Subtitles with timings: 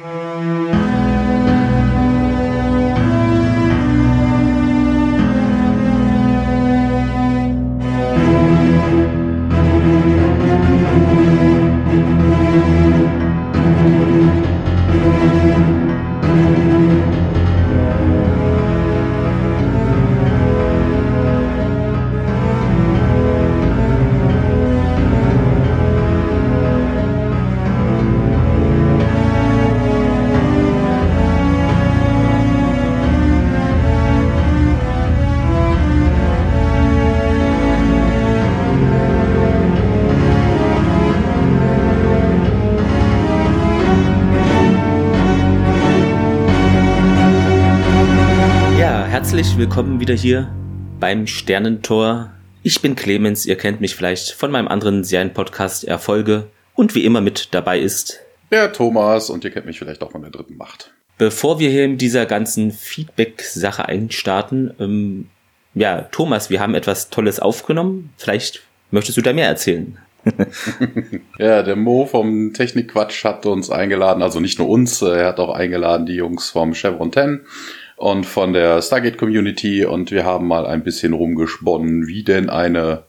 [0.00, 0.69] Música
[50.10, 50.48] wieder hier
[50.98, 52.32] beim Sternentor.
[52.64, 57.20] Ich bin Clemens, ihr kennt mich vielleicht von meinem anderen Serienpodcast Erfolge und wie immer
[57.20, 58.18] mit dabei ist
[58.50, 60.92] der Thomas und ihr kennt mich vielleicht auch von der dritten Macht.
[61.16, 65.28] Bevor wir hier in dieser ganzen Feedback-Sache einstarten, ähm,
[65.74, 68.12] ja, Thomas, wir haben etwas Tolles aufgenommen.
[68.16, 69.96] Vielleicht möchtest du da mehr erzählen.
[71.38, 75.54] ja, der Mo vom Technikquatsch hat uns eingeladen, also nicht nur uns, er hat auch
[75.54, 77.42] eingeladen die Jungs vom Chevron 10
[78.00, 83.04] und von der Stargate Community und wir haben mal ein bisschen rumgesponnen, wie denn eine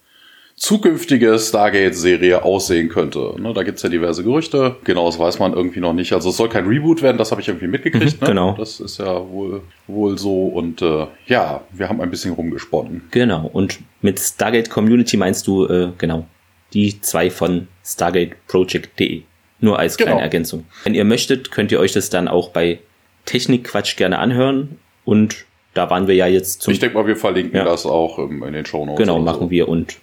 [0.58, 3.36] zukünftige Stargate-Serie aussehen könnte.
[3.40, 4.76] Ne, da gibt's ja diverse Gerüchte.
[4.84, 6.12] Genau, das weiß man irgendwie noch nicht.
[6.12, 8.20] Also es soll kein Reboot werden, das habe ich irgendwie mitgekriegt.
[8.20, 8.28] Mhm, ne?
[8.28, 8.56] Genau.
[8.58, 10.48] Das ist ja wohl, wohl so.
[10.48, 13.04] Und äh, ja, wir haben ein bisschen rumgesponnen.
[13.12, 13.50] Genau.
[13.54, 16.28] Und mit Stargate Community meinst du, äh, genau,
[16.74, 19.22] die zwei von StargateProject.de.
[19.62, 20.10] Nur als genau.
[20.10, 20.66] kleine Ergänzung.
[20.84, 22.80] Wenn ihr möchtet, könnt ihr euch das dann auch bei
[23.26, 24.78] Technikquatsch gerne anhören.
[25.06, 26.74] Und da waren wir ja jetzt zum.
[26.74, 27.64] Ich denke mal, wir verlinken ja.
[27.64, 29.00] das auch ähm, in den Show Notes.
[29.00, 29.52] Genau, machen so.
[29.52, 29.68] wir.
[29.68, 29.98] Und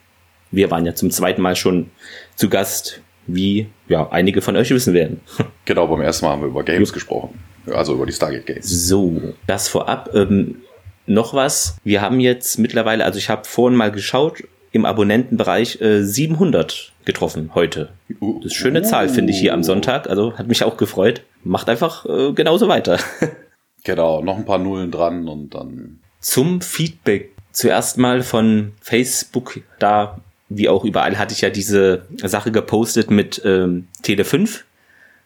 [0.51, 1.91] wir waren ja zum zweiten Mal schon
[2.37, 5.21] zu Gast, wie ja einige von euch wissen werden.
[5.65, 7.39] Genau, beim ersten Mal haben wir über Games gesprochen.
[7.67, 8.89] Also über die Stargate Games.
[8.89, 10.09] So, das vorab.
[10.15, 10.63] Ähm,
[11.05, 11.77] noch was.
[11.85, 17.51] Wir haben jetzt mittlerweile, also ich habe vorhin mal geschaut, im Abonnentenbereich äh, 700 getroffen
[17.55, 17.91] heute.
[18.09, 18.85] Das ist schöne uh.
[18.85, 20.09] Zahl, finde ich, hier am Sonntag.
[20.09, 21.23] Also hat mich auch gefreut.
[21.45, 22.99] Macht einfach äh, genauso weiter.
[23.85, 26.01] genau, noch ein paar Nullen dran und dann.
[26.21, 27.33] Zum Feedback.
[27.53, 33.43] Zuerst mal von Facebook, da wie auch überall hatte ich ja diese Sache gepostet mit
[33.45, 34.65] ähm, Tele 5.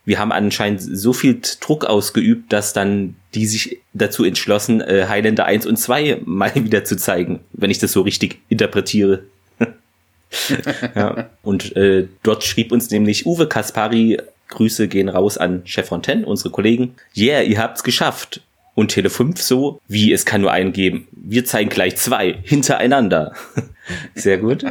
[0.04, 5.44] Wir haben anscheinend so viel Druck ausgeübt, dass dann die sich dazu entschlossen, äh, Highlander
[5.44, 9.22] 1 und 2 mal wieder zu zeigen, wenn ich das so richtig interpretiere.
[10.96, 11.30] ja.
[11.42, 14.18] Und äh, dort schrieb uns nämlich Uwe Kaspari,
[14.52, 16.94] Grüße gehen raus an Chef Fontaine, unsere Kollegen.
[17.16, 18.40] Yeah, ihr habt's geschafft.
[18.74, 21.08] Und Tele 5 so, wie es kann nur einen geben.
[21.12, 23.34] Wir zeigen gleich zwei hintereinander.
[24.14, 24.64] Sehr gut.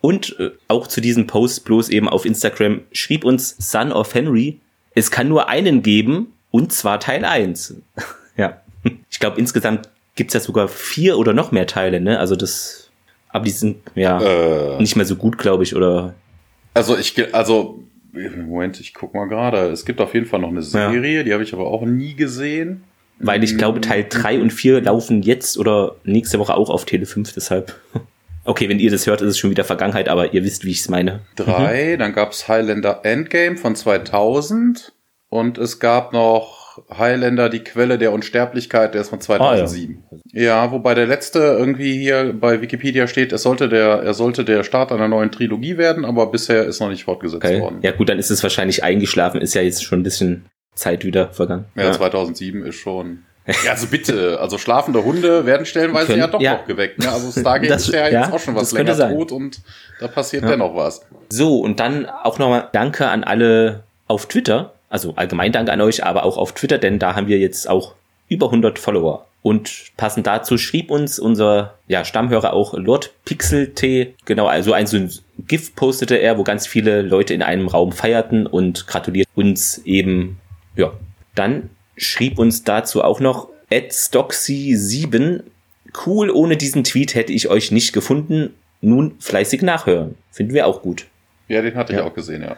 [0.00, 4.58] Und äh, auch zu diesem Post bloß eben auf Instagram schrieb uns Son of Henry,
[4.94, 7.76] es kann nur einen geben und zwar Teil 1.
[8.36, 8.60] ja.
[9.10, 12.18] Ich glaube, insgesamt gibt's ja sogar vier oder noch mehr Teile, ne?
[12.18, 12.90] Also das
[13.32, 16.14] aber die sind ja äh, nicht mehr so gut, glaube ich, oder?
[16.74, 17.80] Also ich, also
[18.12, 19.68] Moment, ich guck mal gerade.
[19.68, 21.22] Es gibt auf jeden Fall noch eine Serie, ja.
[21.22, 22.84] die habe ich aber auch nie gesehen.
[23.18, 27.06] Weil ich glaube, Teil 3 und 4 laufen jetzt oder nächste Woche auch auf Tele
[27.06, 27.74] 5, deshalb.
[28.42, 30.80] Okay, wenn ihr das hört, ist es schon wieder Vergangenheit, aber ihr wisst, wie ich
[30.80, 31.20] es meine.
[31.36, 31.98] Drei, mhm.
[31.98, 34.92] dann gab's Highlander Endgame von 2000
[35.28, 36.59] und es gab noch
[36.96, 40.02] Highlander, die Quelle der Unsterblichkeit, der ist von 2007.
[40.10, 40.42] Ah, ja.
[40.42, 40.72] ja.
[40.72, 44.92] wobei der letzte irgendwie hier bei Wikipedia steht, es sollte der, er sollte der Start
[44.92, 47.60] einer neuen Trilogie werden, aber bisher ist noch nicht fortgesetzt okay.
[47.60, 47.78] worden.
[47.82, 51.28] Ja gut, dann ist es wahrscheinlich eingeschlafen, ist ja jetzt schon ein bisschen Zeit wieder
[51.32, 51.66] vergangen.
[51.76, 51.92] Ja, ja.
[51.92, 53.24] 2007 ist schon.
[53.64, 56.58] Ja, also bitte, also schlafende Hunde werden stellenweise Können, ja doch ja.
[56.58, 56.98] noch geweckt.
[56.98, 57.10] Ne?
[57.10, 59.60] Also Stargate das, ist ja jetzt auch schon was länger tot und
[59.98, 61.00] da passiert dennoch was.
[61.30, 66.04] So, und dann auch nochmal Danke an alle auf Twitter, also allgemein Dank an euch,
[66.04, 67.94] aber auch auf Twitter, denn da haben wir jetzt auch
[68.28, 69.26] über 100 Follower.
[69.42, 74.86] Und passend dazu schrieb uns unser ja, Stammhörer auch Lord Pixel T, genau, also ein
[74.86, 75.10] so ein
[75.46, 80.38] GIF postete er, wo ganz viele Leute in einem Raum feierten und gratuliert uns eben,
[80.76, 80.92] ja.
[81.34, 85.44] Dann schrieb uns dazu auch noch Ed Stoxy7,
[86.04, 90.16] cool, ohne diesen Tweet hätte ich euch nicht gefunden, nun fleißig nachhören.
[90.32, 91.06] Finden wir auch gut.
[91.48, 92.00] Ja, den hatte ja.
[92.00, 92.56] ich auch gesehen, ja.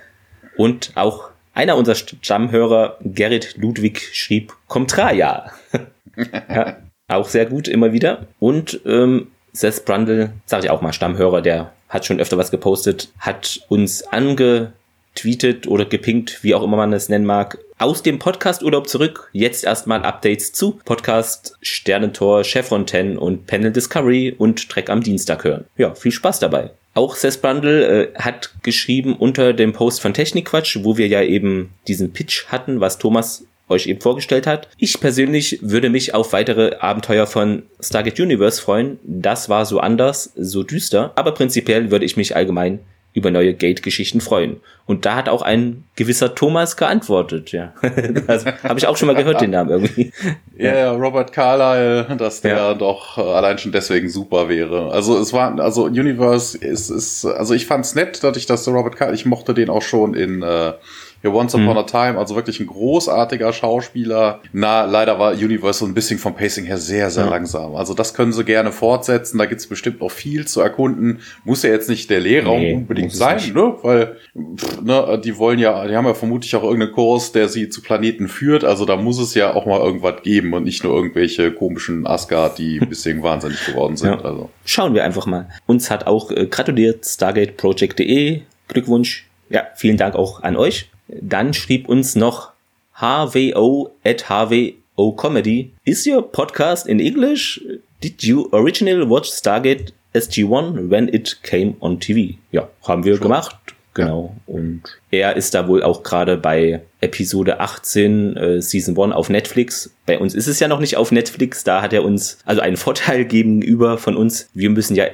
[0.57, 5.53] Und auch einer unserer Stammhörer, Gerrit Ludwig, schrieb Comtraja.
[6.49, 6.77] ja,
[7.09, 8.27] auch sehr gut, immer wieder.
[8.39, 13.11] Und ähm, Seth Brundle, sage ich auch mal, Stammhörer, der hat schon öfter was gepostet,
[13.19, 18.89] hat uns angetweetet oder gepinkt, wie auch immer man es nennen mag, aus dem Podcast-Urlaub
[18.89, 19.29] zurück.
[19.33, 25.45] Jetzt erstmal Updates zu Podcast, Sternentor, Chevron 10 und Panel Discovery und Track am Dienstag
[25.45, 25.67] hören.
[25.77, 26.71] Ja, viel Spaß dabei.
[26.95, 31.73] Auch Seth Bundle äh, hat geschrieben unter dem Post von Technikquatsch, wo wir ja eben
[31.89, 34.69] diesen Pitch hatten, was Thomas euch eben vorgestellt hat.
[34.77, 38.99] Ich persönlich würde mich auf weitere Abenteuer von Stargate Universe freuen.
[39.03, 42.81] Das war so anders, so düster, aber prinzipiell würde ich mich allgemein
[43.15, 44.61] über neue Gate-Geschichten freuen.
[44.87, 47.73] Und da hat auch ein gewisser Thomas geantwortet, ja.
[48.27, 50.13] also habe ich auch schon mal gehört, den Namen irgendwie.
[50.57, 52.75] Ja, ja, Robert Carlyle, dass der ja.
[52.75, 54.91] doch äh, allein schon deswegen super wäre.
[54.91, 58.97] Also es war, also Universe ist, ist also ich fand's nett, dass ich das Robert
[58.97, 60.73] Carlyle, ich mochte den auch schon in äh,
[61.23, 61.79] ja, Once Upon mhm.
[61.79, 64.41] a Time, also wirklich ein großartiger Schauspieler.
[64.53, 67.31] Na, leider war Universal ein bisschen vom Pacing her sehr, sehr ja.
[67.31, 67.77] langsam.
[67.77, 69.39] Also das können sie gerne fortsetzen.
[69.39, 71.21] Da gibt's bestimmt noch viel zu erkunden.
[71.45, 73.75] Muss ja jetzt nicht der Lehrraum nee, unbedingt sein, ne?
[73.83, 77.69] Weil, pff, ne, die wollen ja, die haben ja vermutlich auch irgendeinen Kurs, der sie
[77.69, 78.65] zu Planeten führt.
[78.65, 82.59] Also da muss es ja auch mal irgendwas geben und nicht nur irgendwelche komischen Asgard,
[82.59, 84.11] die ein bisschen wahnsinnig geworden sind.
[84.11, 84.21] Ja.
[84.21, 84.51] Also.
[84.65, 85.49] Schauen wir einfach mal.
[85.67, 88.43] Uns hat auch äh, gratuliert StargateProject.de.
[88.69, 89.27] Glückwunsch.
[89.51, 90.92] Ja, vielen Dank auch an euch.
[91.09, 92.53] Dann schrieb uns noch
[92.95, 95.73] HWO at HWO Comedy.
[95.85, 97.61] Is your podcast in English?
[98.03, 102.35] Did you originally watch Stargate SG-1 when it came on TV?
[102.51, 103.23] Ja, haben wir Schon.
[103.23, 103.57] gemacht.
[103.95, 104.35] Genau.
[104.47, 104.55] Ja.
[104.55, 109.93] Und er ist da wohl auch gerade bei Episode 18 äh, Season 1 auf Netflix.
[110.07, 111.63] Bei uns ist es ja noch nicht auf Netflix.
[111.63, 114.49] Da hat er uns also einen Vorteil gegenüber von uns.
[114.55, 115.07] Wir müssen ja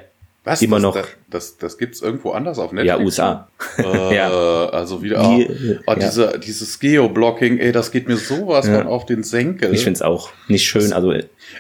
[0.44, 0.62] was?
[0.62, 0.94] Immer noch.
[0.94, 2.98] Das, das, das gibt's irgendwo anders auf Netflix?
[2.98, 3.48] Ja, USA.
[3.78, 4.69] Äh, ja.
[4.70, 5.94] Also wieder Die, oh, ja.
[5.96, 8.78] diese, dieses Geoblocking, ey, das geht mir sowas ja.
[8.78, 9.75] von auf den Senkel.
[9.75, 10.92] Ich find's auch nicht schön.
[10.92, 11.12] Also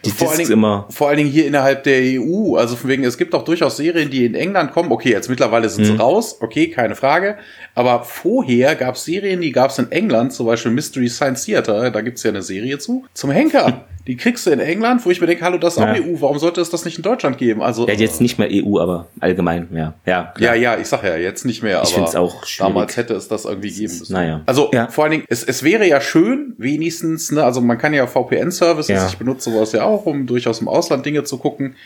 [0.04, 2.56] die vor allen, Dingen, immer vor allen Dingen hier innerhalb der EU.
[2.56, 4.90] Also von wegen, es gibt auch durchaus Serien, die in England kommen.
[4.90, 6.00] Okay, jetzt mittlerweile sind sie mhm.
[6.00, 6.38] raus.
[6.40, 7.36] Okay, keine Frage.
[7.74, 11.90] Aber vorher gab's Serien, die gab's in England, zum Beispiel Mystery Science Theater.
[11.90, 13.04] Da gibt's ja eine Serie zu.
[13.14, 13.84] Zum Henker.
[14.08, 15.92] Die kriegst du in England, wo ich mir denke, hallo, das ist ja.
[15.92, 17.60] auch EU, warum sollte es das nicht in Deutschland geben?
[17.60, 19.94] Also ja, jetzt nicht mehr EU, aber allgemein, ja.
[20.06, 20.54] Ja, klar.
[20.56, 22.58] ja, ja, ich sag ja, jetzt nicht mehr, ich aber auch schwierig.
[22.58, 24.12] damals hätte es das irgendwie geben müssen.
[24.12, 24.42] Naja.
[24.46, 24.88] Also ja.
[24.88, 28.88] vor allen Dingen, es, es wäre ja schön, wenigstens, ne, also man kann ja VPN-Services,
[28.88, 29.06] ja.
[29.06, 31.76] ich benutze sowas ja auch, um durchaus im Ausland Dinge zu gucken.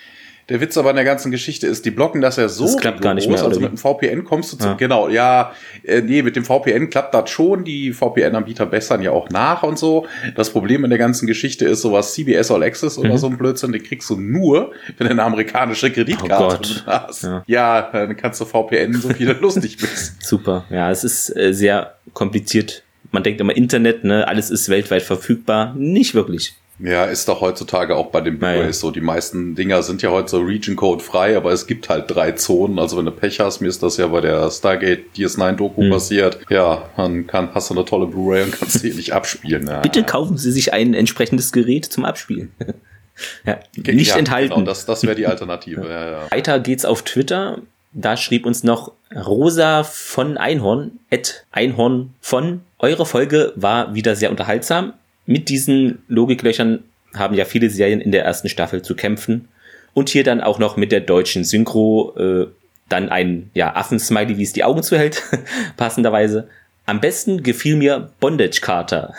[0.49, 2.65] Der Witz aber in der ganzen Geschichte ist, die blocken das ja so.
[2.65, 3.43] Das klappt gar nicht mehr.
[3.43, 4.75] Also mit dem VPN kommst du zu, ja.
[4.75, 5.53] genau, ja,
[5.85, 7.65] äh, nee, mit dem VPN klappt das schon.
[7.65, 10.07] Die VPN-Anbieter bessern ja auch nach und so.
[10.35, 13.19] Das Problem in der ganzen Geschichte ist sowas CBS All Access oder mhm.
[13.19, 17.25] so ein Blödsinn, den kriegst du nur, wenn du eine amerikanische Kreditkarte oh hast.
[17.25, 17.43] Ja.
[17.47, 17.91] ja.
[17.93, 20.23] dann kannst du VPN so viel lustig bist.
[20.23, 20.65] Super.
[20.71, 22.83] Ja, es ist äh, sehr kompliziert.
[23.11, 25.75] Man denkt immer Internet, ne, alles ist weltweit verfügbar.
[25.77, 26.55] Nicht wirklich.
[26.83, 28.91] Ja, ist doch heutzutage auch bei den Blu-rays so.
[28.91, 32.33] Die meisten Dinger sind ja heute so Region Code frei, aber es gibt halt drei
[32.33, 32.81] Zonen.
[32.81, 35.91] Also wenn du Pech hast, mir ist das ja bei der Stargate DS9 Doku hm.
[35.91, 36.41] passiert.
[36.51, 39.69] Ja, dann kann, hast du eine tolle Blu-ray und kannst sie nicht abspielen.
[39.69, 39.81] Ja.
[39.81, 42.53] Bitte kaufen Sie sich ein entsprechendes Gerät zum Abspielen.
[43.47, 44.55] ja, nicht ja, enthalten.
[44.55, 45.89] Genau, das, das wäre die Alternative.
[45.89, 46.31] ja.
[46.33, 47.59] Weiter geht's auf Twitter.
[47.93, 52.63] Da schrieb uns noch Rosa von Einhorn, at Einhorn von.
[52.79, 54.95] Eure Folge war wieder sehr unterhaltsam
[55.27, 56.83] mit diesen Logiklöchern
[57.15, 59.49] haben ja viele Serien in der ersten Staffel zu kämpfen.
[59.95, 62.47] Und hier dann auch noch mit der deutschen Synchro äh,
[62.89, 65.23] dann ein ja, Affensmiley, wie es die Augen zuhält,
[65.77, 66.49] passenderweise.
[66.87, 69.15] Am besten gefiel mir Bondage Carter.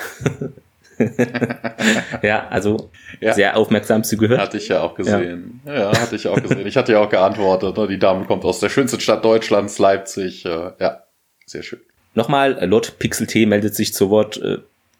[2.21, 2.91] ja, also
[3.21, 3.33] ja.
[3.33, 4.39] sehr aufmerksam zugehört.
[4.39, 5.61] Hatte ich ja auch gesehen.
[5.65, 6.67] Ja, ja hatte ich auch gesehen.
[6.67, 7.77] Ich hatte ja auch geantwortet.
[7.77, 7.88] Ne?
[7.88, 10.45] Die Dame kommt aus der schönsten Stadt Deutschlands, Leipzig.
[10.45, 11.03] Äh, ja,
[11.45, 11.79] sehr schön.
[12.15, 14.38] Nochmal, Lord Pixel T meldet sich zu Wort.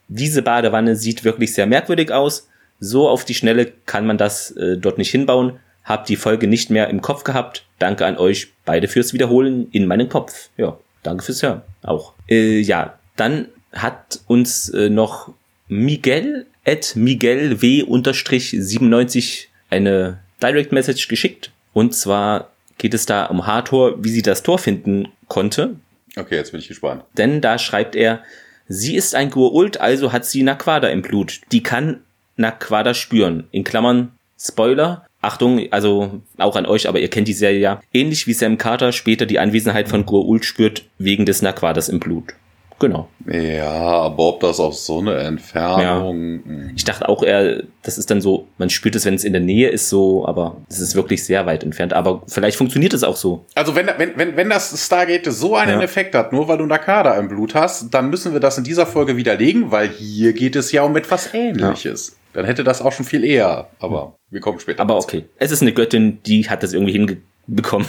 [0.08, 2.48] Diese Badewanne sieht wirklich sehr merkwürdig aus.
[2.80, 5.58] So auf die Schnelle kann man das äh, dort nicht hinbauen.
[5.84, 7.66] Hab die Folge nicht mehr im Kopf gehabt.
[7.78, 10.48] Danke an euch beide fürs Wiederholen in meinem Kopf.
[10.56, 12.14] Ja, danke fürs Hören auch.
[12.28, 15.32] Äh, ja, dann hat uns äh, noch
[15.68, 21.50] Miguel at Miguel W-97 eine Direct Message geschickt.
[21.72, 25.76] Und zwar geht es da um Hathor, wie sie das Tor finden konnte.
[26.16, 27.04] Okay, jetzt bin ich gespannt.
[27.16, 28.22] Denn da schreibt er,
[28.66, 31.40] Sie ist ein Gurult, also hat sie Naquada im Blut.
[31.52, 32.00] Die kann
[32.36, 33.44] Naquada spüren.
[33.50, 35.06] In Klammern Spoiler.
[35.20, 37.80] Achtung, also auch an euch, aber ihr kennt die Serie ja.
[37.92, 42.34] Ähnlich wie Sam Carter später die Anwesenheit von Gurult spürt, wegen des Naquadas im Blut.
[42.80, 43.08] Genau.
[43.26, 45.80] Ja, aber ob das auf so eine Entfernung.
[45.80, 46.50] Ja.
[46.50, 46.72] Hm.
[46.76, 49.42] Ich dachte auch eher, das ist dann so, man spürt es, wenn es in der
[49.42, 51.92] Nähe ist, so, aber es ist wirklich sehr weit entfernt.
[51.92, 53.44] Aber vielleicht funktioniert es auch so.
[53.54, 55.84] Also wenn, wenn, wenn, wenn das Stargate so einen ja.
[55.84, 58.86] Effekt hat, nur weil du Nakada im Blut hast, dann müssen wir das in dieser
[58.86, 62.08] Folge widerlegen, weil hier geht es ja um etwas ähnliches.
[62.08, 62.14] Ja.
[62.34, 64.80] Dann hätte das auch schon viel eher, aber wir kommen später.
[64.80, 65.26] Aber okay.
[65.38, 66.92] Es ist eine Göttin, die hat das irgendwie
[67.46, 67.86] bekommen.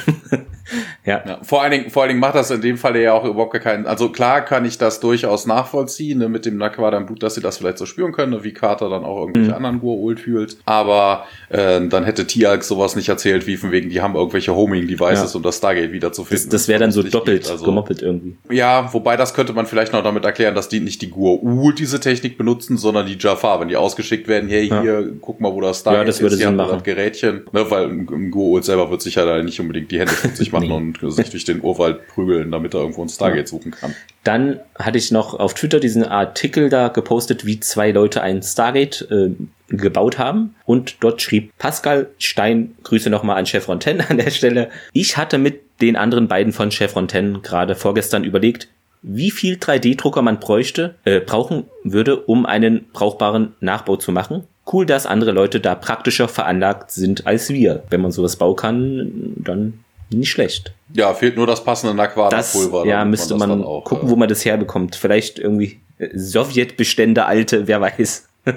[1.06, 1.24] ja.
[1.26, 1.40] ja.
[1.44, 3.86] Vor allen Dingen, vor allen Dingen macht das in dem Fall ja auch überhaupt keinen,
[3.86, 7.42] also klar kann ich das durchaus nachvollziehen, ne, mit dem Naquada im Blut, dass sie
[7.42, 9.56] das vielleicht so spüren können, ne, wie Carter dann auch irgendwelche mhm.
[9.56, 10.58] anderen Gua'uld fühlt.
[10.66, 15.34] Aber äh, dann hätte Tialk sowas nicht erzählt, wie von wegen, die haben irgendwelche Homing-Devices,
[15.34, 15.38] ja.
[15.38, 16.50] um das Stargate wieder zu finden.
[16.50, 18.36] Das, das wäre dann so doppelt also, gemoppelt irgendwie.
[18.50, 22.00] Ja, wobei das könnte man vielleicht noch damit erklären, dass die nicht die Gua'uld diese
[22.00, 24.82] Technik benutzen, sondern die Jafar, wenn die ausgeschickt werden, hey, ja.
[24.82, 26.84] hier, guck mal, wo das Stargate ja, das würde ist, Sinn machen.
[26.84, 30.52] Gerätchen, ne, weil ein, Gua'uld selber wird sich ja da nicht unbedingt die Hände schmutzig
[30.52, 30.68] machen
[31.02, 31.06] nee.
[31.06, 33.96] und sich durch den Urwald prügeln, damit er irgendwo ein Stargate suchen kann.
[34.24, 39.08] Dann hatte ich noch auf Twitter diesen Artikel da gepostet, wie zwei Leute ein Stargate
[39.12, 39.30] äh,
[39.70, 40.56] gebaut haben.
[40.66, 44.70] Und dort schrieb Pascal Stein, Grüße nochmal an Chef Fontaine an der Stelle.
[44.94, 48.68] Ich hatte mit den anderen beiden von Chef Fontaine gerade vorgestern überlegt,
[49.08, 54.46] wie viel 3D-Drucker man bräuchte, äh, brauchen würde, um einen brauchbaren Nachbau zu machen.
[54.72, 57.84] Cool, dass andere Leute da praktischer veranlagt sind als wir.
[57.92, 60.74] Wenn man sowas bauen kann, dann nicht schlecht.
[60.94, 62.88] Ja, fehlt nur das passende Naquada-Pulver.
[62.88, 64.96] Ja, müsste man, man auch, gucken, äh, wo man das herbekommt.
[64.96, 68.28] Vielleicht irgendwie äh, Sowjetbestände alte, wer weiß.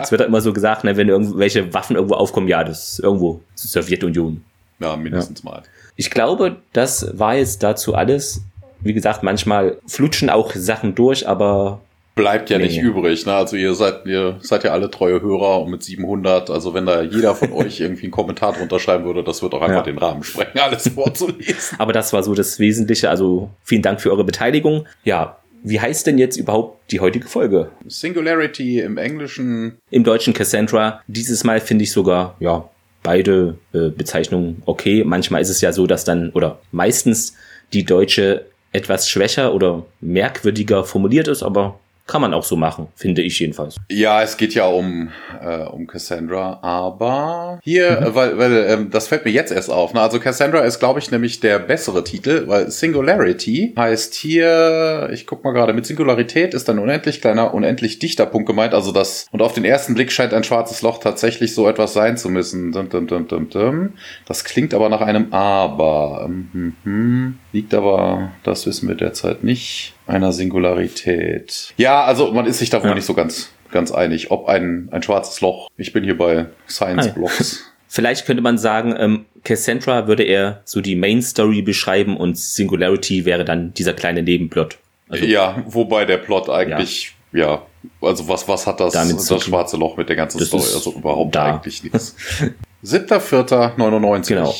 [0.00, 3.00] Es wird halt immer so gesagt, ne, wenn irgendwelche Waffen irgendwo aufkommen, ja, das ist
[3.00, 4.44] irgendwo Sowjetunion.
[4.78, 5.50] Ja, mindestens ja.
[5.50, 5.62] mal.
[5.96, 8.42] Ich glaube, das war jetzt dazu alles.
[8.82, 11.80] Wie gesagt, manchmal flutschen auch Sachen durch, aber
[12.14, 12.64] bleibt ja nee.
[12.64, 13.24] nicht übrig.
[13.26, 13.32] Ne?
[13.32, 17.02] Also ihr seid, ihr seid ja alle treue Hörer und mit 700, also wenn da
[17.02, 19.82] jeder von euch irgendwie einen Kommentar drunter schreiben würde, das wird auch einfach ja.
[19.82, 21.76] den Rahmen sprengen, alles vorzulesen.
[21.78, 23.10] Aber das war so das Wesentliche.
[23.10, 24.86] Also vielen Dank für eure Beteiligung.
[25.04, 27.70] Ja, wie heißt denn jetzt überhaupt die heutige Folge?
[27.86, 29.78] Singularity im Englischen.
[29.90, 31.00] Im Deutschen Cassandra.
[31.06, 32.68] Dieses Mal finde ich sogar, ja,
[33.02, 35.04] beide äh, Bezeichnungen okay.
[35.04, 37.36] Manchmal ist es ja so, dass dann, oder meistens
[37.72, 43.22] die deutsche etwas schwächer oder merkwürdiger formuliert ist, aber kann man auch so machen, finde
[43.22, 43.76] ich jedenfalls.
[43.88, 48.14] Ja, es geht ja um, äh, um Cassandra, aber hier, mhm.
[48.14, 49.94] weil, weil ähm, das fällt mir jetzt erst auf.
[49.94, 50.00] Ne?
[50.00, 55.44] Also Cassandra ist, glaube ich, nämlich der bessere Titel, weil Singularity heißt hier, ich guck
[55.44, 58.74] mal gerade, mit Singularität ist ein unendlich kleiner, unendlich dichter Punkt gemeint.
[58.74, 62.16] Also das, und auf den ersten Blick scheint ein schwarzes Loch tatsächlich so etwas sein
[62.16, 62.72] zu müssen.
[62.72, 63.92] Dum, dum, dum, dum, dum.
[64.26, 66.28] Das klingt aber nach einem Aber.
[66.28, 67.38] Mhm, mhm.
[67.52, 71.74] Liegt aber, das wissen wir derzeit nicht einer Singularität.
[71.76, 72.94] Ja, also man ist sich da ja.
[72.94, 75.68] nicht so ganz, ganz einig, ob ein, ein schwarzes Loch.
[75.76, 77.64] Ich bin hier bei Science Blocks.
[77.88, 83.26] Vielleicht könnte man sagen, ähm, Cassandra würde er so die Main Story beschreiben und Singularity
[83.26, 84.78] wäre dann dieser kleine Nebenplot.
[85.10, 87.62] Also, ja, wobei der Plot eigentlich, ja, ja
[88.00, 90.62] also was, was hat das, das schwarze Loch mit der ganzen Story?
[90.74, 91.56] Also überhaupt da.
[91.56, 92.16] eigentlich nichts.
[92.84, 94.28] 7.4.99.
[94.28, 94.54] Genau.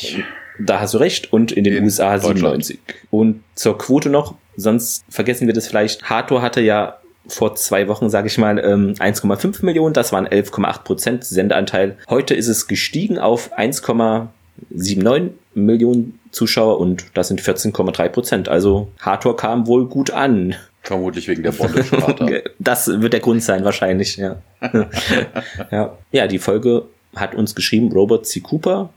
[0.59, 1.33] Da hast du recht.
[1.33, 2.79] Und in den in USA 97.
[3.09, 6.09] Und zur Quote noch, sonst vergessen wir das vielleicht.
[6.09, 9.93] Hathor hatte ja vor zwei Wochen, sage ich mal, 1,5 ähm, Millionen.
[9.93, 11.97] Das waren 11,8 Prozent Sendeanteil.
[12.09, 18.49] Heute ist es gestiegen auf 1,79 Millionen Zuschauer und das sind 14,3 Prozent.
[18.49, 20.55] Also Hathor kam wohl gut an.
[20.81, 22.43] Vermutlich wegen der Bondage-Rate.
[22.59, 24.41] das wird der Grund sein, wahrscheinlich, ja.
[25.71, 25.97] ja.
[26.11, 26.83] Ja, die Folge
[27.15, 28.41] hat uns geschrieben Robert C.
[28.41, 28.89] Cooper,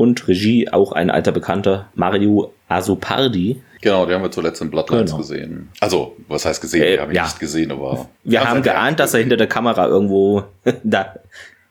[0.00, 3.60] und Regie auch ein alter Bekannter, Mario Asopardi.
[3.80, 5.18] Genau, den haben wir zuletzt in Bloodlines genau.
[5.18, 5.70] gesehen.
[5.80, 6.82] Also, was heißt gesehen?
[6.82, 7.24] Äh, wir haben ihn ja.
[7.24, 8.08] nicht gesehen, aber.
[8.24, 10.44] Wir haben geahnt, dass er hinter der Kamera irgendwo
[10.84, 11.14] da,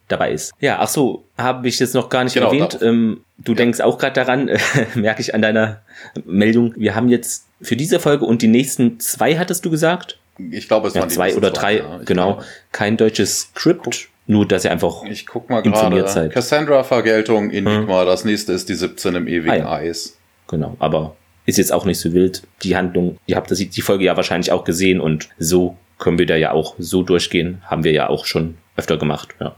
[0.07, 0.53] dabei ist.
[0.59, 2.79] Ja, ach so, habe ich jetzt noch gar nicht genau, erwähnt.
[2.81, 3.57] Ähm, du ja.
[3.57, 4.49] denkst auch gerade daran,
[4.95, 5.81] merke ich an deiner
[6.25, 6.73] Meldung.
[6.77, 10.19] Wir haben jetzt für diese Folge und die nächsten zwei, hattest du gesagt?
[10.51, 12.33] Ich glaube, es ja, waren zwei oder drei, ja, genau.
[12.33, 12.45] Glaube.
[12.71, 14.09] Kein deutsches Skript.
[14.25, 16.13] Nur, dass ihr einfach ich guck mal informiert grade.
[16.13, 16.33] seid.
[16.33, 18.05] Cassandra-Vergeltung, Enigma, hm.
[18.05, 19.71] das nächste ist die 17 im ewigen ah, ja.
[19.71, 20.19] Eis.
[20.47, 21.15] Genau, aber
[21.49, 22.43] ist jetzt auch nicht so wild.
[22.63, 26.25] Die Handlung, ihr habt das, die Folge ja wahrscheinlich auch gesehen und so können wir
[26.25, 27.61] da ja auch so durchgehen.
[27.65, 29.55] Haben wir ja auch schon öfter gemacht, ja.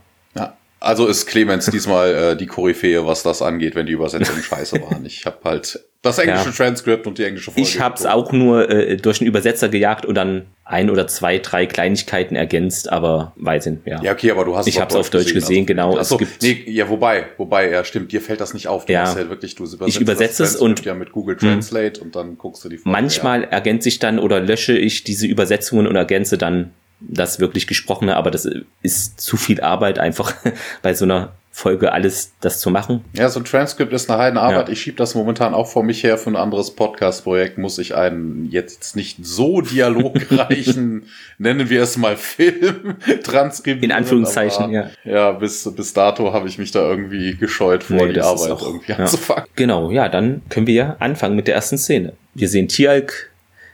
[0.82, 5.06] Also ist Clemens diesmal äh, die Koryphäe, was das angeht, wenn die Übersetzungen scheiße waren.
[5.06, 6.52] Ich habe halt das englische ja.
[6.52, 7.60] Transkript und die englische Folge.
[7.60, 11.38] Ich habe es auch nur äh, durch einen Übersetzer gejagt und dann ein oder zwei,
[11.38, 14.02] drei Kleinigkeiten ergänzt, aber weiß nicht, ja.
[14.02, 16.00] Ja, okay, aber du hast Ich habe es auf Deutsch gesehen, gesehen also, genau.
[16.00, 18.86] Achso, es gibt nee, ja, wobei, wobei, ja, stimmt, dir fällt das nicht auf.
[18.86, 22.04] Du ja, ja wirklich, du übersetzt ich übersetze es und ja mit Google Translate mh.
[22.04, 23.48] und dann guckst du die Folge, Manchmal ja.
[23.48, 26.72] ergänze ich dann oder lösche ich diese Übersetzungen und ergänze dann
[27.08, 28.48] das wirklich Gesprochene, aber das
[28.82, 30.34] ist zu viel Arbeit einfach
[30.82, 33.04] bei so einer Folge alles das zu machen.
[33.12, 34.68] Ja, so ein Transkript ist eine Heidenarbeit.
[34.68, 34.72] Ja.
[34.72, 37.58] Ich schiebe das momentan auch vor mich her für ein anderes Podcast-Projekt.
[37.58, 41.02] Muss ich einen jetzt nicht so dialogreichen,
[41.38, 43.84] nennen wir es mal Film, transkribieren.
[43.84, 44.90] In Anführungszeichen, aber, ja.
[45.04, 48.66] Ja, bis, bis dato habe ich mich da irgendwie gescheut vor, nee, die Arbeit auch,
[48.66, 48.96] irgendwie ja.
[48.96, 49.44] anzufangen.
[49.54, 52.14] Genau, ja, dann können wir ja anfangen mit der ersten Szene.
[52.32, 53.30] Wir sehen Tialk,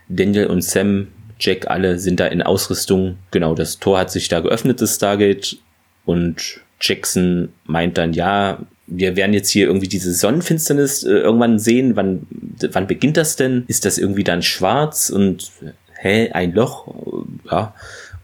[0.09, 1.07] Daniel und Sam,
[1.39, 3.17] Jack, alle sind da in Ausrüstung.
[3.31, 5.57] Genau, das Tor hat sich da geöffnet, das Stargate.
[6.05, 11.95] Und Jackson meint dann, ja, wir werden jetzt hier irgendwie diese Sonnenfinsternis äh, irgendwann sehen.
[11.95, 12.27] Wann,
[12.71, 13.63] wann beginnt das denn?
[13.67, 15.51] Ist das irgendwie dann schwarz und
[15.99, 16.87] hä, ein Loch?
[17.49, 17.73] Ja.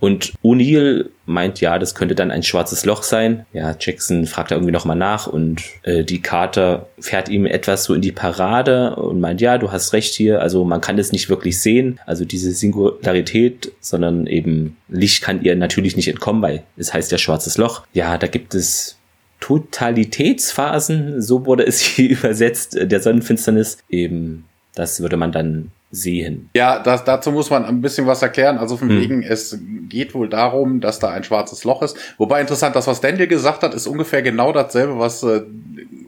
[0.06, 3.48] Und O'Neill meint, ja, das könnte dann ein schwarzes Loch sein.
[3.54, 7.96] Ja, Jackson fragt da irgendwie nochmal nach und äh, die Carter fährt ihm etwas so
[7.96, 10.44] in die Parade und meint, ja, du hast recht hier.
[10.44, 15.56] Also man kann es nicht wirklich sehen, also diese Singularität, sondern eben Licht kann ihr
[15.56, 17.88] natürlich nicht entkommen, weil es heißt ja schwarzes Loch.
[17.94, 19.00] Ja, da gibt es
[19.40, 23.80] Totalitätsphasen, so wurde es hier übersetzt, der Sonnenfinsternis.
[23.90, 24.46] Eben,
[24.76, 26.50] das würde man dann sehen.
[26.56, 28.58] Ja, das, dazu muss man ein bisschen was erklären.
[28.58, 29.00] Also von hm.
[29.00, 29.58] wegen, es
[29.90, 31.98] geht wohl darum, dass da ein schwarzes Loch ist.
[32.18, 35.42] Wobei interessant, das, was Daniel gesagt hat, ist ungefähr genau dasselbe, was äh,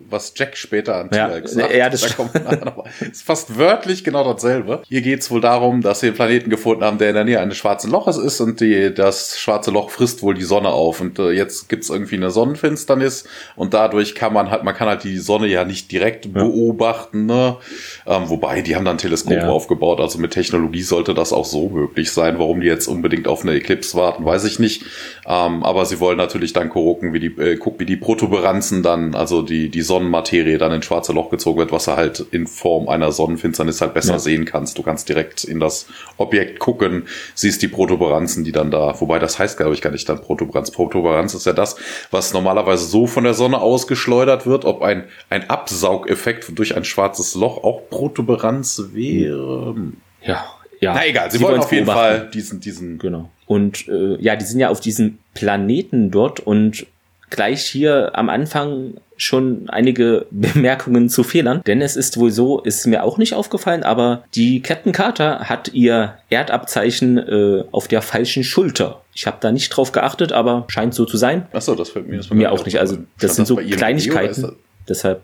[0.10, 4.82] was Jack später an ja, gesagt ja, das da ist fast wörtlich genau dasselbe.
[4.88, 7.58] Hier geht's wohl darum, dass sie einen Planeten gefunden haben, der in der Nähe eines
[7.58, 11.02] schwarzen Loches ist und die, das schwarze Loch frisst wohl die Sonne auf.
[11.02, 15.04] Und äh, jetzt gibt's irgendwie eine Sonnenfinsternis und dadurch kann man halt, man kann halt
[15.04, 16.32] die Sonne ja nicht direkt ja.
[16.32, 17.58] beobachten, ne?
[18.06, 19.50] Ähm, wobei, die haben dann ein Teleskop ja.
[19.50, 22.40] aufgebaut, also mit Technologie sollte das auch so möglich sein.
[22.40, 24.84] Warum die jetzt unbedingt auf eine Eclipse warten, weiß ich nicht.
[25.28, 29.16] Ähm, aber sie wollen natürlich dann gucken, wie die, äh, gucken, wie die Protuberanzen dann,
[29.16, 32.46] also die, die Sonne Sonnenmaterie dann ins schwarze Loch gezogen wird, was du halt in
[32.46, 34.20] Form einer Sonnenfinsternis halt besser ja.
[34.20, 34.78] sehen kannst.
[34.78, 35.88] Du kannst direkt in das
[36.18, 40.08] Objekt gucken, siehst die Protuberanzen, die dann da, wobei das heißt, glaube ich, gar nicht
[40.08, 40.72] dann Protuberanz.
[40.72, 41.78] Protuberanz ist ja das,
[42.12, 47.34] was normalerweise so von der Sonne ausgeschleudert wird, ob ein, ein Absaugeffekt durch ein schwarzes
[47.34, 49.76] Loch auch Protuberanz wäre.
[50.22, 50.46] Ja,
[50.80, 50.94] ja.
[50.94, 53.00] Na egal, sie, sie wollen auf jeden Fall diesen, diesen.
[53.00, 53.32] Genau.
[53.48, 56.86] Und äh, ja, die sind ja auf diesem Planeten dort und
[57.30, 62.86] gleich hier am Anfang schon einige Bemerkungen zu Fehlern, denn es ist wohl so, ist
[62.86, 68.44] mir auch nicht aufgefallen, aber die Captain Carter hat ihr Erdabzeichen äh, auf der falschen
[68.44, 69.02] Schulter.
[69.14, 71.48] Ich habe da nicht drauf geachtet, aber scheint so zu sein.
[71.54, 72.80] Ach so, das fällt mir, das mir auch nicht.
[72.80, 74.56] Also das sind das so Kleinigkeiten.
[74.88, 75.22] Deshalb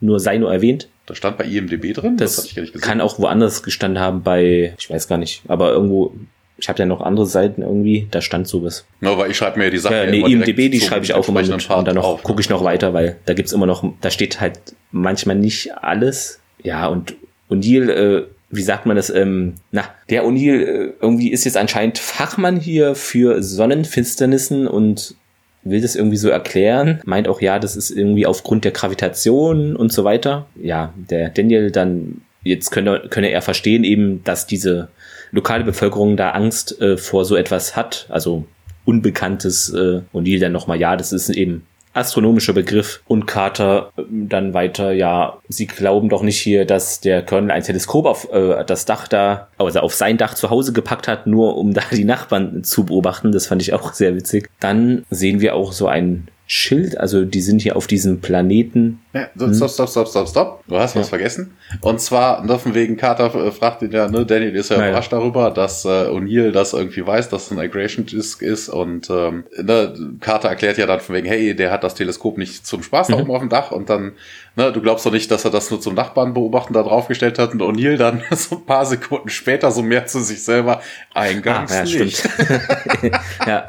[0.00, 0.88] nur sei nur erwähnt.
[1.06, 2.16] Das stand bei IMDb drin?
[2.16, 6.14] Das, das kann auch woanders gestanden haben bei, ich weiß gar nicht, aber irgendwo
[6.58, 8.86] ich habe ja noch andere Seiten irgendwie, da stand sowas.
[9.00, 9.96] No, weil ich schreibe mir die Sachen.
[9.96, 11.70] Ja, nee, IMDB, die schreibe ich auch immer mit.
[11.70, 14.58] Und dann noch gucke ich noch weiter, weil da gibt's immer noch, da steht halt
[14.90, 16.40] manchmal nicht alles.
[16.62, 17.14] Ja, und
[17.50, 21.98] O'Neill, äh, wie sagt man das, ähm, na, der O'Neill äh, irgendwie ist jetzt anscheinend
[21.98, 25.14] Fachmann hier für Sonnenfinsternissen und
[25.62, 29.92] will das irgendwie so erklären, meint auch, ja, das ist irgendwie aufgrund der Gravitation und
[29.92, 30.46] so weiter.
[30.60, 34.88] Ja, der Daniel dann, jetzt könne, könne er verstehen eben, dass diese
[35.30, 38.44] lokale Bevölkerung da Angst äh, vor so etwas hat, also
[38.84, 44.02] Unbekanntes äh, und die dann nochmal, ja, das ist eben astronomischer Begriff und Carter äh,
[44.10, 48.64] dann weiter, ja, sie glauben doch nicht hier, dass der Colonel ein Teleskop auf äh,
[48.64, 52.04] das Dach da, also auf sein Dach zu Hause gepackt hat, nur um da die
[52.04, 53.32] Nachbarn zu beobachten.
[53.32, 54.50] Das fand ich auch sehr witzig.
[54.60, 59.00] Dann sehen wir auch so ein Schild, also die sind hier auf diesem Planeten.
[59.16, 60.64] Ja, stopp, stopp, stopp, stopp, stopp.
[60.66, 61.00] Du hast ja.
[61.00, 61.56] was vergessen.
[61.80, 64.90] Und zwar, von wegen Carter äh, fragt ihn ja, ne, Daniel ist ja naja.
[64.90, 69.08] überrascht darüber, dass äh, O'Neill das irgendwie weiß, dass es ein Aggregation Disk ist und
[69.08, 72.82] ähm, ne, Carter erklärt ja dann von wegen, hey, der hat das Teleskop nicht zum
[72.82, 73.22] Spaß da mhm.
[73.22, 74.12] oben auf dem Dach und dann
[74.58, 77.52] Ne, du glaubst doch nicht, dass er das nur zum Nachbarn beobachten da draufgestellt hat
[77.52, 80.80] und O'Neill dann so ein paar Sekunden später so mehr zu sich selber
[81.12, 82.24] eingangs ah, ja, nicht.
[83.46, 83.66] ja.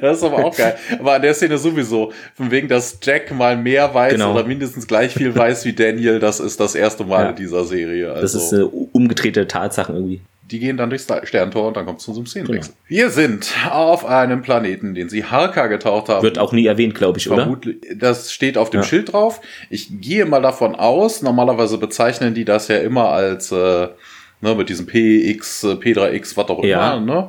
[0.00, 0.76] Das ist aber auch geil.
[1.00, 4.32] Aber an der Szene sowieso, von wegen, dass Jack mal mehr weiß genau.
[4.32, 7.30] oder mindestens gleich viel weiß wie Daniel, das ist das erste Mal ja.
[7.30, 8.10] in dieser Serie.
[8.10, 8.22] Also.
[8.22, 10.20] Das ist eine umgedrehte Tatsache irgendwie
[10.52, 12.74] die gehen dann durchs Sterntor und dann kommt es zu so einem Szenenwechsel.
[12.74, 13.00] Genau.
[13.00, 16.22] Wir sind auf einem Planeten, den sie Harka getaucht haben.
[16.22, 17.94] Wird auch nie erwähnt, glaube ich, Vermutlich, oder?
[17.96, 18.86] Das steht auf dem ja.
[18.86, 19.40] Schild drauf.
[19.70, 23.88] Ich gehe mal davon aus, normalerweise bezeichnen die das ja immer als äh,
[24.40, 26.96] ne, mit diesem PX, P3X, was auch ja.
[26.96, 27.28] immer, ne?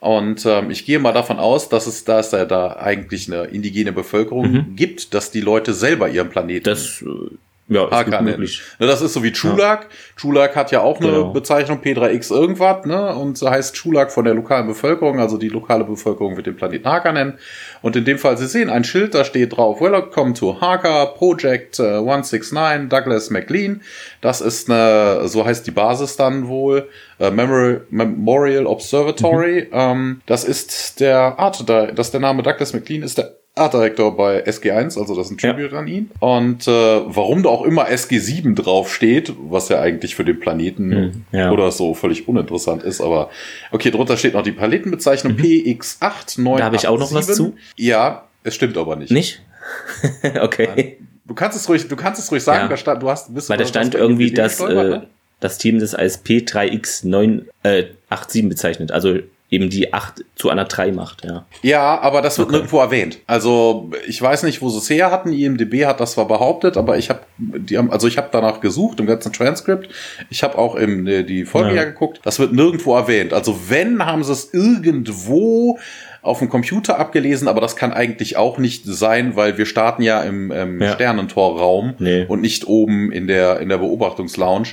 [0.00, 3.44] Und ähm, ich gehe mal davon aus, dass es, da es ja da eigentlich eine
[3.44, 4.76] indigene Bevölkerung mhm.
[4.76, 7.36] gibt, dass die Leute selber ihren Planeten das, äh,
[7.70, 8.62] ja, ist gut möglich.
[8.80, 9.82] Ne, das ist so wie Chulak.
[9.82, 9.88] Ja.
[10.16, 11.32] Chulak hat ja auch eine genau.
[11.32, 13.14] Bezeichnung P3X irgendwas, ne?
[13.14, 16.88] Und so heißt Chulak von der lokalen Bevölkerung, also die lokale Bevölkerung wird den Planeten
[16.88, 17.38] Haka nennen.
[17.80, 21.78] Und in dem Fall, Sie sehen ein Schild, da steht drauf, Welcome to Haka, Project
[21.78, 23.82] uh, 169, Douglas McLean.
[24.20, 29.68] Das ist eine, so heißt die Basis dann wohl, Memorial, Memorial Observatory.
[29.70, 29.78] Mhm.
[29.78, 34.44] Ähm, das ist der Art, das ist der Name Douglas McLean, ist der Artdirektor bei
[34.46, 35.78] SG1, also das ist ein Tribute ja.
[35.78, 36.10] an ihn.
[36.18, 41.24] Und äh, warum da auch immer SG7 draufsteht, was ja eigentlich für den Planeten hm,
[41.32, 41.50] ja.
[41.52, 43.30] oder so völlig uninteressant ist, aber
[43.70, 45.40] okay, drunter steht noch die Palettenbezeichnung mhm.
[45.40, 46.58] PX8987.
[46.58, 47.54] Da habe ich auch noch was zu.
[47.76, 49.12] Ja, es stimmt aber nicht.
[49.12, 49.42] Nicht?
[50.40, 50.98] okay.
[51.26, 52.68] Du kannst es ruhig, du kannst es ruhig sagen, ja.
[52.68, 55.06] da stand, du hast, bist Weil da stand irgendwie, dass äh, ne?
[55.38, 58.90] das Team das als P3X987 äh, bezeichnet.
[58.90, 59.18] Also
[59.50, 61.44] eben die 8 zu einer 3 macht, ja.
[61.62, 62.56] Ja, aber das wird okay.
[62.56, 63.18] nirgendwo erwähnt.
[63.26, 65.32] Also ich weiß nicht, wo sie es her hatten.
[65.32, 69.00] IMDB hat das zwar behauptet, aber ich habe die haben, also ich habe danach gesucht
[69.00, 69.88] im ganzen Transkript.
[70.30, 71.76] Ich habe auch im äh, die Folge ja.
[71.76, 72.20] ja geguckt.
[72.22, 73.32] Das wird nirgendwo erwähnt.
[73.32, 75.78] Also wenn haben sie es irgendwo
[76.22, 80.22] auf dem Computer abgelesen, aber das kann eigentlich auch nicht sein, weil wir starten ja
[80.22, 80.92] im, im ja.
[80.92, 82.24] Sternentorraum nee.
[82.28, 84.68] und nicht oben in der in der Beobachtungslounge.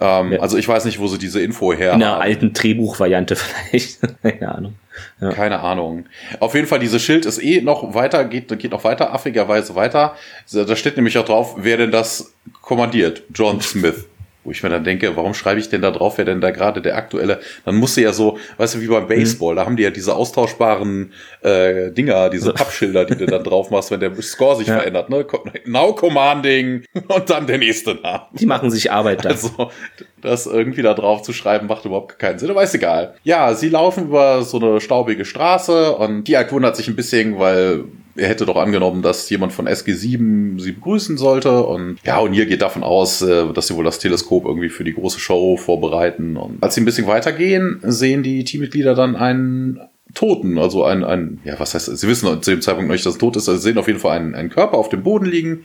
[0.00, 0.40] Ähm, ja.
[0.40, 3.36] Also ich weiß nicht, wo sie diese Info her In einer alten Drehbuchvariante
[3.70, 3.98] vielleicht.
[4.22, 4.74] Keine Ahnung.
[5.20, 5.30] Ja.
[5.30, 6.06] Keine Ahnung.
[6.40, 10.16] Auf jeden Fall, dieses Schild ist eh noch weiter, geht, geht noch weiter, affigerweise weiter.
[10.52, 12.32] Da steht nämlich auch drauf, wer denn das
[12.62, 13.22] kommandiert.
[13.34, 14.06] John Smith.
[14.44, 16.80] Wo ich mir dann denke, warum schreibe ich denn da drauf, wer denn da gerade
[16.80, 19.56] der aktuelle, dann muss sie ja so, weißt du, wie beim Baseball, mhm.
[19.56, 23.90] da haben die ja diese austauschbaren äh, Dinger, diese Pappschilder, die du dann drauf machst,
[23.90, 24.78] wenn der Score sich ja.
[24.78, 25.26] verändert, ne?
[25.66, 28.22] Now Commanding und dann der nächste Name.
[28.32, 29.30] Die machen sich Arbeit da.
[29.30, 29.70] Also,
[30.20, 33.14] das irgendwie da drauf zu schreiben, macht überhaupt keinen Sinn, aber ist egal.
[33.22, 37.84] Ja, sie laufen über so eine staubige Straße und Diak wundert sich ein bisschen, weil
[38.18, 41.62] er hätte doch angenommen, dass jemand von SG7 sie begrüßen sollte.
[41.62, 44.94] Und ja, hier geht davon aus, äh, dass sie wohl das Teleskop irgendwie für die
[44.94, 46.36] große Show vorbereiten.
[46.36, 49.80] Und als sie ein bisschen weitergehen, sehen die Teammitglieder dann einen
[50.14, 53.14] Toten, also ein, ein, ja, was heißt, sie wissen zu dem Zeitpunkt noch nicht, dass
[53.14, 55.26] es tot ist, also sie sehen auf jeden Fall einen, einen Körper auf dem Boden
[55.26, 55.64] liegen,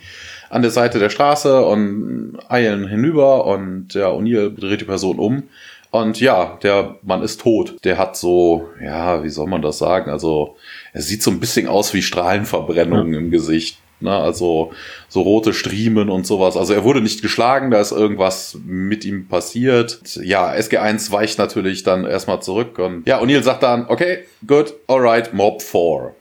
[0.49, 5.43] an der Seite der Straße und eilen hinüber und ja, O'Neill dreht die Person um.
[5.93, 7.75] Und ja, der Mann ist tot.
[7.83, 10.09] Der hat so, ja, wie soll man das sagen?
[10.09, 10.57] Also,
[10.91, 13.19] er sieht so ein bisschen aus wie Strahlenverbrennungen ja.
[13.19, 13.77] im Gesicht.
[13.99, 14.11] Ne?
[14.11, 14.73] Also
[15.07, 16.57] so rote Striemen und sowas.
[16.57, 19.99] Also er wurde nicht geschlagen, da ist irgendwas mit ihm passiert.
[20.23, 25.33] Ja, SG1 weicht natürlich dann erstmal zurück und ja, O'Neill sagt dann, okay, good, alright,
[25.35, 26.15] Mob 4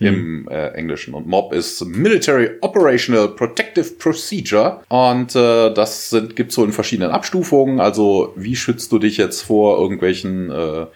[0.00, 0.48] im mhm.
[0.48, 1.14] äh, Englischen.
[1.14, 4.82] Und MOB ist Military Operational Protective Procedure.
[4.88, 7.80] Und äh, das sind, gibt's so in verschiedenen Abstufungen.
[7.80, 10.86] Also wie schützt du dich jetzt vor irgendwelchen äh,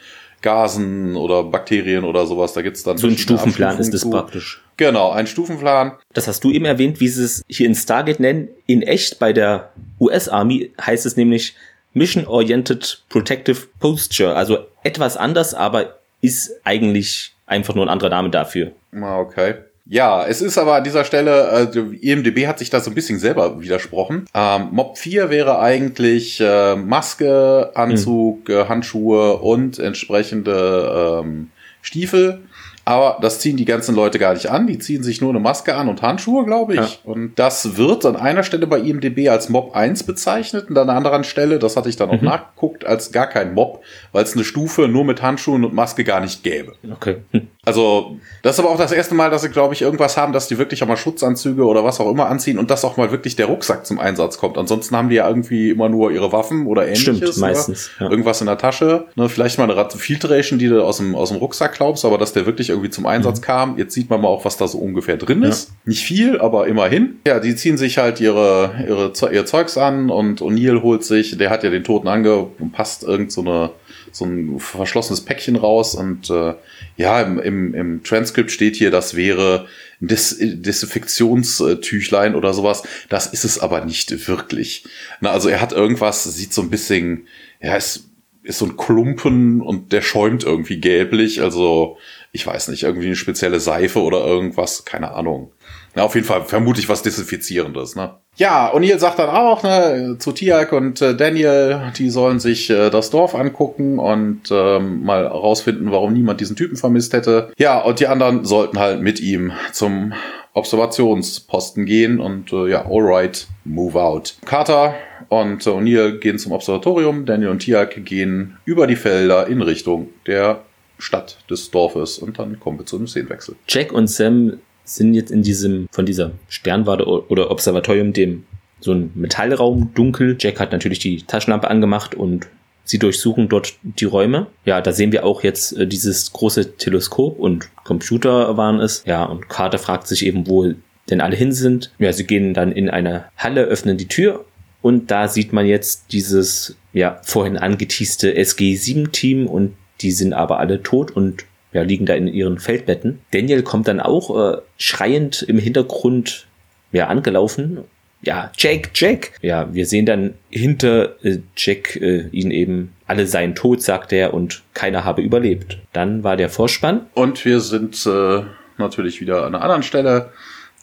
[0.43, 2.53] Gasen oder Bakterien oder sowas.
[2.53, 4.61] Da gibt's dann so ein Stufenplan ist das praktisch.
[4.77, 5.93] Genau, ein Stufenplan.
[6.13, 8.49] Das hast du eben erwähnt, wie sie es hier in Stargate nennen.
[8.67, 11.55] In echt bei der US Army heißt es nämlich
[11.95, 14.35] Mission Oriented Protective Posture.
[14.35, 18.73] Also etwas anders, aber ist eigentlich einfach nur ein anderer Name dafür.
[18.95, 19.55] Ah, okay.
[19.85, 23.19] Ja, es ist aber an dieser Stelle, also IMDB hat sich da so ein bisschen
[23.19, 24.27] selber widersprochen.
[24.33, 28.69] Ähm, Mob 4 wäre eigentlich äh, Maske, Anzug, mhm.
[28.69, 31.51] Handschuhe und entsprechende ähm,
[31.83, 32.43] Stiefel.
[32.85, 34.67] Aber das ziehen die ganzen Leute gar nicht an.
[34.67, 36.81] Die ziehen sich nur eine Maske an und Handschuhe, glaube ich.
[36.81, 36.89] Ja.
[37.05, 40.97] Und das wird an einer Stelle bei IMDB als Mob 1 bezeichnet und an einer
[40.97, 42.27] anderen Stelle, das hatte ich dann auch mhm.
[42.27, 46.21] nachgeguckt, als gar kein Mob, weil es eine Stufe nur mit Handschuhen und Maske gar
[46.21, 46.75] nicht gäbe.
[46.91, 47.19] Okay.
[47.65, 50.49] Also, das ist aber auch das erste Mal, dass sie, glaube ich, irgendwas haben, dass
[50.49, 53.37] die wirklich auch mal Schutzanzüge oder was auch immer anziehen und dass auch mal wirklich
[53.37, 54.59] der Rucksack zum Einsatz kommt.
[54.59, 57.19] Ansonsten haben die ja irgendwie immer nur ihre Waffen oder ähnliches.
[57.19, 57.91] Stimmt, meistens.
[58.01, 58.11] Ja.
[58.11, 59.07] Irgendwas in der Tasche.
[59.15, 62.33] Ne, vielleicht mal eine Filtration, die du aus dem, aus dem Rucksack glaubst, aber dass
[62.33, 63.45] der wirklich irgendwie zum Einsatz mhm.
[63.45, 63.79] kam.
[63.79, 65.69] Jetzt sieht man mal auch, was da so ungefähr drin ist.
[65.69, 65.75] Ja.
[65.87, 67.21] Nicht viel, aber immerhin.
[67.27, 71.51] Ja, die ziehen sich halt ihre, ihre, ihr Zeugs an und O'Neill holt sich, der
[71.51, 73.71] hat ja den Toten angepasst, irgend so eine
[74.13, 76.55] so ein verschlossenes Päckchen raus und äh,
[76.97, 79.67] ja, im, im, im Transkript steht hier, das wäre
[80.01, 82.83] ein Des Desinfektionstüchlein oder sowas.
[83.09, 84.85] Das ist es aber nicht wirklich.
[85.21, 87.27] Na, also er hat irgendwas, sieht so ein bisschen,
[87.63, 88.11] ja, es
[88.43, 91.41] ist so ein Klumpen und der schäumt irgendwie gelblich.
[91.41, 91.97] Also
[92.33, 95.53] ich weiß nicht, irgendwie eine spezielle Seife oder irgendwas, keine Ahnung.
[95.95, 98.15] Na, auf jeden Fall vermute ich was Desinfizierendes, ne?
[98.37, 102.89] Ja, O'Neill sagt dann auch, ne, zu Tiak und äh, Daniel, die sollen sich äh,
[102.89, 107.53] das Dorf angucken und ähm, mal rausfinden, warum niemand diesen Typen vermisst hätte.
[107.59, 110.15] Ja, und die anderen sollten halt mit ihm zum
[110.55, 114.37] Observationsposten gehen und äh, ja, alright, move out.
[114.47, 114.95] Carter
[115.29, 120.09] und äh, O'Neill gehen zum Observatorium, Daniel und Tiak gehen über die Felder in Richtung
[120.27, 120.63] der
[121.03, 123.57] Stadt des Dorfes und dann kommen wir zu einem Szenenwechsel.
[123.69, 128.45] Jack und Sam sind jetzt in diesem, von dieser Sternwarte oder Observatorium, dem
[128.81, 130.37] so ein Metallraum dunkel.
[130.41, 132.49] Jack hat natürlich die Taschenlampe angemacht und
[132.85, 134.49] sie durchsuchen dort die Räume.
[134.65, 139.05] Ja, da sehen wir auch jetzt äh, dieses große Teleskop und Computer waren es.
[139.07, 140.73] Ja, und Carter fragt sich eben, wo
[141.11, 141.93] denn alle hin sind.
[141.99, 144.45] Ja, sie gehen dann in eine Halle, öffnen die Tür
[144.83, 150.83] und da sieht man jetzt dieses, ja, vorhin angeteaste SG-7-Team und die sind aber alle
[150.83, 153.21] tot und ja, liegen da in ihren Feldbetten.
[153.31, 156.47] Daniel kommt dann auch äh, schreiend im Hintergrund
[156.93, 157.79] ja, angelaufen.
[158.21, 159.33] Ja, Jack, Jack.
[159.43, 164.35] Ja, wir sehen dann hinter äh, Jack äh, ihn eben, alle seien tot, sagt er,
[164.35, 165.79] und keiner habe überlebt.
[165.93, 167.07] Dann war der Vorspann.
[167.15, 168.43] Und wir sind äh,
[168.79, 170.31] natürlich wieder an einer anderen Stelle.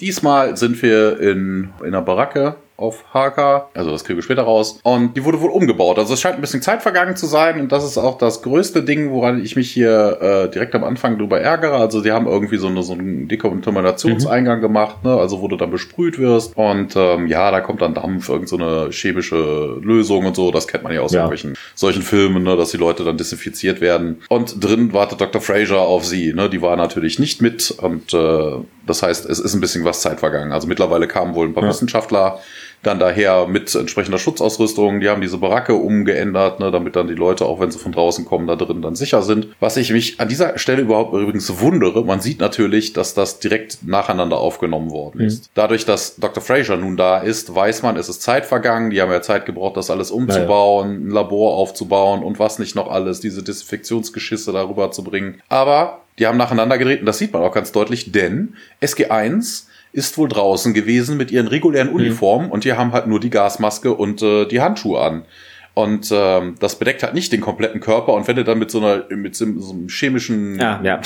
[0.01, 3.69] Diesmal sind wir in, in einer Baracke auf Haka.
[3.73, 4.79] Also das kriegen wir später raus.
[4.83, 5.99] Und die wurde wohl umgebaut.
[5.99, 7.59] Also es scheint ein bisschen Zeit vergangen zu sein.
[7.59, 11.17] Und das ist auch das größte Ding, woran ich mich hier äh, direkt am Anfang
[11.17, 11.75] drüber ärgere.
[11.75, 14.61] Also die haben irgendwie so, eine, so einen Dekontaminationseingang mhm.
[14.61, 15.15] gemacht, ne?
[15.15, 16.57] also wo du dann besprüht wirst.
[16.57, 20.51] Und ähm, ja, da kommt dann Dampf, irgend so eine chemische Lösung und so.
[20.51, 21.27] Das kennt man ja aus ja.
[21.27, 22.55] solchen, solchen Filmen, ne?
[22.55, 24.21] dass die Leute dann desinfiziert werden.
[24.29, 25.41] Und drin wartet Dr.
[25.41, 26.33] Fraser auf sie.
[26.33, 26.49] Ne?
[26.49, 27.71] Die war natürlich nicht mit.
[27.71, 28.51] Und äh,
[28.85, 30.51] das heißt, es ist ein bisschen was Zeit vergangen.
[30.51, 31.69] Also mittlerweile kamen wohl ein paar ja.
[31.69, 32.39] Wissenschaftler
[32.83, 34.99] dann daher mit entsprechender Schutzausrüstung.
[34.99, 38.25] Die haben diese Baracke umgeändert, ne, damit dann die Leute, auch wenn sie von draußen
[38.25, 39.47] kommen, da drin dann sicher sind.
[39.59, 43.79] Was ich mich an dieser Stelle überhaupt übrigens wundere, man sieht natürlich, dass das direkt
[43.85, 45.43] nacheinander aufgenommen worden ist.
[45.43, 45.49] Mhm.
[45.55, 46.41] Dadurch, dass Dr.
[46.41, 48.89] Fraser nun da ist, weiß man, es ist Zeit vergangen.
[48.89, 50.99] Die haben ja Zeit gebraucht, das alles umzubauen, naja.
[50.99, 55.41] ein Labor aufzubauen und was nicht noch alles, diese Desinfektionsgeschisse darüber zu bringen.
[55.49, 60.17] Aber die haben nacheinander gedreht und das sieht man auch ganz deutlich, denn SG1 ist
[60.17, 61.95] wohl draußen gewesen mit ihren regulären mhm.
[61.95, 62.51] Uniformen mhm.
[62.51, 65.25] und die haben halt nur die Gasmaske und äh, die Handschuhe an.
[65.73, 68.13] Und ähm, das bedeckt halt nicht den kompletten Körper.
[68.13, 70.99] Und wenn du dann mit so einer, mit so, so einem chemischen ja, ja.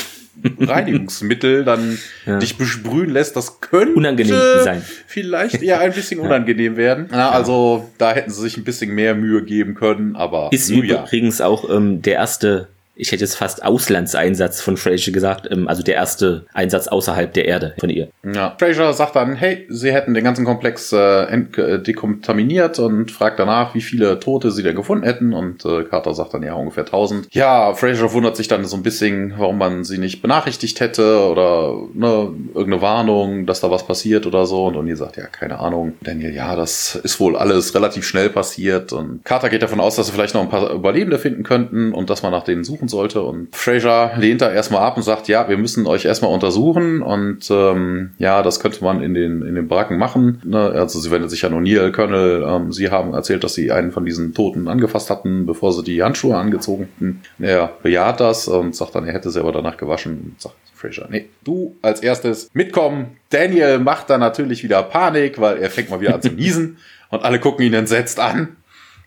[0.59, 2.39] Reinigungsmittel dann ja.
[2.39, 4.83] dich besprühen lässt, das könnte unangenehm sein.
[5.05, 7.07] Vielleicht eher ein bisschen unangenehm werden.
[7.11, 11.39] Na, also da hätten sie sich ein bisschen mehr Mühe geben können, aber ist übrigens
[11.39, 15.95] auch ähm, der erste ich hätte jetzt fast Auslandseinsatz von Fraser gesagt, ähm, also der
[15.95, 18.09] erste Einsatz außerhalb der Erde von ihr.
[18.23, 18.55] Ja.
[18.59, 23.73] Fraser sagt dann, hey, sie hätten den ganzen Komplex äh, äh, dekontaminiert und fragt danach,
[23.73, 27.27] wie viele Tote sie denn gefunden hätten und äh, Carter sagt dann ja ungefähr 1000.
[27.31, 31.75] Ja, Fraser wundert sich dann so ein bisschen, warum man sie nicht benachrichtigt hätte oder
[31.93, 35.93] ne, irgendeine Warnung, dass da was passiert oder so und O'Neill sagt, ja, keine Ahnung.
[36.01, 40.07] Daniel, ja, das ist wohl alles relativ schnell passiert und Carter geht davon aus, dass
[40.07, 43.21] sie vielleicht noch ein paar Überlebende finden könnten und dass man nach denen suchen sollte.
[43.21, 47.49] Und Fraser lehnt da erstmal ab und sagt, ja, wir müssen euch erstmal untersuchen und
[47.51, 50.41] ähm, ja, das könnte man in den, in den Baracken machen.
[50.45, 50.59] Ne?
[50.59, 54.05] Also sie wendet sich an O'Neill, Colonel, ähm, sie haben erzählt, dass sie einen von
[54.05, 57.21] diesen Toten angefasst hatten, bevor sie die Handschuhe angezogen hatten.
[57.39, 61.07] Er bejaht das und sagt dann, er hätte sie aber danach gewaschen und sagt, Fraser,
[61.09, 63.17] nee, du als erstes mitkommen.
[63.29, 66.77] Daniel macht dann natürlich wieder Panik, weil er fängt mal wieder an zu niesen
[67.09, 68.57] und alle gucken ihn entsetzt an.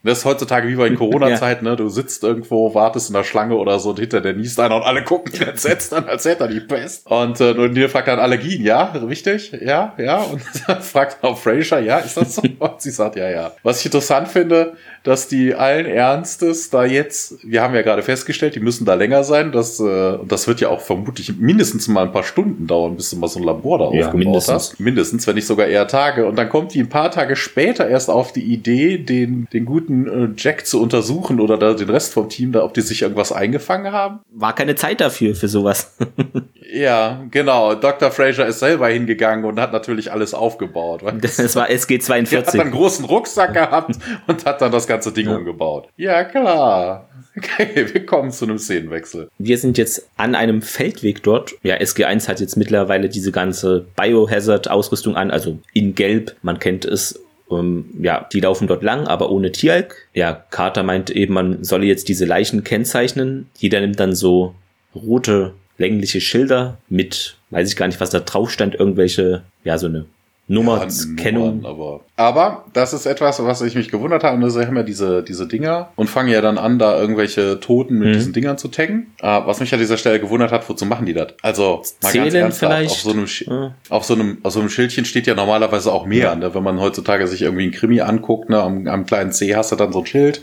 [0.06, 1.70] Das ist heutzutage wie bei Corona-Zeit, ja.
[1.70, 1.76] ne?
[1.76, 4.82] Du sitzt irgendwo, wartest in der Schlange oder so und hinter der niest einer und
[4.82, 7.06] alle gucken ihn entsetzt an, als hätte er die Pest.
[7.06, 9.52] Und äh, nur dir fragt dann Allergien, ja, richtig?
[9.60, 10.18] Ja, ja.
[10.18, 12.42] Und dann fragt auch Fraser, ja, ist das so?
[12.58, 13.52] Und sie sagt, ja, ja.
[13.62, 18.54] Was ich interessant finde, dass die allen Ernstes da jetzt, wir haben ja gerade festgestellt,
[18.54, 19.52] die müssen da länger sein.
[19.52, 23.16] Das, äh, das wird ja auch vermutlich mindestens mal ein paar Stunden dauern, bis du
[23.16, 24.54] mal so ein Labor da ja, aufgebaut mindestens.
[24.54, 24.80] hast.
[24.80, 26.26] Mindestens, wenn nicht sogar eher Tage.
[26.26, 29.95] Und dann kommt die ein paar Tage später erst auf die Idee, den, den guten
[30.04, 33.32] äh, Jack zu untersuchen oder da den Rest vom Team, da, ob die sich irgendwas
[33.32, 34.20] eingefangen haben.
[34.30, 35.96] War keine Zeit dafür, für sowas.
[36.72, 37.74] ja, genau.
[37.74, 38.10] Dr.
[38.10, 41.02] Fraser ist selber hingegangen und hat natürlich alles aufgebaut.
[41.20, 42.32] Das, das war SG42.
[42.32, 45.36] Er hat dann einen großen Rucksack gehabt und hat dann das ganze Ding ja.
[45.36, 45.88] umgebaut.
[45.96, 47.08] Ja, klar.
[47.36, 49.28] Okay, wir kommen zu einem Szenenwechsel.
[49.38, 51.54] Wir sind jetzt an einem Feldweg dort.
[51.62, 56.34] Ja, SG1 hat jetzt mittlerweile diese ganze Biohazard-Ausrüstung an, also in Gelb.
[56.42, 60.08] Man kennt es ähm, ja, die laufen dort lang, aber ohne Tieralk.
[60.14, 63.48] Ja, Carter meint eben, man solle jetzt diese Leichen kennzeichnen.
[63.56, 64.54] Jeder nimmt dann so
[64.94, 69.86] rote, längliche Schilder mit, weiß ich gar nicht, was da drauf stand, irgendwelche, ja, so
[69.86, 70.06] eine
[70.48, 71.62] Nummerkennung.
[71.62, 74.42] Ja, aber, aber das ist etwas, was ich mich gewundert habe.
[74.42, 77.98] Und sie haben ja diese, diese Dinger und fangen ja dann an, da irgendwelche Toten
[77.98, 78.12] mit mhm.
[78.12, 79.12] diesen Dingern zu taggen.
[79.20, 81.34] Uh, was mich an dieser Stelle gewundert hat, wozu machen die das?
[81.42, 82.90] Also, mal Zählen ganz ernsthaft, vielleicht?
[82.92, 83.74] Auf so, einem, ja.
[83.88, 86.28] auf, so einem, auf so einem Schildchen steht ja normalerweise auch mehr.
[86.28, 86.34] Ja.
[86.36, 86.54] Ne?
[86.54, 88.62] Wenn man heutzutage sich irgendwie ein Krimi anguckt, ne?
[88.62, 90.42] am, am kleinen C hast du dann so ein Schild.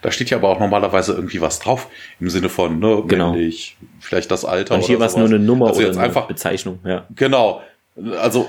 [0.00, 1.88] Da steht ja aber auch normalerweise irgendwie was drauf.
[2.18, 3.30] Im Sinne von, ne, genau.
[3.30, 4.74] männlich, vielleicht das Alter.
[4.74, 7.06] Und hier war es nur eine Nummer also oder eine einfach, Bezeichnung, ja.
[7.14, 7.62] Genau.
[7.96, 8.48] Also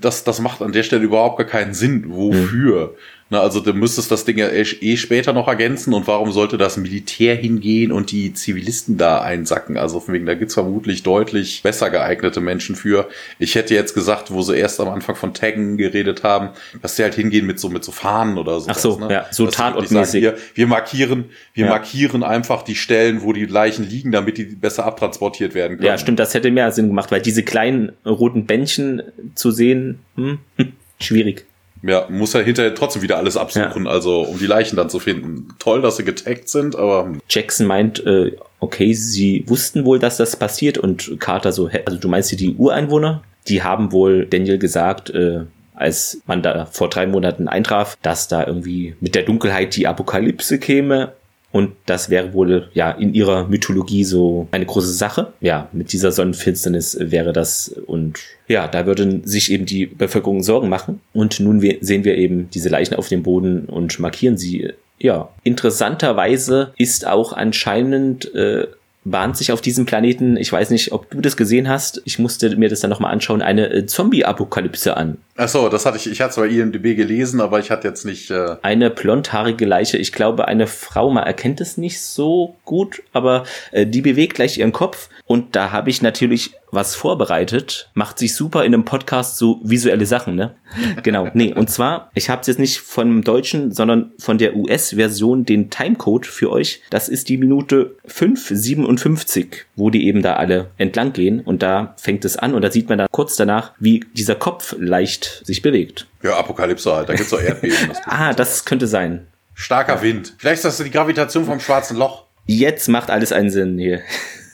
[0.00, 2.04] das, das macht an der Stelle überhaupt gar keinen Sinn.
[2.08, 2.88] Wofür?
[2.88, 2.96] Mhm.
[3.32, 6.58] Na, also du müsstest das Ding ja eh, eh später noch ergänzen und warum sollte
[6.58, 9.78] das Militär hingehen und die Zivilisten da einsacken?
[9.78, 13.08] Also von wegen, da gibt's vermutlich deutlich besser geeignete Menschen für.
[13.38, 16.50] Ich hätte jetzt gesagt, wo sie erst am Anfang von Taggen geredet haben,
[16.82, 18.66] dass sie halt hingehen mit so mit so Fahnen oder so.
[18.68, 19.10] Ach so, ne?
[19.10, 20.20] ja, so tatortmäßig.
[20.20, 21.70] Wir, wir markieren, wir ja.
[21.70, 25.86] markieren einfach die Stellen, wo die Leichen liegen, damit die besser abtransportiert werden können.
[25.86, 29.00] Ja, stimmt, das hätte mehr Sinn gemacht, weil diese kleinen roten Bändchen
[29.34, 30.38] zu sehen, hm,
[31.00, 31.46] schwierig.
[31.82, 33.90] Ja, muss ja hinterher trotzdem wieder alles absuchen, ja.
[33.90, 35.48] also um die Leichen dann zu finden.
[35.58, 37.12] Toll, dass sie getaggt sind, aber.
[37.28, 42.08] Jackson meint, äh, okay, sie wussten wohl, dass das passiert und Carter so, also du
[42.08, 43.22] meinst hier die Ureinwohner?
[43.48, 45.40] Die haben wohl Daniel gesagt, äh,
[45.74, 50.60] als man da vor drei Monaten eintraf, dass da irgendwie mit der Dunkelheit die Apokalypse
[50.60, 51.12] käme
[51.52, 55.32] Und das wäre wohl ja in ihrer Mythologie so eine große Sache.
[55.40, 60.68] Ja, mit dieser Sonnenfinsternis wäre das und ja, da würden sich eben die Bevölkerung Sorgen
[60.68, 61.00] machen.
[61.12, 64.72] Und nun sehen wir eben diese Leichen auf dem Boden und markieren sie.
[64.98, 68.66] Ja, interessanterweise ist auch anscheinend äh,
[69.04, 72.56] bahnt sich auf diesem Planeten, ich weiß nicht, ob du das gesehen hast, ich musste
[72.56, 75.18] mir das dann nochmal anschauen, eine äh, Zombie-Apokalypse an.
[75.36, 78.30] Ach so, das hatte ich, ich hatte zwar IMDb gelesen, aber ich hatte jetzt nicht...
[78.30, 83.44] Äh eine blondhaarige Leiche, ich glaube eine Frau, man erkennt es nicht so gut, aber
[83.70, 88.34] äh, die bewegt gleich ihren Kopf und da habe ich natürlich was vorbereitet, macht sich
[88.34, 90.54] super in einem Podcast so visuelle Sachen, ne?
[91.02, 91.28] Genau.
[91.34, 96.26] Nee, und zwar, ich habe jetzt nicht vom Deutschen, sondern von der US-Version den Timecode
[96.26, 96.80] für euch.
[96.88, 102.24] Das ist die Minute 5,57, wo die eben da alle entlang gehen und da fängt
[102.24, 106.06] es an und da sieht man dann kurz danach, wie dieser Kopf leicht sich bewegt.
[106.22, 107.88] Ja, Apokalypse halt, da gibt's doch Erdbeben.
[107.88, 109.26] Das ah, das könnte sein.
[109.54, 110.34] Starker Wind.
[110.38, 112.24] Vielleicht ist das die Gravitation vom schwarzen Loch.
[112.46, 114.00] Jetzt macht alles einen Sinn hier.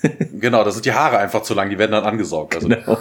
[0.32, 2.54] genau, da sind die Haare einfach zu lang, die werden dann angesaugt.
[2.54, 2.68] Also.
[2.68, 2.98] Genau.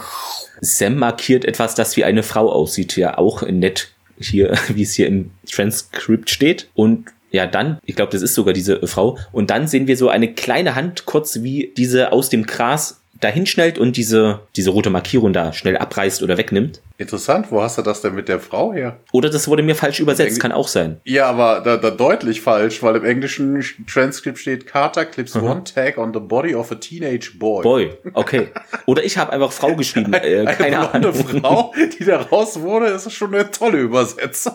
[0.60, 5.06] Sam markiert etwas, das wie eine Frau aussieht, ja auch nett hier, wie es hier
[5.06, 6.68] im Transkript steht.
[6.74, 9.18] Und ja, dann, ich glaube, das ist sogar diese Frau.
[9.32, 13.46] Und dann sehen wir so eine kleine Hand kurz, wie diese aus dem Gras dahin
[13.46, 16.80] schnellt und diese, diese rote Markierung da schnell abreißt oder wegnimmt.
[16.98, 18.98] Interessant, wo hast du das denn mit der Frau her?
[19.12, 21.00] Oder das wurde mir falsch übersetzt, kann auch sein.
[21.04, 25.44] Ja, aber da, da deutlich falsch, weil im englischen Transkript steht Carter clips mhm.
[25.44, 27.62] one tag on the body of a teenage boy.
[27.62, 28.48] Boy, okay.
[28.86, 31.14] Oder ich habe einfach Frau geschrieben, äh, keine eine Ahnung.
[31.14, 34.54] Frau, die da raus wurde, ist schon eine tolle Übersetzung.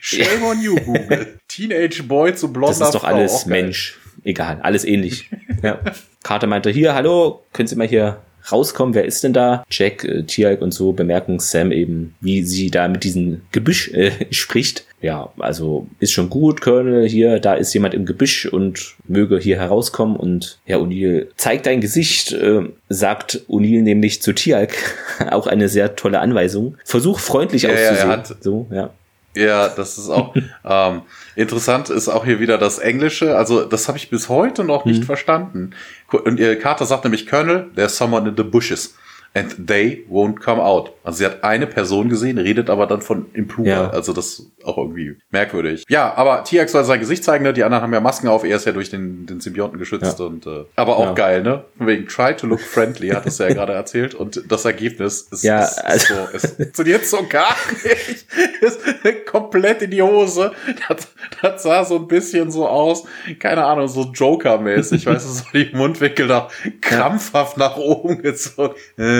[0.00, 1.38] Shame on you, Google.
[1.48, 2.80] Teenage Boy zu blonder Frau.
[2.80, 3.16] Das ist doch Frau.
[3.16, 3.98] alles Mensch.
[4.24, 5.30] Egal, alles ähnlich.
[5.62, 5.78] Ja.
[6.22, 8.18] Carter meinte, hier, hallo, können Sie mal hier
[8.50, 9.64] rauskommen, wer ist denn da?
[9.70, 14.12] Jack, äh, Tialk und so bemerken Sam eben, wie sie da mit diesem Gebüsch äh,
[14.30, 14.84] spricht.
[15.00, 19.56] Ja, also ist schon gut, Colonel, hier, da ist jemand im Gebüsch und möge hier
[19.56, 24.74] herauskommen und ja, O'Neill zeigt dein Gesicht, äh, sagt O'Neill nämlich zu Tialk,
[25.30, 26.76] auch eine sehr tolle Anweisung.
[26.84, 28.08] Versuch freundlich ja, auszusehen.
[28.10, 28.90] Ja, hat, so, ja.
[29.34, 31.02] Ja, das ist auch ähm,
[31.36, 33.36] interessant, ist auch hier wieder das Englische.
[33.36, 35.06] Also, das habe ich bis heute noch nicht mhm.
[35.06, 35.70] verstanden.
[36.10, 38.96] Und ihr Carter sagt nämlich Colonel, there's someone in the bushes
[39.34, 40.92] and they won't come out.
[41.04, 43.70] Also sie hat eine Person gesehen, redet aber dann von im Plural.
[43.70, 43.90] Ja.
[43.90, 45.84] Also das ist auch irgendwie merkwürdig.
[45.88, 47.52] Ja, aber Tiax soll sein Gesicht zeigen, ne?
[47.52, 50.24] Die anderen haben ja Masken auf, er ist ja durch den, den Symbionten geschützt ja.
[50.24, 51.12] und äh, aber auch ja.
[51.12, 51.64] geil, ne?
[51.76, 54.14] Wegen try to look friendly, hat es ja gerade erzählt.
[54.14, 58.26] Und das Ergebnis ist, ja, ist, also so, es funktioniert so gar nicht.
[58.60, 58.80] ist
[59.26, 60.52] komplett in die Hose.
[60.88, 61.08] Das,
[61.42, 63.04] das sah so ein bisschen so aus,
[63.38, 66.48] keine Ahnung, so Joker-mäßig, weißt du, so die Mundwinkel da
[66.80, 68.74] krampfhaft nach oben gezogen.
[68.98, 69.17] Äh,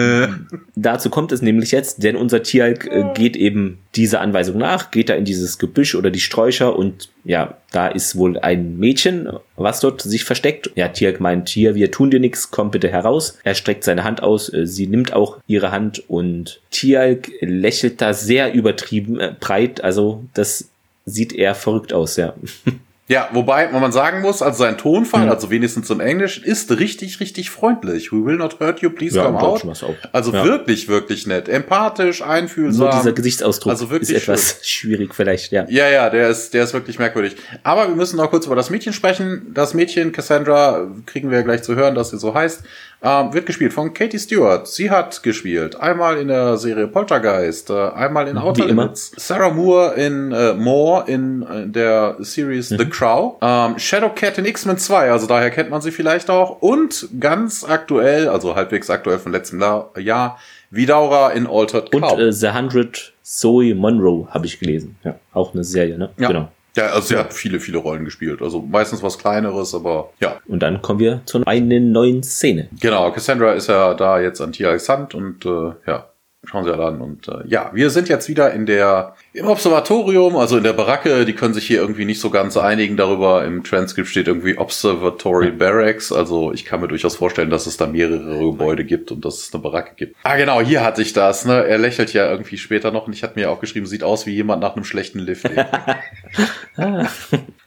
[0.75, 5.09] Dazu kommt es nämlich jetzt, denn unser Tieralk äh, geht eben dieser Anweisung nach, geht
[5.09, 9.81] da in dieses Gebüsch oder die Sträucher und ja, da ist wohl ein Mädchen, was
[9.81, 10.71] dort sich versteckt.
[10.75, 13.39] Ja, Tieralk meint, hier, wir tun dir nichts, komm bitte heraus.
[13.45, 18.15] Er streckt seine Hand aus, äh, sie nimmt auch ihre Hand und Tieralk lächelt da
[18.15, 20.71] sehr übertrieben äh, breit, also das
[21.05, 22.35] sieht eher verrückt aus, ja.
[23.09, 25.31] Ja, wobei man sagen muss, also sein Tonfall, mhm.
[25.31, 28.13] also wenigstens im Englisch, ist richtig, richtig freundlich.
[28.13, 29.65] We will not hurt you, please ja, come out.
[30.13, 30.45] Also ja.
[30.45, 31.49] wirklich, wirklich nett.
[31.49, 32.89] Empathisch, einfühlsam.
[32.89, 34.91] Nur dieser Gesichtsausdruck also wirklich ist etwas schön.
[34.91, 35.65] schwierig vielleicht, ja.
[35.71, 37.37] Ja, ja, der ist, der ist wirklich merkwürdig.
[37.63, 39.53] Aber wir müssen noch kurz über das Mädchen sprechen.
[39.55, 42.63] Das Mädchen, Cassandra, kriegen wir gleich zu hören, dass sie so heißt.
[43.01, 44.67] Ähm, wird gespielt von Katie Stewart.
[44.67, 45.79] Sie hat gespielt.
[45.81, 49.13] Einmal in der Serie Poltergeist, äh, einmal in Outer Limits.
[49.17, 52.79] Sarah Moore in äh, Moore in äh, der Series mhm.
[52.79, 53.37] The Crow.
[53.41, 56.61] Ähm, Shadowcat in X-Men 2, also daher kennt man sie vielleicht auch.
[56.61, 60.39] Und ganz aktuell, also halbwegs aktuell von letztem Jahr,
[60.71, 62.13] Vidaura in Altered Cow.
[62.13, 64.97] Und äh, The Hundred Zoe Monroe habe ich gelesen.
[65.05, 66.11] Ja, auch eine Serie, ne?
[66.19, 66.29] Ja.
[66.29, 66.49] Genau.
[66.77, 67.21] Ja, also sie ja.
[67.21, 68.43] hat viele, viele Rollen gespielt.
[68.43, 70.39] Also meistens was Kleineres, aber ja.
[70.47, 72.69] Und dann kommen wir zu einer neuen Szene.
[72.81, 76.09] Genau, Cassandra ist ja da jetzt an Tia Hand und äh, ja,
[76.45, 77.01] Schauen Sie alle an.
[77.01, 81.25] Und äh, ja, wir sind jetzt wieder in der im Observatorium, also in der Baracke.
[81.25, 83.45] Die können sich hier irgendwie nicht so ganz einigen darüber.
[83.45, 86.13] Im Transkript steht irgendwie Observatory Barracks.
[86.13, 89.55] Also ich kann mir durchaus vorstellen, dass es da mehrere Gebäude gibt und dass es
[89.55, 90.17] eine Baracke gibt.
[90.23, 91.45] Ah genau, hier hatte ich das.
[91.45, 94.27] Ne, er lächelt ja irgendwie später noch und ich hatte mir auch geschrieben, sieht aus
[94.27, 95.49] wie jemand nach einem schlechten Lift.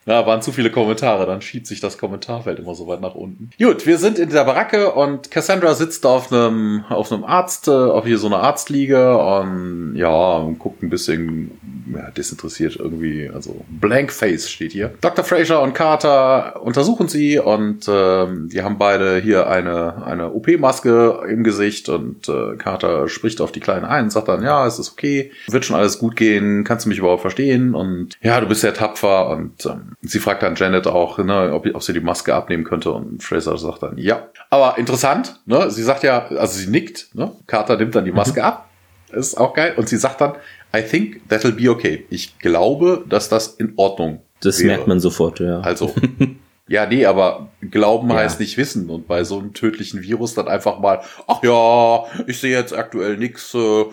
[0.08, 3.52] Ja, waren zu viele Kommentare, dann schiebt sich das Kommentarfeld immer so weit nach unten.
[3.60, 7.72] Gut, wir sind in der Baracke und Cassandra sitzt auf einem, auf einem Arzt, äh,
[7.72, 11.52] auf hier so einer Arztliege und ja, guckt ein bisschen
[11.94, 14.94] ja, desinteressiert irgendwie, also blank face steht hier.
[15.02, 15.24] Dr.
[15.24, 21.44] Fraser und Carter untersuchen sie und ähm, die haben beide hier eine, eine OP-Maske im
[21.44, 24.92] Gesicht und äh, Carter spricht auf die Kleine ein und sagt dann, ja, es ist
[24.92, 28.62] okay, wird schon alles gut gehen, kannst du mich überhaupt verstehen und ja, du bist
[28.62, 32.34] sehr tapfer und ähm, Sie fragt dann Janet auch, ne, ob, ob sie die Maske
[32.34, 34.28] abnehmen könnte und Fraser sagt dann ja.
[34.50, 35.70] Aber interessant, ne?
[35.70, 37.32] Sie sagt ja, also sie nickt, ne?
[37.48, 38.46] Carter nimmt dann die Maske mhm.
[38.46, 38.70] ab.
[39.12, 39.74] Ist auch geil.
[39.76, 40.34] Und sie sagt dann,
[40.74, 42.06] I think that'll be okay.
[42.10, 44.68] Ich glaube, dass das in Ordnung Das wäre.
[44.76, 45.60] merkt man sofort, ja.
[45.62, 45.94] Also,
[46.68, 48.16] Ja, nee, aber Glauben ja.
[48.16, 48.90] heißt nicht wissen.
[48.90, 53.18] Und bei so einem tödlichen Virus dann einfach mal, ach ja, ich sehe jetzt aktuell
[53.18, 53.86] nix, äh,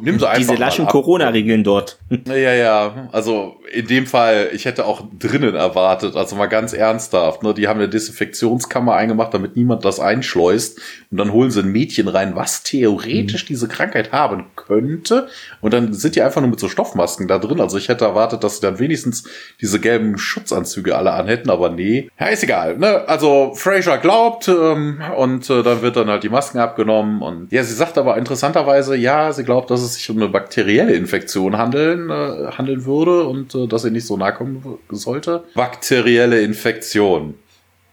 [0.00, 1.98] nimm sie einfach Diese laschen Corona-Regeln dort.
[2.26, 7.42] Ja, ja, also in dem Fall, ich hätte auch drinnen erwartet, also mal ganz ernsthaft,
[7.42, 10.78] ne, die haben eine Desinfektionskammer eingemacht, damit niemand das einschleust
[11.10, 13.48] und dann holen sie ein Mädchen rein, was theoretisch mhm.
[13.48, 15.28] diese Krankheit haben könnte
[15.60, 18.44] und dann sind die einfach nur mit so Stoffmasken da drin, also ich hätte erwartet,
[18.44, 19.24] dass sie dann wenigstens
[19.60, 25.00] diese gelben Schutzanzüge alle anhätten, aber nee, ja, ist egal, ne, also Fraser glaubt ähm,
[25.16, 28.96] und äh, dann wird dann halt die Masken abgenommen und ja, sie sagt aber interessanterweise,
[28.96, 33.54] ja, sie glaubt, dass es sich um eine bakterielle Infektion handeln, äh, handeln würde und
[33.54, 35.44] äh, dass sie nicht so nahe kommen sollte.
[35.54, 37.34] Bakterielle Infektion.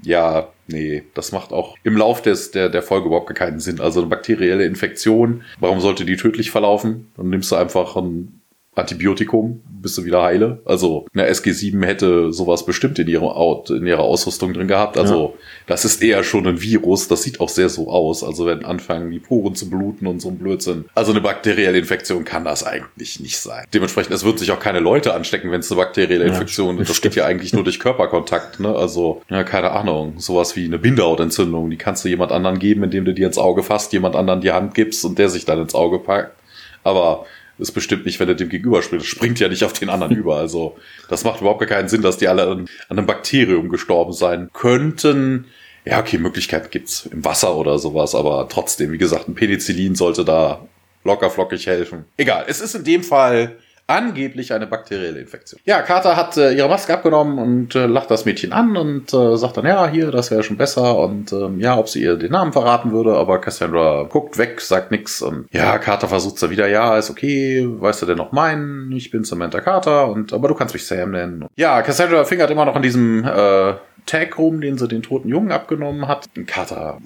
[0.02, 3.82] Ja, nee, das macht auch im Lauf des, der, der Folge überhaupt keinen Sinn.
[3.82, 7.12] Also eine bakterielle Infektion, warum sollte die tödlich verlaufen?
[7.18, 8.39] Dann nimmst du einfach ein
[8.76, 10.62] Antibiotikum, bist du wieder heile.
[10.66, 14.98] Also eine SG7 hätte sowas bestimmt in ihrer, in ihrer Ausrüstung drin gehabt.
[14.98, 15.44] Also ja.
[15.68, 17.08] das ist eher schon ein Virus.
[17.08, 18.24] Das sieht auch sehr so aus.
[18.24, 20.86] Also wenn anfangen, die Poren zu bluten und so ein Blödsinn.
[20.96, 23.66] Also eine bakterielle Infektion kann das eigentlich nicht sein.
[23.74, 26.90] Dementsprechend, es wird sich auch keine Leute anstecken, wenn es eine bakterielle Infektion ja, ist.
[26.90, 28.60] Das geht ja eigentlich nur durch Körperkontakt.
[28.60, 28.74] Ne?
[28.74, 30.20] Also, ja, keine Ahnung.
[30.20, 31.70] Sowas wie eine Bindehautentzündung.
[31.70, 34.52] Die kannst du jemand anderen geben, indem du dir ins Auge fasst, jemand anderen die
[34.52, 36.36] Hand gibst und der sich dann ins Auge packt.
[36.84, 37.26] Aber
[37.60, 39.01] ist bestimmt nicht, wenn er dem gegenüber springt.
[39.01, 40.38] Das springt ja nicht auf den anderen über.
[40.38, 40.78] Also
[41.10, 45.45] das macht überhaupt keinen Sinn, dass die alle an, einem Bakterium gestorben sein könnten.
[45.86, 50.26] Ja, okay, Möglichkeiten gibt's im Wasser oder sowas, aber trotzdem, wie gesagt, ein Penicillin sollte
[50.26, 50.68] da
[51.03, 52.05] locker flockig helfen.
[52.18, 53.57] Egal, es ist in dem Fall
[53.90, 55.60] angeblich eine bakterielle Infektion.
[55.66, 59.36] Ja, Carter hat äh, ihre Maske abgenommen und äh, lacht das Mädchen an und äh,
[59.36, 62.32] sagt dann, ja, hier, das wäre schon besser und ähm, ja, ob sie ihr den
[62.32, 66.68] Namen verraten würde, aber Cassandra guckt weg, sagt nix und ja, Carter versucht da wieder,
[66.68, 68.92] ja, ist okay, weißt du denn noch meinen?
[68.92, 71.48] Ich bin Samantha Carter und aber du kannst mich Sam nennen.
[71.56, 73.74] Ja, Cassandra fingert immer noch an diesem äh,
[74.06, 76.30] Tag rum, den sie den toten Jungen abgenommen hat.
[76.48, 77.00] Carter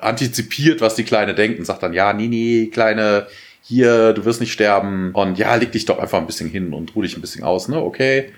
[0.00, 3.26] antizipiert, was die Kleine denkt und sagt dann, ja, nee, nee, Kleine,
[3.62, 6.94] hier, du wirst nicht sterben und ja, leg dich doch einfach ein bisschen hin und
[6.94, 7.80] ruh dich ein bisschen aus, ne?
[7.82, 8.32] Okay.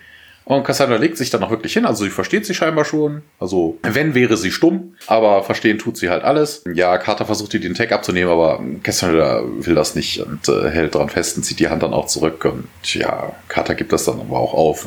[0.45, 3.22] Und Cassandra legt sich dann auch wirklich hin, also sie versteht sie scheinbar schon.
[3.38, 6.64] Also, wenn wäre sie stumm, aber verstehen tut sie halt alles.
[6.74, 10.95] Ja, Carter versucht ihr den Tag abzunehmen, aber Cassandra will das nicht und äh, hält
[10.95, 12.45] dran fest und zieht die Hand dann auch zurück.
[12.45, 14.86] Und ja, Carter gibt das dann aber auch auf,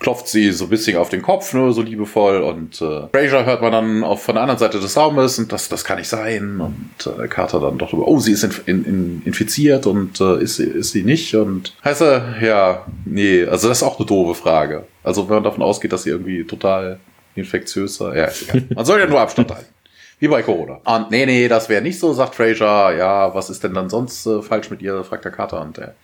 [0.00, 2.42] klopft sie so ein bisschen auf den Kopf, ne, so liebevoll.
[2.42, 5.68] Und äh, Fraser hört man dann auch von der anderen Seite des Raumes und das,
[5.68, 6.60] das kann nicht sein.
[6.60, 10.42] Und äh, Carter dann doch über, oh, sie ist in, in, in, infiziert und äh,
[10.42, 11.34] ist, ist sie nicht.
[11.34, 14.84] Und heißt er, ja, nee, also das ist auch eine doofe Frage.
[15.06, 16.98] Also wenn man davon ausgeht, dass sie irgendwie total
[17.36, 18.16] infektiös sei.
[18.18, 18.64] Ja, ist egal.
[18.74, 19.72] Man soll ja nur Abstand halten.
[20.18, 20.80] Wie bei Corona.
[20.84, 22.96] Und nee, nee, das wäre nicht so, sagt Fraser.
[22.96, 25.60] Ja, was ist denn dann sonst äh, falsch mit ihr, fragt der Kater.
[25.60, 25.94] Und der,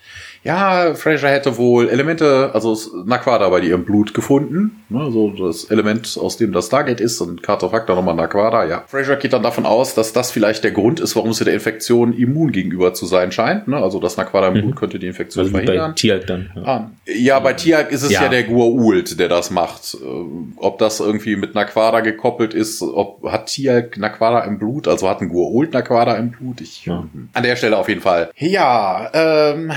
[0.44, 2.76] ja, Fraser hätte wohl Elemente, also
[3.06, 4.82] Naquada bei ihrem Blut gefunden.
[4.88, 7.20] Ne, so das Element, aus dem das Stargate ist.
[7.20, 8.64] Und Carter fragt dann nochmal Naquada.
[8.64, 11.54] Ja, Fraser geht dann davon aus, dass das vielleicht der Grund ist, warum sie der
[11.54, 13.68] Infektion immun gegenüber zu sein scheint.
[13.68, 14.60] Ne, also das Naquada im mhm.
[14.62, 15.92] Blut könnte die Infektion also verhindern.
[15.92, 16.50] Bei Tiag dann.
[16.56, 19.94] Ja, ah, ja bei Tiag ist es ja, ja der Gua'uld, der das macht.
[19.94, 20.06] Äh,
[20.56, 25.20] ob das irgendwie mit Naquada gekoppelt ist, ob hat Tiag Naquada im Blut, also hat
[25.20, 26.60] ein Gua'uld Naquada im Blut.
[26.60, 27.06] Ich, ja.
[27.32, 28.30] An der Stelle auf jeden Fall.
[28.36, 29.70] Ja, ähm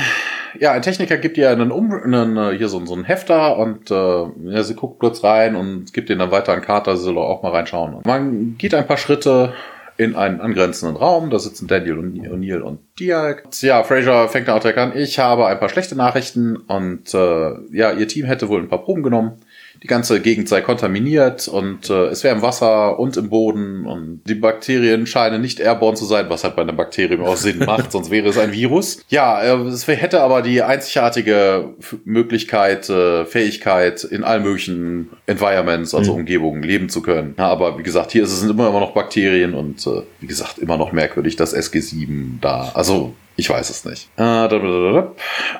[0.60, 3.92] ja, ein Techniker gibt ihr einen, um einen äh, hier so, so einen Hefter und
[3.92, 7.18] äh, ja, sie guckt kurz rein und gibt den dann weiter an Carter, sie soll
[7.18, 8.02] auch mal reinschauen.
[8.06, 9.54] Man geht ein paar Schritte
[9.98, 13.44] in einen angrenzenden Raum, da sitzen Daniel und O'Neill und Diak.
[13.62, 17.52] Ja, Fraser fängt dann auch direkt an, ich habe ein paar schlechte Nachrichten und äh,
[17.72, 19.40] ja, ihr Team hätte wohl ein paar Proben genommen
[19.84, 24.22] die ganze Gegend sei kontaminiert und äh, es wäre im Wasser und im Boden und
[24.26, 27.92] die Bakterien scheinen nicht airborne zu sein, was halt bei einem Bakterium auch Sinn macht,
[27.92, 29.04] sonst wäre es ein Virus.
[29.10, 31.70] Ja, äh, es hätte aber die einzigartige
[32.04, 36.20] Möglichkeit, äh, Fähigkeit, in allen möglichen Environments, also mhm.
[36.20, 37.36] Umgebungen, leben zu können.
[37.38, 40.78] Ja, aber wie gesagt, hier es immer, immer noch Bakterien und äh, wie gesagt, immer
[40.78, 44.10] noch merkwürdig, dass SG7 da, also ich weiß es nicht.
[44.18, 44.48] Äh,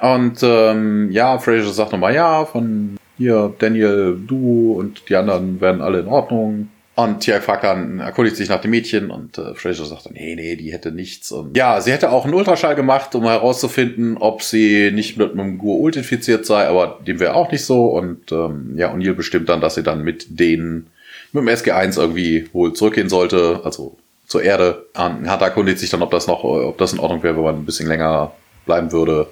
[0.02, 5.82] und ähm, ja, Fraser sagt nochmal, ja, von hier, Daniel, du und die anderen werden
[5.82, 6.70] alle in Ordnung.
[6.96, 10.56] Und fragt dann, erkundigt sich nach dem Mädchen und äh, Fraser sagt dann, nee, nee,
[10.56, 11.30] die hätte nichts.
[11.30, 15.58] Und ja, sie hätte auch einen Ultraschall gemacht, um herauszufinden, ob sie nicht mit einem
[15.58, 17.88] Gur-Ult infiziert sei, aber dem wäre auch nicht so.
[17.88, 20.88] Und ähm, ja, O'Neill bestimmt dann, dass sie dann mit denen,
[21.34, 24.86] mit dem SG1 irgendwie wohl zurückgehen sollte, also zur Erde.
[24.96, 27.66] Hat erkundigt sich dann, ob das noch, ob das in Ordnung wäre, wenn man ein
[27.66, 28.32] bisschen länger
[28.66, 29.28] bleiben würde.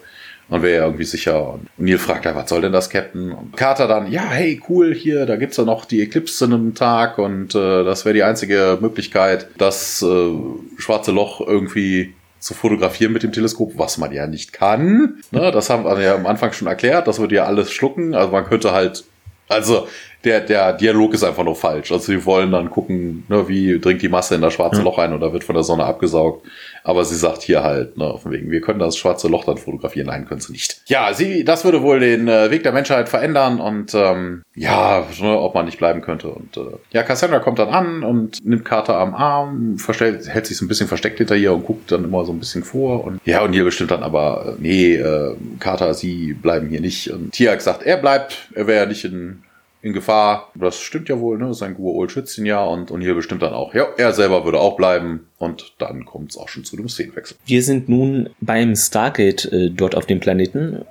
[0.49, 1.53] Man wäre ja irgendwie sicher.
[1.53, 3.31] Und Neil fragt ja, was soll denn das, Captain?
[3.31, 6.75] Und Carter dann, ja, hey, cool, hier, da gibt's ja noch die Eclipse in einem
[6.75, 10.31] Tag und äh, das wäre die einzige Möglichkeit, das äh,
[10.77, 15.21] schwarze Loch irgendwie zu fotografieren mit dem Teleskop, was man ja nicht kann.
[15.31, 18.13] Ne, das haben wir ja am Anfang schon erklärt, das würde ja alles schlucken.
[18.13, 19.05] Also man könnte halt,
[19.47, 19.87] also
[20.23, 21.91] der, der Dialog ist einfach nur falsch.
[21.91, 25.13] Also sie wollen dann gucken, ne, wie dringt die Masse in das schwarze Loch ein
[25.13, 26.45] oder wird von der Sonne abgesaugt.
[26.85, 30.07] Aber sie sagt hier halt, ne, von wegen, wir können das schwarze Loch dann fotografieren.
[30.07, 30.81] Nein, können sie nicht.
[30.85, 35.39] Ja, sie, das würde wohl den äh, Weg der Menschheit verändern und ähm, ja, ne,
[35.39, 36.29] ob man nicht bleiben könnte.
[36.29, 40.57] Und äh, ja, Cassandra kommt dann an und nimmt Carter am Arm, verstellt, hält sich
[40.57, 43.03] so ein bisschen versteckt hinter ihr und guckt dann immer so ein bisschen vor.
[43.03, 47.11] Und ja, und ihr bestimmt dann aber, äh, nee, äh, Carter, sie bleiben hier nicht.
[47.11, 49.42] Und Tiak sagt, er bleibt, er wäre ja nicht in
[49.83, 50.51] in Gefahr.
[50.55, 51.53] Das stimmt ja wohl, ne?
[51.53, 54.59] Sein Gua'uld schützt ihn ja und, und hier bestimmt dann auch, ja, er selber würde
[54.59, 57.37] auch bleiben und dann kommt es auch schon zu dem Szenenwechsel.
[57.45, 60.85] Wir sind nun beim Stargate äh, dort auf dem Planeten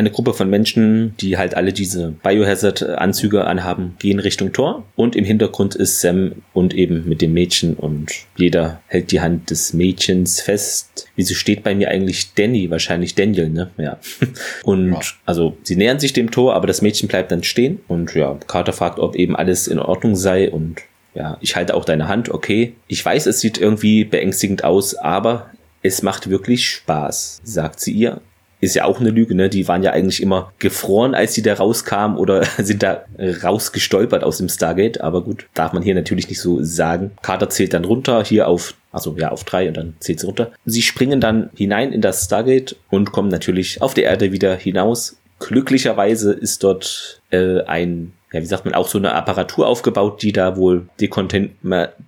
[0.00, 4.84] eine Gruppe von Menschen, die halt alle diese Biohazard-Anzüge anhaben, gehen Richtung Tor.
[4.96, 9.50] Und im Hintergrund ist Sam und eben mit dem Mädchen und jeder hält die Hand
[9.50, 11.06] des Mädchens fest.
[11.16, 12.70] Wieso steht bei mir eigentlich Danny?
[12.70, 13.70] Wahrscheinlich Daniel, ne?
[13.76, 13.98] Ja.
[14.62, 15.00] Und ja.
[15.26, 17.80] also sie nähern sich dem Tor, aber das Mädchen bleibt dann stehen.
[17.88, 20.80] Und ja, Carter fragt, ob eben alles in Ordnung sei und
[21.14, 22.74] ja, ich halte auch deine Hand, okay.
[22.86, 25.50] Ich weiß, es sieht irgendwie beängstigend aus, aber
[25.82, 28.20] es macht wirklich Spaß, sagt sie ihr
[28.60, 29.48] ist ja auch eine Lüge, ne?
[29.48, 34.38] Die waren ja eigentlich immer gefroren, als sie da rauskamen oder sind da rausgestolpert aus
[34.38, 35.00] dem Stargate.
[35.00, 37.12] Aber gut, darf man hier natürlich nicht so sagen.
[37.22, 40.52] Carter zählt dann runter, hier auf, also ja, auf drei und dann zählt sie runter.
[40.66, 45.16] Sie springen dann hinein in das Stargate und kommen natürlich auf der Erde wieder hinaus.
[45.38, 50.32] Glücklicherweise ist dort äh, ein ja, wie sagt man, auch so eine Apparatur aufgebaut, die
[50.32, 51.50] da wohl dekontent,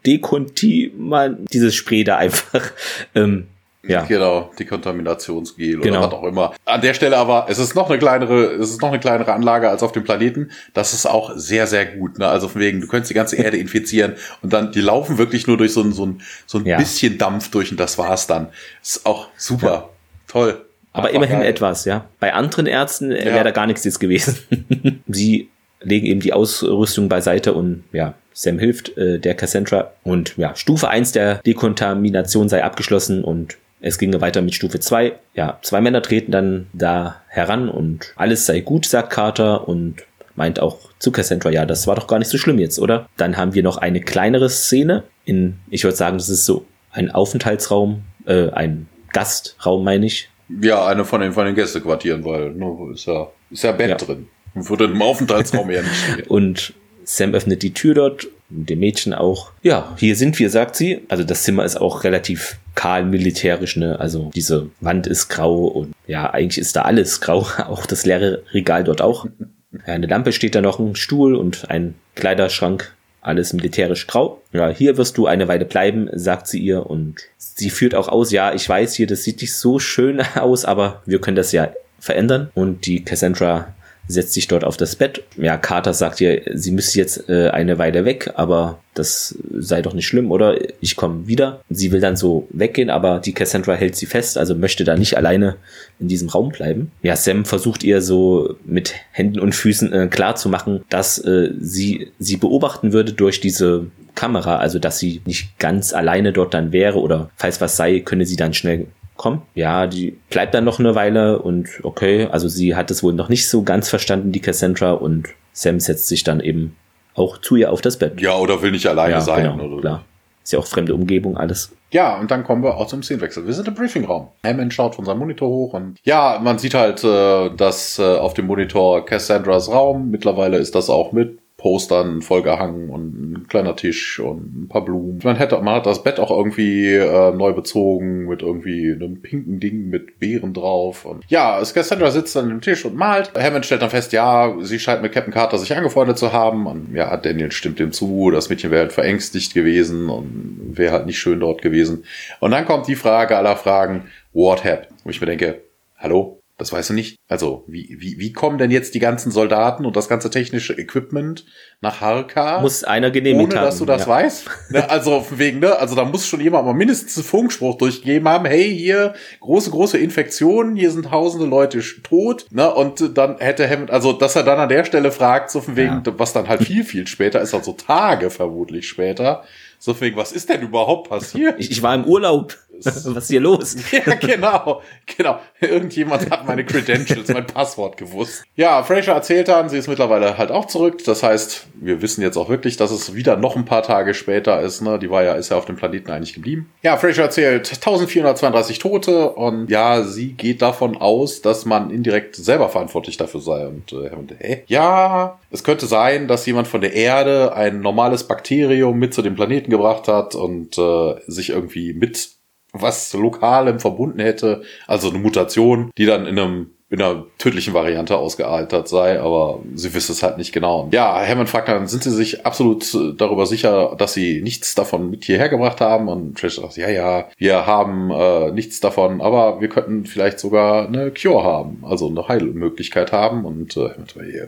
[0.07, 2.71] dekonti, mal dieses Spray da einfach
[3.15, 3.49] ähm,
[3.85, 4.05] ja.
[4.05, 5.99] Genau, die Kontaminationsgel genau.
[5.99, 6.55] oder was auch immer.
[6.65, 9.69] An der Stelle aber, es ist noch eine kleinere, es ist noch eine kleinere Anlage
[9.69, 10.51] als auf dem Planeten.
[10.73, 12.19] Das ist auch sehr, sehr gut.
[12.19, 12.29] Ne?
[12.29, 15.57] Also von wegen, du könntest die ganze Erde infizieren und dann, die laufen wirklich nur
[15.57, 16.79] durch so ein, so ein, so ein ja.
[16.79, 18.49] bisschen Dampf durch und das war's dann.
[18.83, 19.67] Ist auch super.
[19.67, 19.89] Ja.
[20.29, 20.65] Toll.
[20.93, 22.05] Aber Einfach immerhin etwas, ja.
[22.21, 23.25] Bei anderen Ärzten ja.
[23.25, 24.39] wäre da gar nichts jetzt gewesen.
[25.09, 25.49] Sie
[25.81, 30.89] legen eben die Ausrüstung beiseite und ja, Sam hilft äh, der Cassandra und ja, Stufe
[30.89, 35.13] 1 der Dekontamination sei abgeschlossen und es ginge weiter mit Stufe 2.
[35.35, 39.97] Ja, zwei Männer treten dann da heran und alles sei gut, sagt Carter und
[40.35, 43.09] meint auch zu Cassandra, ja, das war doch gar nicht so schlimm jetzt, oder?
[43.17, 47.11] Dann haben wir noch eine kleinere Szene in, ich würde sagen, das ist so ein
[47.11, 50.31] Aufenthaltsraum, äh, ein Gastraum, meine ich.
[50.61, 53.97] Ja, eine von den, von den Gästequartieren, weil ne, ist ja, ist ja Bett ja.
[53.97, 54.29] drin.
[54.55, 56.25] Würde im Aufenthaltsraum eher nicht stehen.
[56.29, 56.75] Und
[57.05, 59.51] Sam öffnet die Tür dort, dem Mädchen auch.
[59.63, 61.03] Ja, hier sind wir, sagt sie.
[61.09, 63.99] Also das Zimmer ist auch relativ kahl militärisch, ne?
[63.99, 68.43] Also diese Wand ist grau und ja, eigentlich ist da alles grau, auch das leere
[68.53, 69.27] Regal dort auch.
[69.73, 74.43] Ja, eine Lampe steht da noch, ein Stuhl und ein Kleiderschrank, alles militärisch grau.
[74.53, 78.33] Ja, hier wirst du eine Weile bleiben, sagt sie ihr und sie führt auch aus,
[78.33, 81.73] ja, ich weiß hier, das sieht nicht so schön aus, aber wir können das ja
[81.99, 83.75] verändern und die Cassandra
[84.09, 85.23] setzt sich dort auf das Bett.
[85.37, 89.95] Ja, Carter sagt ihr, sie müsste jetzt äh, eine Weile weg, aber das sei doch
[89.95, 90.57] nicht schlimm, oder?
[90.81, 91.63] Ich komme wieder.
[91.71, 95.17] Sie will dann so weggehen, aber die Cassandra hält sie fest, also möchte da nicht
[95.17, 95.57] alleine
[95.99, 96.91] in diesem Raum bleiben.
[97.03, 101.51] Ja, Sam versucht ihr so mit Händen und Füßen äh, klar zu machen, dass äh,
[101.59, 106.73] sie sie beobachten würde durch diese Kamera, also dass sie nicht ganz alleine dort dann
[106.73, 110.79] wäre oder falls was sei, könne sie dann schnell komm, ja, die bleibt dann noch
[110.79, 114.41] eine Weile und okay, also sie hat es wohl noch nicht so ganz verstanden, die
[114.41, 116.77] Cassandra, und Sam setzt sich dann eben
[117.15, 118.21] auch zu ihr auf das Bett.
[118.21, 119.45] Ja, oder will nicht alleine ja, sein.
[119.45, 119.81] Genau, oder?
[119.81, 120.05] klar.
[120.43, 121.73] Ist ja auch fremde Umgebung, alles.
[121.93, 123.47] Ja, und dann kommen wir auch zum Szenenwechsel.
[123.47, 124.29] Wir sind im Briefingraum.
[124.45, 128.35] Hammond schaut von seinem Monitor hoch und ja, man sieht halt, äh, dass äh, auf
[128.35, 134.19] dem Monitor Cassandras Raum, mittlerweile ist das auch mit Postern vollgehangen und ein kleiner Tisch
[134.19, 135.21] und ein paar Blumen.
[135.23, 139.61] Man hätte, man hat das Bett auch irgendwie äh, neu bezogen mit irgendwie einem pinken
[139.61, 141.05] Ding mit Beeren drauf.
[141.05, 143.31] Und ja, Cassandra sitzt an dem Tisch und malt.
[143.39, 146.67] Hammond stellt dann fest, ja, sie scheint mit Captain Carter sich angefreundet zu haben.
[146.67, 148.33] Und ja, Daniel stimmt dem zu.
[148.33, 152.03] Das Mädchen wäre halt verängstigt gewesen und wäre halt nicht schön dort gewesen.
[152.41, 154.89] Und dann kommt die Frage aller Fragen, what happened?
[155.05, 155.61] Wo ich mir denke,
[155.97, 157.17] hallo, das weißt du nicht.
[157.27, 161.45] Also, wie, wie, wie kommen denn jetzt die ganzen Soldaten und das ganze technische Equipment
[161.81, 162.61] nach Harka?
[162.61, 163.67] Muss einer genehmigt ohne, haben.
[163.67, 164.09] dass du das ja.
[164.09, 164.51] weißt?
[164.71, 165.77] Ne, also, wegen, ne?
[165.77, 168.45] Also, da muss schon jemand mal mindestens einen Funkspruch durchgegeben haben.
[168.45, 172.73] Hey, hier, große, große Infektionen, hier sind tausende Leute tot, ne?
[172.73, 176.03] Und dann hätte Hammond, also, dass er dann an der Stelle fragt, so von wegen,
[176.07, 176.13] ja.
[176.17, 179.43] was dann halt viel, viel später ist, also Tage vermutlich später.
[179.81, 181.57] So von wegen, was ist denn überhaupt passiert?
[181.59, 182.57] Ich, ich war im Urlaub.
[183.15, 183.77] Was ist hier los?
[183.93, 184.83] ja, genau.
[185.17, 185.39] Genau.
[185.61, 188.45] Irgendjemand hat meine Credentials, mein Passwort gewusst.
[188.57, 191.05] Ja, Fraser erzählt dann, sie ist mittlerweile halt auch zurück.
[191.05, 194.61] Das heißt, wir wissen jetzt auch wirklich, dass es wieder noch ein paar Tage später
[194.61, 194.81] ist.
[194.81, 194.99] Ne?
[194.99, 196.71] Die war ja, ist ja auf dem Planeten eigentlich geblieben.
[196.83, 202.69] Ja, Fraser erzählt 1432 Tote und ja, sie geht davon aus, dass man indirekt selber
[202.69, 203.67] verantwortlich dafür sei.
[203.67, 204.63] Und, äh, und hä?
[204.67, 209.35] Ja, es könnte sein, dass jemand von der Erde ein normales Bakterium mit zu dem
[209.35, 212.31] Planeten gebracht hat und äh, sich irgendwie mit
[212.73, 218.19] was Lokalem verbunden hätte, also eine Mutation, die dann in einem in einer tödlichen Variante
[218.19, 220.91] ausgealtert sei, aber sie wisse es halt nicht genau.
[220.93, 225.11] Ja, Hammond fragt dann, sind sie sich absolut äh, darüber sicher, dass sie nichts davon
[225.11, 226.09] mit hierher gebracht haben?
[226.09, 230.87] Und Trish sagt, ja, ja, wir haben äh, nichts davon, aber wir könnten vielleicht sogar
[230.87, 233.47] eine Cure haben, also eine Heilmöglichkeit haben.
[233.47, 233.89] Und äh,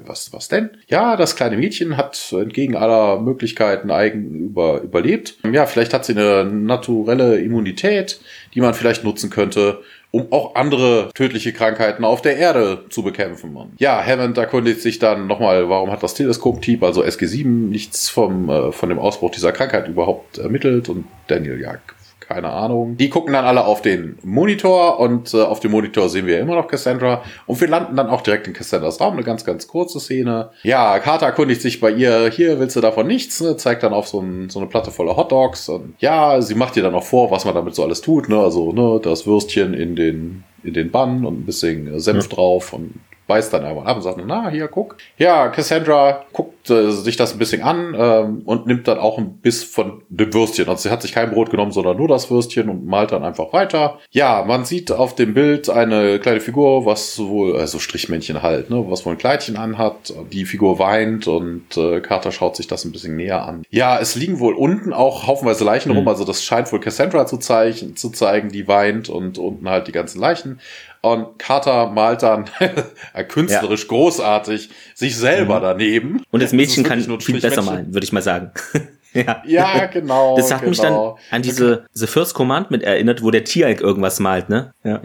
[0.06, 0.68] was, was denn?
[0.86, 5.38] Ja, das kleine Mädchen hat entgegen aller Möglichkeiten eigen über, überlebt.
[5.50, 8.20] Ja, vielleicht hat sie eine naturelle Immunität,
[8.52, 9.80] die man vielleicht nutzen könnte,
[10.14, 13.56] um auch andere tödliche Krankheiten auf der Erde zu bekämpfen.
[13.56, 18.48] Und ja, Hammond erkundigt sich dann nochmal, warum hat das Teleskop-Typ, also SG7, nichts vom,
[18.48, 21.78] äh, von dem Ausbruch dieser Krankheit überhaupt ermittelt und Daniel, ja,
[22.26, 22.96] keine Ahnung.
[22.96, 26.56] Die gucken dann alle auf den Monitor und äh, auf dem Monitor sehen wir immer
[26.56, 30.00] noch Cassandra und wir landen dann auch direkt in Cassandras Raum, eine ganz, ganz kurze
[30.00, 30.50] Szene.
[30.62, 33.56] Ja, Carter erkundigt sich bei ihr, hier willst du davon nichts, ne?
[33.56, 36.82] zeigt dann auf so, ein, so eine Platte voller Hotdogs und ja, sie macht ihr
[36.82, 38.38] dann auch vor, was man damit so alles tut, ne?
[38.38, 42.36] also ne, das Würstchen in den in den Bann und ein bisschen Senf ja.
[42.36, 42.94] drauf und
[43.26, 44.96] beißt dann einmal ab und sagt, na, hier, guck.
[45.18, 49.38] Ja, Cassandra guckt äh, sich das ein bisschen an ähm, und nimmt dann auch ein
[49.38, 50.68] Biss von dem Würstchen.
[50.68, 53.52] Also sie hat sich kein Brot genommen, sondern nur das Würstchen und malt dann einfach
[53.52, 53.98] weiter.
[54.10, 58.84] Ja, man sieht auf dem Bild eine kleine Figur, was wohl, also Strichmännchen halt, ne,
[58.88, 60.12] was wohl ein Kleidchen anhat.
[60.32, 63.64] Die Figur weint und äh, Carter schaut sich das ein bisschen näher an.
[63.70, 65.98] Ja, es liegen wohl unten auch haufenweise Leichen mhm.
[65.98, 69.88] rum, also das scheint wohl Cassandra zu, zeigen, zu zeigen, die weint und unten halt
[69.88, 70.60] die ganzen Leichen.
[71.04, 72.46] Und Carter malt dann
[73.28, 73.88] künstlerisch ja.
[73.88, 75.62] großartig sich selber mhm.
[75.62, 76.22] daneben.
[76.30, 78.52] Und das Mädchen das kann viel besser malen, würde ich mal sagen.
[79.12, 79.42] ja.
[79.44, 80.34] ja, genau.
[80.34, 80.70] Das hat genau.
[80.70, 81.18] mich dann genau.
[81.30, 84.72] an diese The First Commandment erinnert, wo der Tieralk irgendwas malt, ne?
[84.82, 85.02] Ja.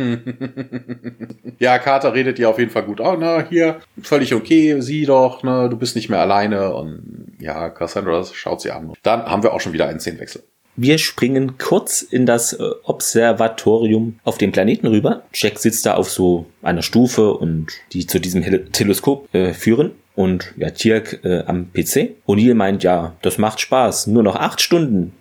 [1.60, 3.02] ja, Carter redet ihr auf jeden Fall gut.
[3.02, 6.74] Oh, ne, hier, völlig okay, sieh doch, ne, du bist nicht mehr alleine.
[6.76, 8.94] Und ja, Cassandra schaut sie an.
[9.04, 10.44] Dann haben wir auch schon wieder einen Szenenwechsel.
[10.82, 15.24] Wir springen kurz in das äh, Observatorium auf dem Planeten rüber.
[15.34, 19.92] Jack sitzt da auf so einer Stufe und die zu diesem Teleskop äh, führen.
[20.16, 22.16] Und ja, Tirk äh, am PC.
[22.26, 24.08] O'Neill meint, ja, das macht Spaß.
[24.08, 25.12] Nur noch acht Stunden.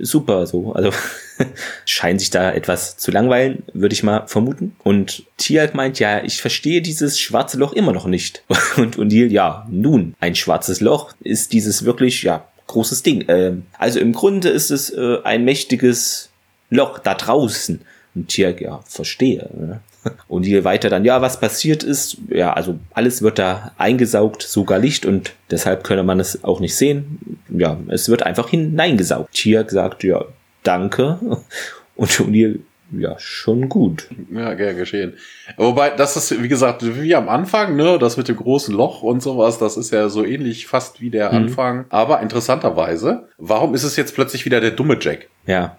[0.00, 0.72] Super, so.
[0.74, 0.92] Also
[1.84, 4.76] scheint sich da etwas zu langweilen, würde ich mal vermuten.
[4.84, 8.44] Und Tialk meint, ja, ich verstehe dieses schwarze Loch immer noch nicht.
[8.76, 13.24] Und O'Neill, ja, nun, ein schwarzes Loch ist dieses wirklich, ja, großes Ding.
[13.28, 16.30] Ähm, also im Grunde ist es äh, ein mächtiges
[16.70, 17.80] Loch da draußen.
[18.14, 19.50] Und hier, ja, verstehe.
[19.54, 19.80] Ne?
[20.28, 24.78] Und hier weiter dann, ja, was passiert ist, ja, also alles wird da eingesaugt, sogar
[24.78, 27.38] Licht und deshalb könne man es auch nicht sehen.
[27.48, 29.32] Ja, es wird einfach hineingesaugt.
[29.32, 30.24] Tier sagt, ja,
[30.62, 31.18] danke.
[31.96, 32.58] Und O'Neill
[32.98, 34.08] ja, schon gut.
[34.32, 35.14] Ja, gern geschehen.
[35.56, 39.22] Wobei, das ist, wie gesagt, wie am Anfang, ne, das mit dem großen Loch und
[39.22, 41.36] sowas, das ist ja so ähnlich fast wie der mhm.
[41.36, 41.84] Anfang.
[41.90, 45.28] Aber interessanterweise, warum ist es jetzt plötzlich wieder der dumme Jack?
[45.46, 45.76] Ja.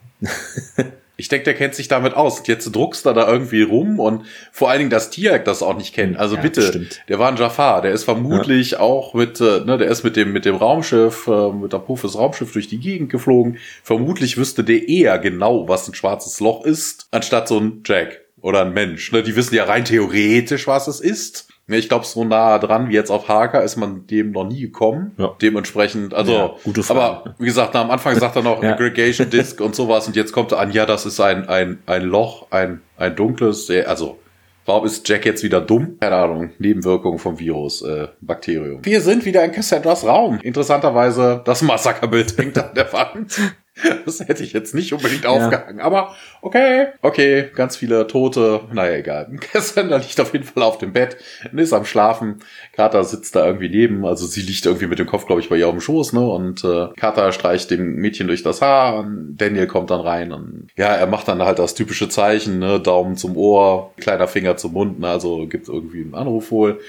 [1.17, 2.43] Ich denke, der kennt sich damit aus.
[2.45, 5.93] Jetzt druckst er da irgendwie rum und vor allen Dingen, dass Tiak das auch nicht
[5.93, 6.17] kennt.
[6.17, 7.01] Also ja, bitte, stimmt.
[7.07, 8.79] der war ein Jafar, der ist vermutlich ja.
[8.79, 12.17] auch mit, äh, ne, der ist mit dem, mit dem Raumschiff, äh, mit der Pufes
[12.17, 13.57] Raumschiff durch die Gegend geflogen.
[13.83, 18.61] Vermutlich wüsste der eher genau, was ein schwarzes Loch ist, anstatt so ein Jack oder
[18.61, 19.11] ein Mensch.
[19.11, 19.23] Ne?
[19.23, 21.47] Die wissen ja rein theoretisch, was es ist.
[21.67, 25.13] Ich glaube, so nah dran wie jetzt auf Harker ist man dem noch nie gekommen.
[25.17, 25.35] Ja.
[25.41, 26.99] Dementsprechend, also, ja, gute Frage.
[26.99, 28.73] aber wie gesagt, am Anfang sagt er noch ja.
[28.73, 32.03] Aggregation Disk und sowas und jetzt kommt er an, ja, das ist ein, ein, ein
[32.03, 34.19] Loch, ein, ein dunkles, also,
[34.65, 35.97] warum ist Jack jetzt wieder dumm?
[35.99, 38.85] Keine Ahnung, Nebenwirkung vom Virus, äh, Bakterium.
[38.85, 40.39] Wir sind wieder in Cassandras Raum.
[40.43, 43.55] Interessanterweise, das Massakerbild hängt an der Wand.
[44.05, 45.31] Das hätte ich jetzt nicht unbedingt ja.
[45.31, 45.79] aufgehangen.
[45.79, 48.61] Aber okay, okay, ganz viele Tote.
[48.71, 49.35] Naja, egal.
[49.51, 51.17] Cassandra liegt auf jeden Fall auf dem Bett
[51.51, 52.39] und ist am Schlafen.
[52.73, 54.05] Carter sitzt da irgendwie neben.
[54.05, 56.13] Also sie liegt irgendwie mit dem Kopf, glaube ich, bei ihr auf dem Schoß.
[56.13, 56.25] Ne?
[56.25, 58.99] Und äh, Carter streicht dem Mädchen durch das Haar.
[58.99, 60.31] Und Daniel kommt dann rein.
[60.31, 62.59] Und ja, er macht dann halt das typische Zeichen.
[62.59, 62.79] Ne?
[62.79, 64.99] Daumen zum Ohr, kleiner Finger zum Mund.
[64.99, 65.09] Ne?
[65.09, 66.79] Also gibt irgendwie einen Anruf wohl.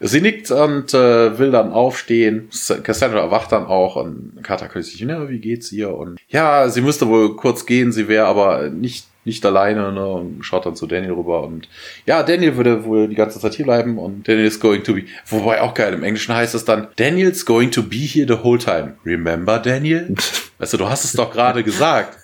[0.00, 2.48] Sie nickt und äh, will dann aufstehen.
[2.82, 5.94] Cassandra erwacht dann auch und Carter küsst sich, ne, wie geht's ihr?
[5.94, 10.44] Und ja, sie müsste wohl kurz gehen, sie wäre aber nicht nicht alleine ne, und
[10.44, 11.68] schaut dann zu Daniel rüber und
[12.06, 15.02] ja, Daniel würde wohl die ganze Zeit hier bleiben und Daniel is going to be,
[15.26, 18.58] wobei auch geil, im Englischen heißt es dann, Daniel's going to be here the whole
[18.58, 18.94] time.
[19.04, 20.14] Remember, Daniel?
[20.58, 22.16] weißt du, du hast es doch gerade gesagt.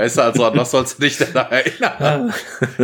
[0.00, 2.32] Weißt du, also an was sollst du dich denn erinnern?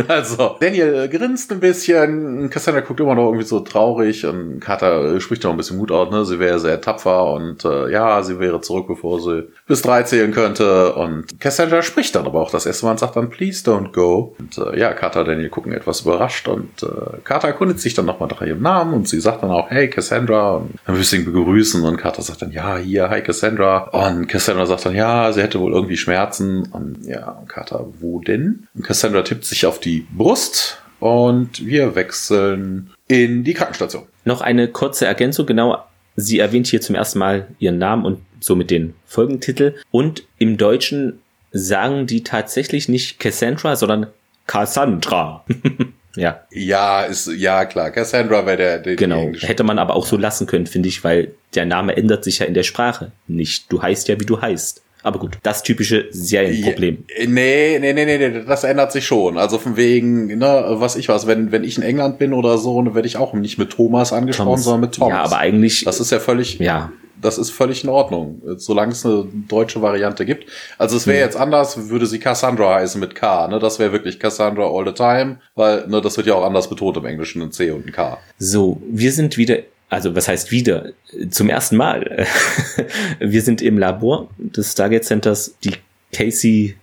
[0.07, 5.43] also, Daniel grinst ein bisschen, Cassandra guckt immer noch irgendwie so traurig und Carter spricht
[5.43, 6.25] noch ein bisschen Mut aus, ne?
[6.25, 10.31] Sie wäre sehr tapfer und äh, ja, sie wäre zurück, bevor sie bis drei zählen
[10.31, 10.93] könnte.
[10.93, 14.35] Und Cassandra spricht dann aber auch das erste Mal und sagt dann, please don't go.
[14.37, 18.05] Und äh, ja, Carter und Daniel gucken etwas überrascht und äh, Carter erkundet sich dann
[18.05, 21.83] nochmal nach ihrem Namen und sie sagt dann auch, hey Cassandra und ein bisschen begrüßen
[21.83, 23.89] und Carter sagt dann, ja, hier, hi Cassandra.
[23.89, 26.67] Und Cassandra sagt dann, ja, sie hätte wohl irgendwie Schmerzen.
[26.71, 28.67] Und ja, Carter, wo denn?
[28.75, 34.03] Und Cassandra tippt sich auf die Brust und wir wechseln in die Krankenstation.
[34.25, 35.83] Noch eine kurze Ergänzung, genau.
[36.15, 39.75] Sie erwähnt hier zum ersten Mal ihren Namen und somit den Folgentitel.
[39.91, 41.19] Und im Deutschen
[41.51, 44.07] sagen die tatsächlich nicht Cassandra, sondern
[44.47, 45.45] Cassandra.
[46.15, 46.41] ja.
[46.51, 47.91] Ja, ist, ja, klar.
[47.91, 49.31] Cassandra wäre der, der Genau.
[49.39, 52.47] Hätte man aber auch so lassen können, finde ich, weil der Name ändert sich ja
[52.47, 53.71] in der Sprache nicht.
[53.71, 54.81] Du heißt ja, wie du heißt.
[55.03, 57.05] Aber gut, das typische Serienproblem.
[57.27, 59.37] Nee, nee, nee, nee, das ändert sich schon.
[59.37, 62.81] Also von wegen, ne, was ich was, wenn, wenn ich in England bin oder so,
[62.81, 64.63] dann werde ich auch nicht mit Thomas angesprochen, Thomas.
[64.63, 65.13] sondern mit Thomas.
[65.13, 65.83] Ja, aber eigentlich.
[65.85, 66.59] Das ist ja völlig.
[66.59, 66.91] Ja.
[67.19, 70.45] Das ist völlig in Ordnung, solange es eine deutsche Variante gibt.
[70.77, 71.25] Also es wäre hm.
[71.25, 73.57] jetzt anders, würde sie Cassandra heißen mit K, ne?
[73.57, 76.95] Das wäre wirklich Cassandra all the time, weil, ne, das wird ja auch anders betont
[76.95, 78.19] im Englischen, ein C und ein K.
[78.37, 79.57] So, wir sind wieder
[79.89, 80.91] also was heißt wieder,
[81.29, 82.27] zum ersten Mal.
[83.19, 85.55] Wir sind im Labor des Stargate Centers.
[85.63, 85.73] Die
[86.13, 86.75] Casey,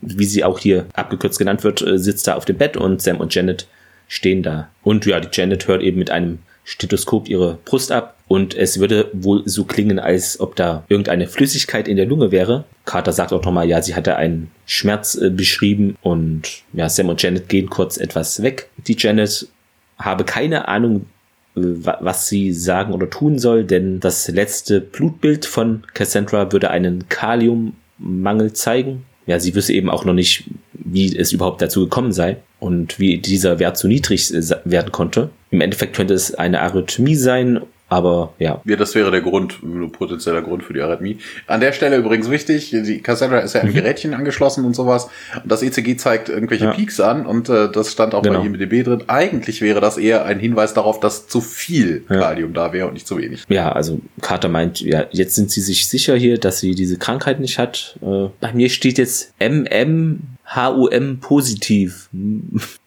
[0.00, 3.18] wie sie auch hier abgekürzt genannt wird, äh, sitzt da auf dem Bett und Sam
[3.18, 3.66] und Janet
[4.08, 4.68] stehen da.
[4.82, 9.10] Und ja, die Janet hört eben mit einem Stethoskop ihre Brust ab und es würde
[9.12, 12.64] wohl so klingen, als ob da irgendeine Flüssigkeit in der Lunge wäre.
[12.84, 17.20] Carter sagt auch nochmal, ja, sie hatte einen Schmerz äh, beschrieben und ja, Sam und
[17.20, 18.68] Janet gehen kurz etwas weg.
[18.86, 19.48] Die Janet
[19.98, 21.06] habe keine Ahnung,
[21.54, 28.52] was sie sagen oder tun soll, denn das letzte Blutbild von Cassandra würde einen Kaliummangel
[28.54, 29.04] zeigen.
[29.26, 33.18] Ja, sie wüsste eben auch noch nicht, wie es überhaupt dazu gekommen sei und wie
[33.18, 34.32] dieser Wert so niedrig
[34.64, 35.30] werden konnte.
[35.50, 37.60] Im Endeffekt könnte es eine Arrhythmie sein
[37.92, 38.62] aber ja.
[38.64, 39.58] Ja, das wäre der Grund,
[39.92, 41.18] potenzieller Grund für die Arrhythmie.
[41.46, 43.74] An der Stelle übrigens wichtig, die Cassandra ist ja ein mhm.
[43.74, 45.10] Gerätchen angeschlossen und sowas.
[45.42, 46.72] Und das ECG zeigt irgendwelche ja.
[46.72, 48.40] Peaks an und äh, das stand auch genau.
[48.40, 49.04] bei IMDB drin.
[49.08, 52.18] Eigentlich wäre das eher ein Hinweis darauf, dass zu viel ja.
[52.18, 53.44] Kalium da wäre und nicht zu wenig.
[53.48, 57.40] Ja, also Carter meint, ja, jetzt sind sie sich sicher hier, dass sie diese Krankheit
[57.40, 57.98] nicht hat.
[58.00, 62.08] Äh, bei mir steht jetzt MMHUM positiv.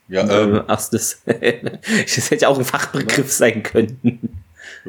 [0.08, 0.64] Ja, ähm.
[0.66, 4.45] Ach, das, das hätte ja auch ein Fachbegriff sein können.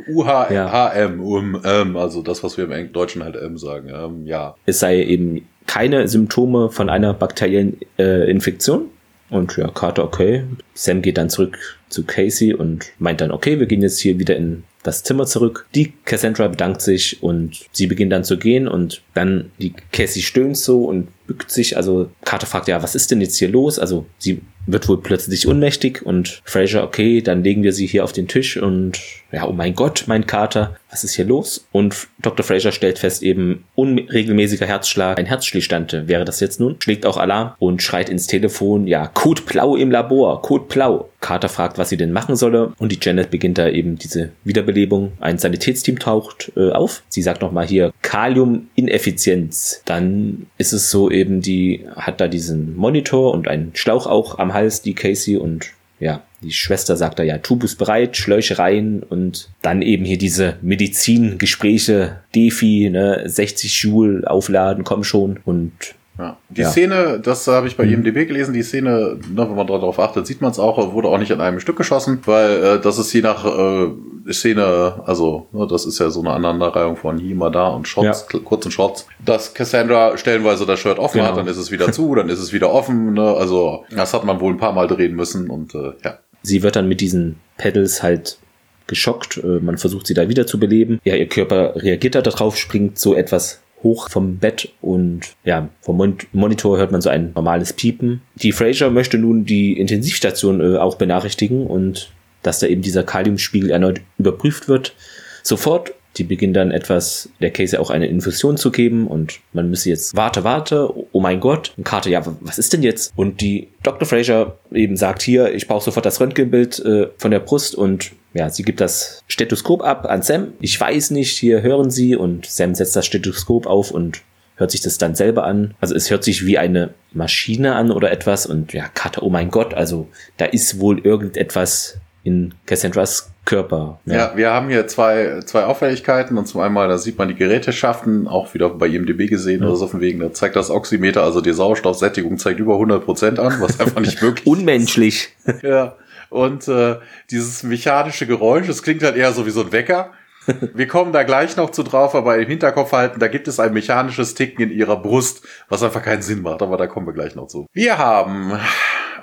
[0.09, 4.55] UHM, um, ähm, also das, was wir im Deutschen halt M sagen, ähm, ja.
[4.67, 8.91] Es sei eben keine Symptome von einer bakteriellen äh, Infektion.
[9.29, 10.45] Und ja, Carter, okay.
[10.75, 14.37] Sam geht dann zurück zu Casey und meint dann, okay, wir gehen jetzt hier wieder
[14.37, 15.67] in das Zimmer zurück.
[15.75, 20.57] Die Cassandra bedankt sich und sie beginnt dann zu gehen und dann die Cassie stöhnt
[20.57, 21.77] so und bückt sich.
[21.77, 23.81] Also Carter fragt ja, was ist denn jetzt hier los?
[23.81, 28.13] Also sie wird wohl plötzlich ohnmächtig und Fraser, okay, dann legen wir sie hier auf
[28.13, 29.01] den Tisch und
[29.33, 31.67] ja, oh mein Gott, mein Kater, was ist hier los?
[31.73, 32.45] Und Dr.
[32.45, 37.55] Fraser stellt fest, eben unregelmäßiger Herzschlag, ein Herzstillstand wäre das jetzt nun, schlägt auch Alarm
[37.59, 41.11] und schreit ins Telefon, ja, Code Blau im Labor, Code Blau.
[41.21, 45.13] Carter fragt, was sie denn machen solle und die Janet beginnt da eben diese Wiederbelebung.
[45.19, 47.03] Ein Sanitätsteam taucht äh, auf.
[47.09, 49.83] Sie sagt nochmal hier Kaliumineffizienz.
[49.87, 54.55] Dann ist es so eben, die hat da diesen Monitor und einen Schlauch auch am
[54.57, 59.49] Hals, die Casey und ja, die Schwester sagt da ja, Tubus bereit, Schläuche rein und
[59.63, 65.41] dann eben hier diese Medizingespräche, Defi, ne, 60 Joule aufladen, komm schon.
[65.45, 65.73] Und
[66.19, 66.37] ja.
[66.49, 66.71] Die ja.
[66.71, 68.05] Szene, das habe ich bei mhm.
[68.05, 71.19] IMDb gelesen, die Szene, ne, wenn man darauf achtet, sieht man es auch, wurde auch
[71.19, 75.67] nicht in einem Stück geschossen, weil äh, das ist je nach äh, Szene, also ne,
[75.69, 78.39] das ist ja so eine Aneinanderreihung von hier mal da und Shots, ja.
[78.41, 81.31] kurzen Shots, dass Cassandra stellenweise das Shirt offen genau.
[81.31, 84.25] hat, dann ist es wieder zu, dann ist es wieder offen, ne, also das hat
[84.25, 86.19] man wohl ein paar Mal drehen müssen und äh, ja.
[86.43, 88.39] Sie wird dann mit diesen Pedals halt
[88.87, 91.01] geschockt, äh, man versucht sie da wieder zu beleben.
[91.05, 95.97] Ja, ihr Körper reagiert da drauf, springt so etwas hoch vom Bett und ja, vom
[95.97, 98.23] Mon Monitor hört man so ein normales Piepen.
[98.37, 102.11] Die Fraser möchte nun die Intensivstation äh, auch benachrichtigen und
[102.43, 104.95] dass da eben dieser Kaliumspiegel erneut überprüft wird.
[105.43, 109.91] Sofort, die beginnen dann etwas, der Case auch eine Infusion zu geben und man müsse
[109.91, 111.73] jetzt, warte, warte, oh mein Gott.
[111.77, 113.13] Und Carter, ja, was ist denn jetzt?
[113.17, 114.09] Und die Dr.
[114.09, 118.51] Fraser eben sagt hier, ich brauche sofort das Röntgenbild äh, von der Brust und ja,
[118.51, 120.53] sie gibt das Stethoskop ab an Sam.
[120.61, 124.23] Ich weiß nicht, hier hören sie und Sam setzt das Stethoskop auf und
[124.57, 125.75] hört sich das dann selber an.
[125.81, 129.51] Also es hört sich wie eine Maschine an oder etwas und ja, Carter, oh mein
[129.51, 134.01] Gott, also da ist wohl irgendetwas in Cassandras Körper.
[134.05, 134.15] Ja.
[134.15, 138.27] ja, wir haben hier zwei, zwei Auffälligkeiten und zum einmal, da sieht man die Geräteschaften,
[138.27, 139.69] auch wieder bei IMDB gesehen, ja.
[139.69, 143.55] also von wegen, da zeigt das Oximeter, also die Sauerstoffsättigung zeigt über 100 Prozent an,
[143.61, 145.29] was einfach nicht möglich Unmenschlich.
[145.45, 145.63] ist.
[145.63, 145.95] Ja,
[146.31, 146.97] und äh,
[147.31, 150.13] dieses mechanische Geräusch, das klingt halt eher so wie so ein Wecker.
[150.75, 153.73] Wir kommen da gleich noch zu drauf, aber im Hinterkopf halten, da gibt es ein
[153.73, 157.35] mechanisches Ticken in ihrer Brust, was einfach keinen Sinn macht, aber da kommen wir gleich
[157.35, 157.67] noch zu.
[157.73, 158.53] Wir haben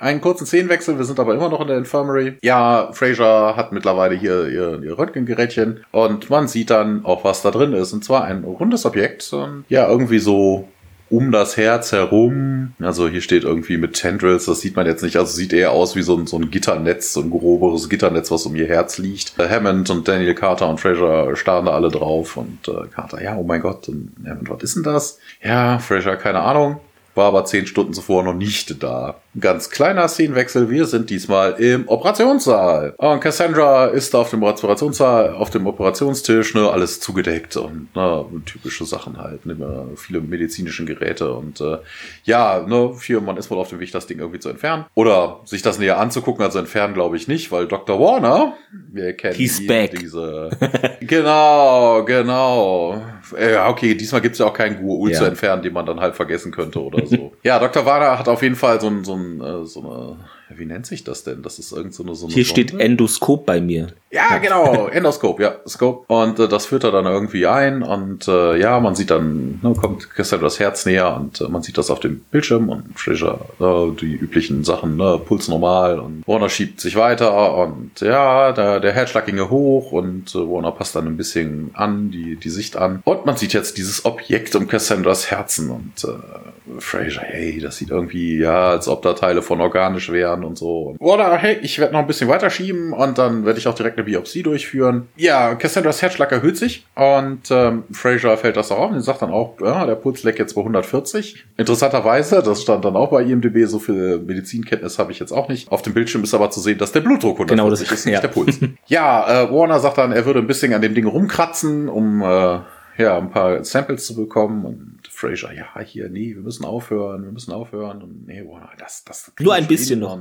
[0.00, 2.36] einen kurzen Szenenwechsel, wir sind aber immer noch in der Infirmary.
[2.42, 7.50] Ja, Fraser hat mittlerweile hier ihr, ihr Röntgengerätchen und man sieht dann auch, was da
[7.50, 7.92] drin ist.
[7.92, 9.34] Und zwar ein rundes Objekt,
[9.68, 10.68] ja, irgendwie so
[11.10, 12.72] um das Herz herum.
[12.80, 15.16] Also hier steht irgendwie mit Tendrils, das sieht man jetzt nicht.
[15.16, 18.46] Also sieht eher aus wie so ein, so ein Gitternetz, so ein groberes Gitternetz, was
[18.46, 19.38] um ihr Herz liegt.
[19.38, 23.36] Äh, Hammond und Daniel Carter und Fraser starren da alle drauf und äh, Carter, ja,
[23.36, 25.18] oh mein Gott, und Hammond, was ist denn das?
[25.42, 26.80] Ja, Fraser, keine Ahnung
[27.14, 29.16] war aber zehn Stunden zuvor noch nicht da.
[29.38, 32.94] Ganz kleiner Szenenwechsel, wir sind diesmal im Operationssaal.
[32.96, 38.84] Und Cassandra ist auf dem Operationssaal, auf dem Operationstisch, ne, alles zugedeckt und ne, typische
[38.84, 41.78] Sachen halt, ne, viele medizinische Geräte und äh,
[42.24, 44.84] ja, ne, hier, man ist wohl auf dem Weg, das Ding irgendwie zu entfernen.
[44.94, 47.98] Oder sich das näher anzugucken, also entfernen glaube ich nicht, weil Dr.
[47.98, 48.54] Warner,
[48.92, 50.50] wir kennen ihn, diese.
[51.00, 53.02] genau, genau.
[53.38, 55.18] Ja, okay, diesmal gibt's ja auch keinen Gua'ul ja.
[55.18, 57.32] zu entfernen, den man dann halt vergessen könnte oder so.
[57.42, 57.84] ja, Dr.
[57.84, 60.16] Warner hat auf jeden Fall so, ein, so, ein, äh, so eine
[60.58, 61.42] wie nennt sich das denn?
[61.42, 62.68] Das ist irgend so eine, so eine Hier Sonde.
[62.68, 63.88] steht Endoskop bei mir.
[64.10, 66.04] Ja, genau, Endoskop, ja, Scope.
[66.12, 69.74] Und äh, das führt er dann irgendwie ein und äh, ja, man sieht dann, ne,
[69.74, 73.40] kommt Cassandra das Herz näher und äh, man sieht das auf dem Bildschirm und Fraser,
[73.58, 78.78] äh, die üblichen Sachen, ne, Puls normal und Warner schiebt sich weiter und ja, der,
[78.78, 82.76] der Herzschlag ginge hoch und äh, Warner passt dann ein bisschen an, die, die Sicht
[82.76, 83.00] an.
[83.04, 87.90] Und man sieht jetzt dieses Objekt um Cassandras Herzen und äh, Fraser, hey, das sieht
[87.90, 90.94] irgendwie, ja, als ob da Teile von organisch wären und so.
[90.98, 93.98] Oder hey, ich werde noch ein bisschen weiter schieben und dann werde ich auch direkt
[93.98, 95.08] eine Biopsie durchführen.
[95.16, 99.30] Ja, Cassandras Herzschlag erhöht sich und ähm, Fraser fällt das auch auf und sagt dann
[99.30, 101.44] auch, ja, der Puls leckt jetzt bei 140.
[101.56, 105.70] Interessanterweise, das stand dann auch bei IMDb, so viel Medizinkenntnis habe ich jetzt auch nicht.
[105.72, 108.14] Auf dem Bildschirm ist aber zu sehen, dass der Blutdruck 140 genau, das, ist, nicht
[108.14, 108.20] ja.
[108.20, 108.58] der Puls.
[108.86, 112.58] ja, äh, Warner sagt dann, er würde ein bisschen an dem Ding rumkratzen, um äh,
[112.96, 117.32] ja, ein paar Samples zu bekommen und Fraser, ja, hier, nee, wir müssen aufhören, wir
[117.32, 119.32] müssen aufhören und nee, boah, das, das.
[119.40, 120.18] Nur ein bisschen noch.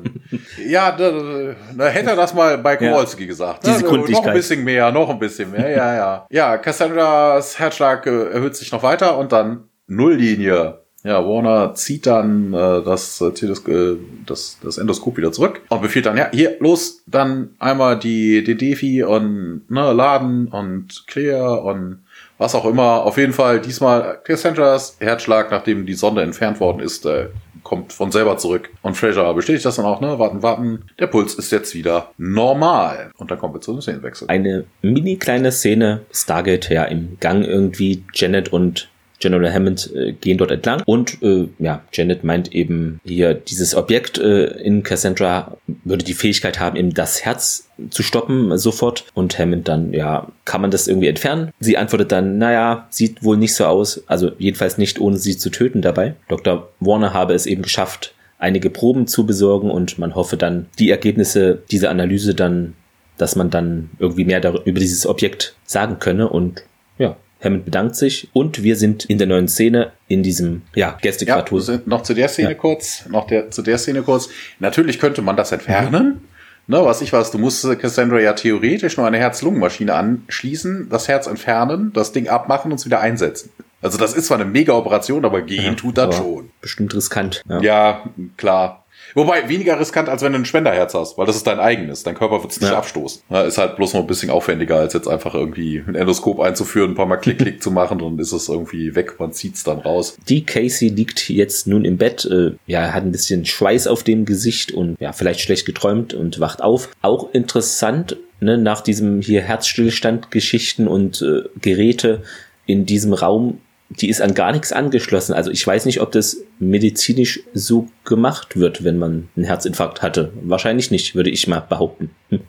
[0.67, 3.65] ja, da, da, hätte er das mal bei Kowalski ja, gesagt.
[3.65, 3.97] Diese ne?
[3.97, 6.27] Noch ein bisschen mehr, noch ein bisschen mehr, ja, ja.
[6.29, 10.79] Ja, Cassandras Herzschlag äh, erhöht sich noch weiter und dann Nulllinie.
[11.03, 16.15] Ja, Warner zieht dann äh, das, äh, das, das Endoskop wieder zurück und befiehlt dann,
[16.15, 22.02] ja, hier, los, dann einmal die, die Defi und ne, laden und clear und
[22.43, 23.03] was auch immer.
[23.05, 27.27] Auf jeden Fall diesmal Cassandras Herzschlag, nachdem die Sonde entfernt worden ist, äh,
[27.63, 28.69] kommt von selber zurück.
[28.81, 30.19] Und Fraser bestätigt das dann auch, ne?
[30.19, 30.83] Warten, warten.
[30.99, 33.11] Der Puls ist jetzt wieder normal.
[33.17, 34.27] Und dann kommen wir zu einem Szenenwechsel.
[34.27, 38.89] Eine mini kleine Szene, Stargate ja im Gang irgendwie, Janet und
[39.23, 44.17] General Hammond äh, gehen dort entlang und äh, ja, Janet meint eben hier, dieses Objekt
[44.17, 45.55] äh, in Cassandra
[45.85, 50.59] würde die Fähigkeit haben, eben das Herz zu stoppen sofort und Hammond dann, ja, kann
[50.59, 51.51] man das irgendwie entfernen?
[51.61, 55.49] Sie antwortet dann, naja, sieht wohl nicht so aus, also jedenfalls nicht ohne sie zu
[55.49, 56.15] töten dabei.
[56.27, 56.69] Dr.
[56.81, 61.63] Warner habe es eben geschafft, einige Proben zu besorgen und man hoffe dann, die Ergebnisse
[61.71, 62.73] dieser Analyse dann,
[63.17, 66.63] dass man dann irgendwie mehr darüber, über dieses Objekt sagen könne und
[66.97, 71.61] ja, Hammond bedankt sich und wir sind in der neuen Szene in diesem ja, Gästequartur.
[71.61, 72.55] Ja, noch zu der Szene ja.
[72.55, 74.29] kurz, noch der, zu der Szene kurz.
[74.59, 76.05] Natürlich könnte man das entfernen.
[76.05, 76.21] Mhm.
[76.65, 81.27] Ne, was ich weiß, du musst Cassandra ja theoretisch nur eine Herz-Lungen-Maschine anschließen, das Herz
[81.27, 83.49] entfernen, das Ding abmachen und es wieder einsetzen.
[83.81, 86.51] Also das ist zwar eine Mega-Operation, aber gehen ja, tut das schon.
[86.61, 87.43] Bestimmt riskant.
[87.49, 87.61] Ja.
[87.61, 88.03] ja,
[88.37, 88.82] klar.
[89.13, 92.03] Wobei, weniger riskant, als wenn du ein Spenderherz hast, weil das ist dein eigenes.
[92.03, 92.77] Dein Körper wird es nicht ja.
[92.77, 93.23] abstoßen.
[93.29, 96.91] Ja, ist halt bloß noch ein bisschen aufwendiger, als jetzt einfach irgendwie ein Endoskop einzuführen,
[96.91, 100.17] ein paar Mal Klick-Klick zu machen, dann ist es irgendwie weg, man zieht's dann raus.
[100.27, 104.25] Die Casey liegt jetzt nun im Bett, äh, ja, hat ein bisschen Schweiß auf dem
[104.25, 106.89] Gesicht und ja, vielleicht schlecht geträumt und wacht auf.
[107.01, 112.23] Auch interessant, ne, nach diesem hier Herzstillstand-Geschichten und äh, Geräte
[112.65, 113.59] in diesem Raum
[113.99, 115.33] die ist an gar nichts angeschlossen.
[115.33, 120.31] Also ich weiß nicht, ob das medizinisch so gemacht wird, wenn man einen Herzinfarkt hatte.
[120.43, 122.11] Wahrscheinlich nicht, würde ich mal behaupten.
[122.29, 122.41] Hm.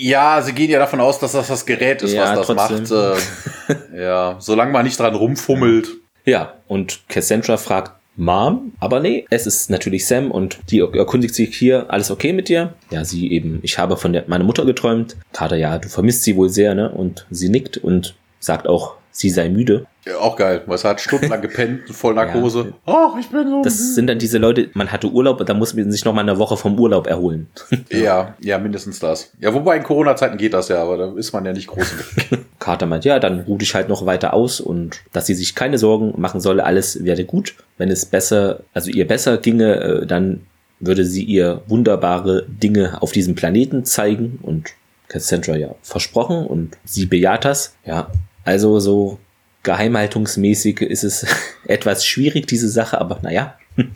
[0.00, 2.98] Ja, sie gehen ja davon aus, dass das das Gerät ist, ja, was das trotzdem.
[2.98, 3.80] macht.
[3.92, 5.88] Äh, ja, solange man nicht dran rumfummelt.
[6.24, 11.56] Ja, und Cassandra fragt Mom, aber nee, es ist natürlich Sam und die erkundigt sich
[11.56, 12.74] hier, alles okay mit dir?
[12.90, 15.16] Ja, sie eben, ich habe von der, meiner Mutter geträumt.
[15.32, 16.90] Kater, ja, du vermisst sie wohl sehr, ne?
[16.90, 19.86] Und sie nickt und sagt auch, sie sei müde.
[20.04, 22.74] Ja, auch geil, weil es hat stundenlang gepennt, voll Narkose.
[22.86, 22.92] Ja.
[22.92, 23.62] Oh, ich bin so.
[23.62, 26.22] Das sind dann diese Leute, man hatte Urlaub und da muss man sich noch mal
[26.22, 27.46] eine Woche vom Urlaub erholen.
[27.90, 29.30] ja, ja, mindestens das.
[29.38, 32.40] Ja, wobei in Corona-Zeiten geht das ja, aber da ist man ja nicht groß weg.
[32.58, 35.78] Carter meint, ja, dann ruh dich halt noch weiter aus und dass sie sich keine
[35.78, 37.54] Sorgen machen solle, alles werde gut.
[37.78, 40.46] Wenn es besser, also ihr besser ginge, äh, dann
[40.80, 44.74] würde sie ihr wunderbare Dinge auf diesem Planeten zeigen und
[45.12, 47.76] Cassandra ja versprochen und sie bejaht das.
[47.84, 48.10] Ja,
[48.44, 49.18] also so
[49.62, 51.26] geheimhaltungsmäßig ist es
[51.66, 53.56] etwas schwierig, diese Sache, aber naja.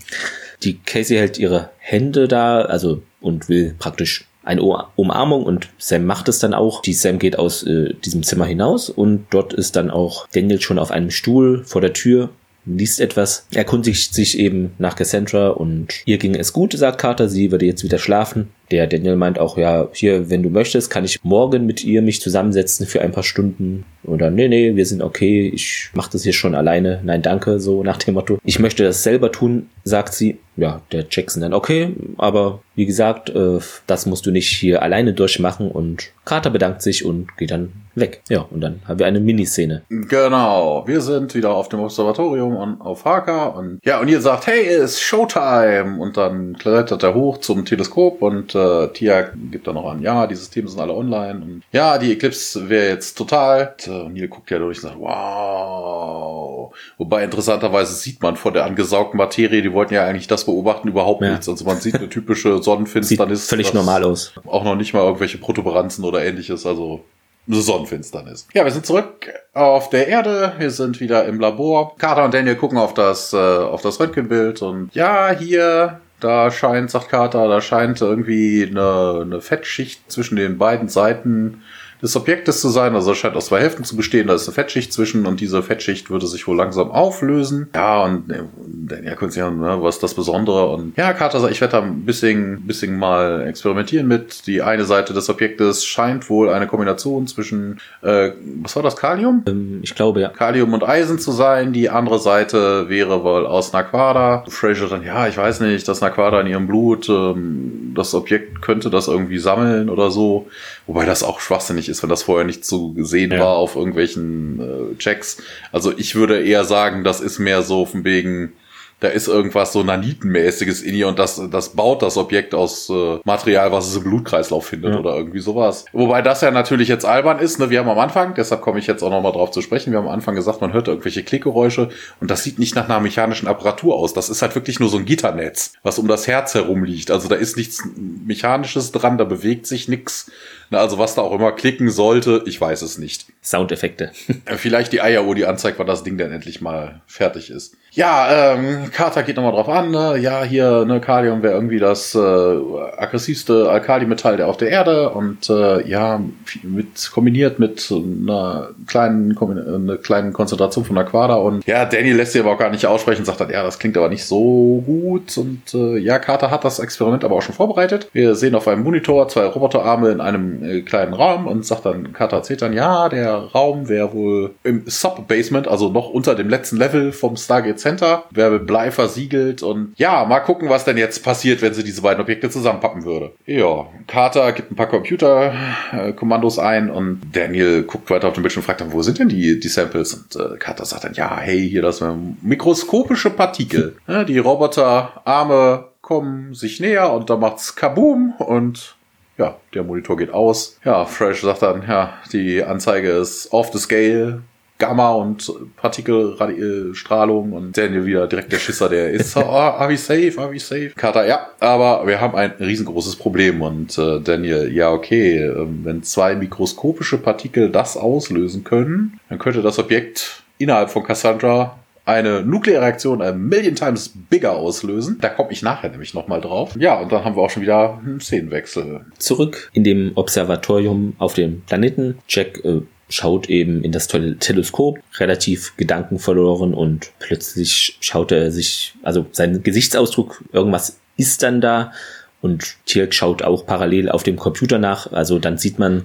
[0.62, 6.28] Die Casey hält ihre Hände da, also und will praktisch eine Umarmung und Sam macht
[6.28, 6.80] es dann auch.
[6.80, 10.78] Die Sam geht aus äh, diesem Zimmer hinaus und dort ist dann auch Daniel schon
[10.78, 12.30] auf einem Stuhl vor der Tür
[12.66, 17.50] liest etwas, erkundigt sich eben nach Cassandra und ihr ging es gut, sagt Carter, sie
[17.50, 18.50] würde jetzt wieder schlafen.
[18.70, 22.20] Der Daniel meint auch, ja, hier, wenn du möchtest, kann ich morgen mit ihr mich
[22.20, 23.84] zusammensetzen für ein paar Stunden.
[24.04, 27.00] Oder nee, nee, wir sind okay, ich mache das hier schon alleine.
[27.04, 28.38] Nein, danke, so nach dem Motto.
[28.44, 30.38] Ich möchte das selber tun, sagt sie.
[30.56, 35.12] Ja, der Jackson dann, okay, aber wie gesagt, äh, das musst du nicht hier alleine
[35.12, 35.70] durchmachen.
[35.70, 38.22] Und Carter bedankt sich und geht dann weg.
[38.30, 39.82] Ja, und dann haben wir eine Miniszene.
[39.90, 44.46] Genau, wir sind wieder auf dem Observatorium und auf Haka und ja, und ihr sagt,
[44.46, 49.74] hey, ist Showtime und dann klettert er hoch zum Teleskop und äh, Tia gibt dann
[49.74, 53.74] noch an, ja, die Systeme sind alle online und ja, die Eclipse wäre jetzt total.
[53.86, 56.74] Und Neil guckt ja durch und sagt, wow.
[56.98, 61.22] Wobei interessanterweise sieht man von der angesaugten Materie, die wollten ja eigentlich das beobachten, überhaupt
[61.22, 61.30] ja.
[61.30, 61.48] nichts.
[61.48, 63.42] Also man sieht eine typische Sonnenfinsternis.
[63.42, 64.32] Sieht völlig normal aus.
[64.46, 67.04] Auch noch nicht mal irgendwelche Protuberanzen oder ähnliches, also
[67.48, 68.48] Sonnenfinsternis.
[68.54, 70.54] Ja, wir sind zurück auf der Erde.
[70.58, 71.96] Wir sind wieder im Labor.
[71.96, 76.90] Carter und Daniel gucken auf das, äh, auf das Röntgenbild und ja, hier, da scheint,
[76.90, 81.62] sagt Carter, da scheint irgendwie eine, eine Fettschicht zwischen den beiden Seiten
[82.02, 82.94] des Objektes zu sein.
[82.94, 84.26] Also es scheint aus zwei Hälften zu bestehen.
[84.26, 87.68] Da ist eine Fettschicht zwischen und diese Fettschicht würde sich wohl langsam auflösen.
[87.74, 90.66] Ja, und ne, Daniel an, ne, was ist das Besondere?
[90.68, 94.46] Und ja, Carter sagt, ich werde da ein bisschen, bisschen mal experimentieren mit.
[94.46, 98.30] Die eine Seite des Objektes scheint wohl eine Kombination zwischen, äh,
[98.62, 99.42] was war das, Kalium?
[99.46, 100.28] Ähm, ich glaube, ja.
[100.28, 101.72] Kalium und Eisen zu sein.
[101.72, 104.44] Die andere Seite wäre wohl aus Naquada.
[104.48, 108.90] Fraser dann, ja, ich weiß nicht, das Naquada in ihrem Blut, ähm, das Objekt könnte
[108.90, 110.46] das irgendwie sammeln oder so.
[110.86, 113.40] Wobei das auch schwachsinnig ist, wenn das vorher nicht so gesehen ja.
[113.40, 115.38] war auf irgendwelchen äh, Checks.
[115.72, 118.52] Also ich würde eher sagen, das ist mehr so von wegen,
[119.00, 123.18] da ist irgendwas so Nanitenmäßiges in ihr und das, das baut das Objekt aus äh,
[123.24, 124.98] Material, was es im Blutkreislauf findet ja.
[124.98, 125.84] oder irgendwie sowas.
[125.92, 127.68] Wobei das ja natürlich jetzt albern ist, ne?
[127.68, 130.06] Wir haben am Anfang, deshalb komme ich jetzt auch nochmal drauf zu sprechen, wir haben
[130.06, 133.96] am Anfang gesagt, man hört irgendwelche Klickgeräusche und das sieht nicht nach einer mechanischen Apparatur
[133.96, 134.14] aus.
[134.14, 137.10] Das ist halt wirklich nur so ein Gitternetz, was um das Herz herum liegt.
[137.10, 140.30] Also da ist nichts Mechanisches dran, da bewegt sich nichts.
[140.70, 143.26] Also was da auch immer klicken sollte, ich weiß es nicht.
[143.42, 144.10] Soundeffekte.
[144.56, 147.76] Vielleicht die Eieruhr, die anzeigt, wann das Ding dann endlich mal fertig ist.
[147.96, 150.18] Ja, ähm, Carter geht nochmal drauf an, ne?
[150.18, 155.48] ja, hier, ne, Kalium wäre irgendwie das äh, aggressivste Alkalimetall der auf der Erde und
[155.48, 156.20] äh, ja,
[156.62, 162.42] mit kombiniert mit einer kleinen, einer kleinen Konzentration von Aquada und ja, Danny lässt sich
[162.42, 165.72] aber auch gar nicht aussprechen, sagt dann, ja, das klingt aber nicht so gut und
[165.72, 168.10] äh, ja, Carter hat das Experiment aber auch schon vorbereitet.
[168.12, 172.12] Wir sehen auf einem Monitor zwei Roboterarme in einem äh, kleinen Raum und sagt dann,
[172.12, 176.76] Carter erzählt dann, ja, der Raum wäre wohl im Sub-Basement, also noch unter dem letzten
[176.76, 181.22] Level vom Stargate Center, wäre mit Blei versiegelt und ja, mal gucken, was denn jetzt
[181.24, 183.32] passiert, wenn sie diese beiden Objekte zusammenpappen würde.
[183.46, 188.66] Ja, Carter gibt ein paar Computerkommandos ein und Daniel guckt weiter auf den Bildschirm und
[188.66, 190.14] fragt dann, wo sind denn die, die Samples?
[190.14, 192.02] Und äh, Carter sagt dann, ja, hey, hier das
[192.42, 193.96] mikroskopische Partikel.
[194.28, 198.95] Die Roboterarme kommen sich näher und da macht's Kaboom und
[199.38, 200.78] ja, der Monitor geht aus.
[200.84, 204.42] Ja, Fresh sagt dann, ja, die Anzeige ist off the scale.
[204.78, 210.34] Gamma und Partikelstrahlung und Daniel wieder direkt der Schisser, der ist, oh, are we safe,
[210.36, 210.90] are we safe?
[210.94, 216.02] Carter, ja, aber wir haben ein riesengroßes Problem und äh, Daniel, ja, okay, äh, wenn
[216.02, 223.20] zwei mikroskopische Partikel das auslösen können, dann könnte das Objekt innerhalb von Cassandra eine Nuklearreaktion
[223.20, 225.18] ein Million Times bigger auslösen.
[225.20, 226.74] Da komme ich nachher nämlich nochmal drauf.
[226.78, 229.04] Ja, und dann haben wir auch schon wieder einen Szenenwechsel.
[229.18, 232.18] Zurück in dem Observatorium auf dem Planeten.
[232.28, 239.26] Jack äh, schaut eben in das Teleskop, relativ gedankenverloren und plötzlich schaut er sich, also
[239.32, 241.92] sein Gesichtsausdruck, irgendwas ist dann da
[242.40, 245.12] und Tirk schaut auch parallel auf dem Computer nach.
[245.12, 246.04] Also dann sieht man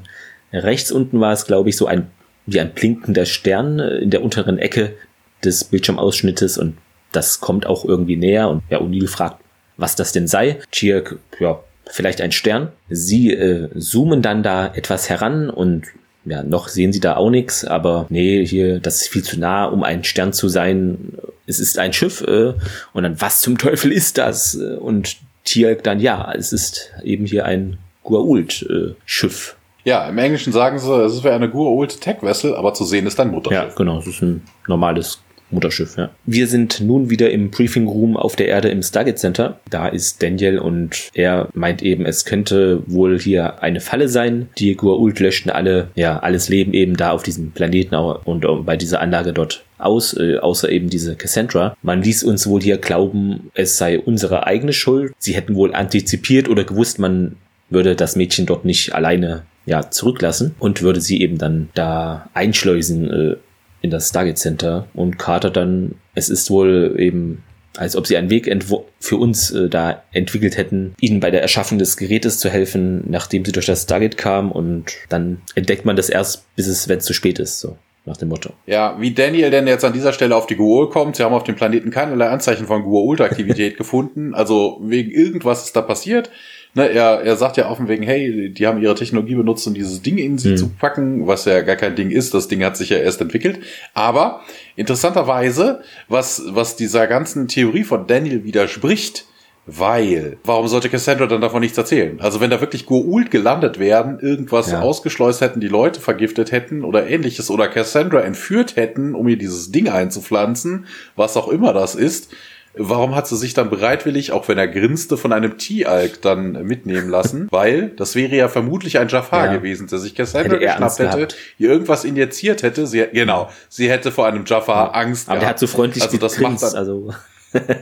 [0.52, 2.08] rechts unten war es, glaube ich, so ein
[2.48, 4.96] wie ein blinkender Stern in der unteren Ecke
[5.44, 6.78] des Bildschirmausschnittes und
[7.12, 9.42] das kommt auch irgendwie näher und ja, O'Neill fragt,
[9.78, 10.60] was das denn sei.
[10.72, 12.72] Chirk, ja, vielleicht ein Stern.
[12.90, 15.86] Sie äh, zoomen dann da etwas heran und
[16.24, 19.66] ja, noch sehen sie da auch nichts, aber nee, hier, das ist viel zu nah,
[19.66, 21.14] um ein Stern zu sein.
[21.48, 22.54] Es ist ein Schiff äh,
[22.94, 24.56] und dann, was zum Teufel ist das?
[24.56, 29.56] Und Tialk dann, ja, es ist eben hier ein Guault-Schiff.
[29.58, 33.08] Äh, ja, im Englischen sagen sie, es wäre eine Guault Tech Vessel, aber zu sehen
[33.08, 33.70] ist ein Mutterschiff.
[33.70, 35.20] Ja, genau, es ist ein normales
[35.52, 36.10] Mutterschiff, ja.
[36.26, 39.60] Wir sind nun wieder im Briefing Room auf der Erde im Stargate Center.
[39.70, 44.50] Da ist Daniel und er meint eben, es könnte wohl hier eine Falle sein.
[44.58, 49.02] Die Gua'uld löschten alle, ja, alles Leben eben da auf diesem Planeten und bei dieser
[49.02, 51.76] Anlage dort aus, äh, außer eben diese Cassandra.
[51.82, 55.14] Man ließ uns wohl hier glauben, es sei unsere eigene Schuld.
[55.18, 57.36] Sie hätten wohl antizipiert oder gewusst, man
[57.70, 63.10] würde das Mädchen dort nicht alleine ja, zurücklassen und würde sie eben dann da einschleusen
[63.10, 63.36] äh,
[63.82, 67.44] in das Stargate Center und Carter dann, es ist wohl eben
[67.78, 68.52] als ob sie einen Weg
[69.00, 73.46] für uns äh, da entwickelt hätten, ihnen bei der Erschaffung des Gerätes zu helfen, nachdem
[73.46, 77.06] sie durch das Stargate kamen und dann entdeckt man das erst, bis es, wenn es
[77.06, 78.52] zu spät ist, so nach dem Motto.
[78.66, 81.44] Ja, wie Daniel denn jetzt an dieser Stelle auf die Gua'uld kommt, sie haben auf
[81.44, 86.30] dem Planeten keinerlei Anzeichen von Gua'uld-Aktivität gefunden, also wegen irgendwas ist da passiert
[86.74, 90.02] ne, er, er sagt ja offen wegen, hey, die haben ihre Technologie benutzt, um dieses
[90.02, 90.58] Ding in sie mhm.
[90.58, 92.34] zu packen, was ja gar kein Ding ist.
[92.34, 93.60] Das Ding hat sich ja erst entwickelt.
[93.94, 94.42] Aber
[94.76, 99.26] interessanterweise, was, was dieser ganzen Theorie von Daniel widerspricht,
[99.68, 102.20] weil, warum sollte Cassandra dann davon nichts erzählen?
[102.20, 104.82] Also wenn da wirklich Goa'uld gelandet werden, irgendwas ja.
[104.82, 109.72] ausgeschleust hätten, die Leute vergiftet hätten oder ähnliches oder Cassandra entführt hätten, um ihr dieses
[109.72, 112.34] Ding einzupflanzen, was auch immer das ist,
[112.74, 117.10] Warum hat sie sich dann bereitwillig, auch wenn er grinste, von einem T-Alk dann mitnehmen
[117.10, 117.48] lassen?
[117.52, 119.54] Weil das wäre ja vermutlich ein Jafar ja.
[119.54, 122.88] gewesen, der sich Cassandra hätte geschnappt hätte, ihr irgendwas injiziert hätte.
[122.88, 124.92] Sie, genau, sie hätte vor einem Jafar ja.
[124.94, 125.42] Angst Aber gehabt.
[125.42, 127.14] der hat so freundlich also das macht dann, also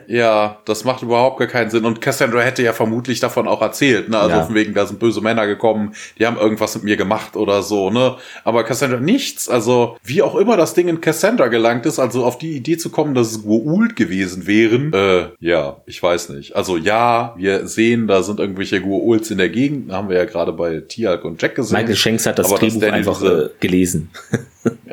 [0.07, 1.85] ja, das macht überhaupt gar keinen Sinn.
[1.85, 4.17] Und Cassandra hätte ja vermutlich davon auch erzählt, ne?
[4.17, 4.43] Also ja.
[4.43, 7.89] von wegen, da sind böse Männer gekommen, die haben irgendwas mit mir gemacht oder so,
[7.89, 8.15] ne?
[8.43, 9.49] Aber Cassandra nichts.
[9.49, 12.89] Also, wie auch immer das Ding in Cassandra gelangt ist, also auf die Idee zu
[12.89, 16.55] kommen, dass es Goa'uld gewesen wären, äh, ja, ich weiß nicht.
[16.55, 20.53] Also ja, wir sehen, da sind irgendwelche Goa'ulds in der Gegend, haben wir ja gerade
[20.53, 21.77] bei Tialk und Jack gesehen.
[21.77, 24.09] Michael Shanks hat das Drehbuch einfach äh, gelesen.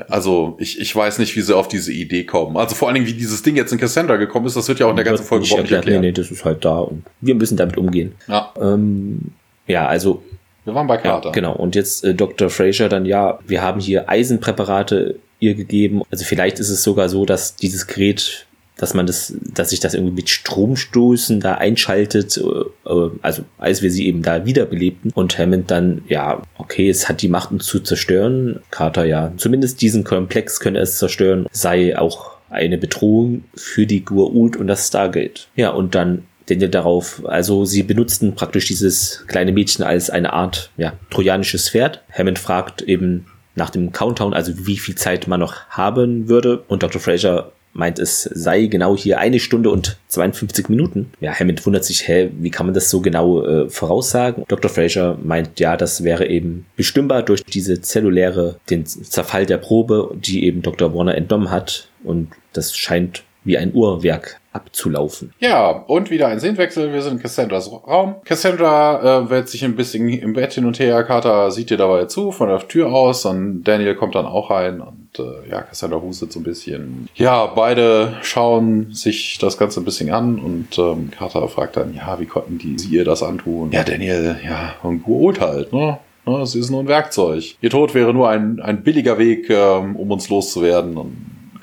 [0.09, 2.57] Also, ich, ich weiß nicht, wie sie auf diese Idee kommen.
[2.57, 4.87] Also vor allen Dingen, wie dieses Ding jetzt in Cassandra gekommen ist, das wird ja
[4.87, 6.01] auch in der ganzen Folge überhaupt nicht erklärt.
[6.01, 8.15] Nee, nee, das ist halt da und wir müssen damit umgehen.
[8.29, 9.33] Ja, ähm,
[9.67, 10.23] ja also
[10.65, 11.29] wir waren bei Carter.
[11.29, 11.55] Ja, genau.
[11.55, 12.51] Und jetzt äh, Dr.
[12.51, 16.03] Fraser dann, ja, wir haben hier Eisenpräparate ihr gegeben.
[16.11, 18.46] Also vielleicht ist es sogar so, dass dieses Gerät,
[18.77, 23.83] dass man das, dass sich das irgendwie mit Stromstoßen da einschaltet, äh, äh, also als
[23.83, 25.11] wir sie eben da wiederbelebten.
[25.15, 28.61] Und Hammond dann, ja, okay, es hat die Macht, uns zu zerstören.
[28.71, 34.57] Carter, ja, zumindest diesen Komplex könne es zerstören, sei auch eine Bedrohung für die Gua'uld
[34.57, 35.49] und das Stargate.
[35.57, 40.71] Ja, und dann Daniel darauf, also sie benutzten praktisch dieses kleine Mädchen als eine Art,
[40.77, 42.03] ja, trojanisches Pferd.
[42.13, 46.63] Hammond fragt eben nach dem Countdown, also wie viel Zeit man noch haben würde.
[46.69, 47.01] Und Dr.
[47.01, 51.13] Fraser meint, es sei genau hier eine Stunde und 52 Minuten.
[51.21, 54.45] Ja, Hammond wundert sich, hä, wie kann man das so genau äh, voraussagen?
[54.49, 54.71] Dr.
[54.71, 60.45] Fraser meint, ja, das wäre eben bestimmbar durch diese zelluläre, den Zerfall der Probe, die
[60.45, 60.95] eben Dr.
[60.95, 61.89] Warner entnommen hat.
[62.03, 65.33] Und das scheint wie ein Uhrwerk abzulaufen.
[65.39, 66.93] Ja, und wieder ein Szenenwechsel.
[66.93, 68.17] Wir sind in Cassandras Raum.
[68.25, 71.03] Cassandra äh, wälzt sich ein bisschen im Bett hin und her.
[71.05, 74.81] Carter sieht ihr dabei zu von der Tür aus und Daniel kommt dann auch rein
[74.81, 77.09] und äh, ja, Cassandra hustet so ein bisschen.
[77.15, 82.19] Ja, beide schauen sich das Ganze ein bisschen an und ähm, Carter fragt dann, ja,
[82.19, 83.71] wie konnten die sie ihr das antun?
[83.73, 85.99] Ja, Daniel, ja, und gut halt, ne?
[86.43, 87.55] Es ist nur ein Werkzeug.
[87.61, 90.97] Ihr Tod wäre nur ein, ein billiger Weg, ähm, um uns loszuwerden.
[90.97, 91.17] Und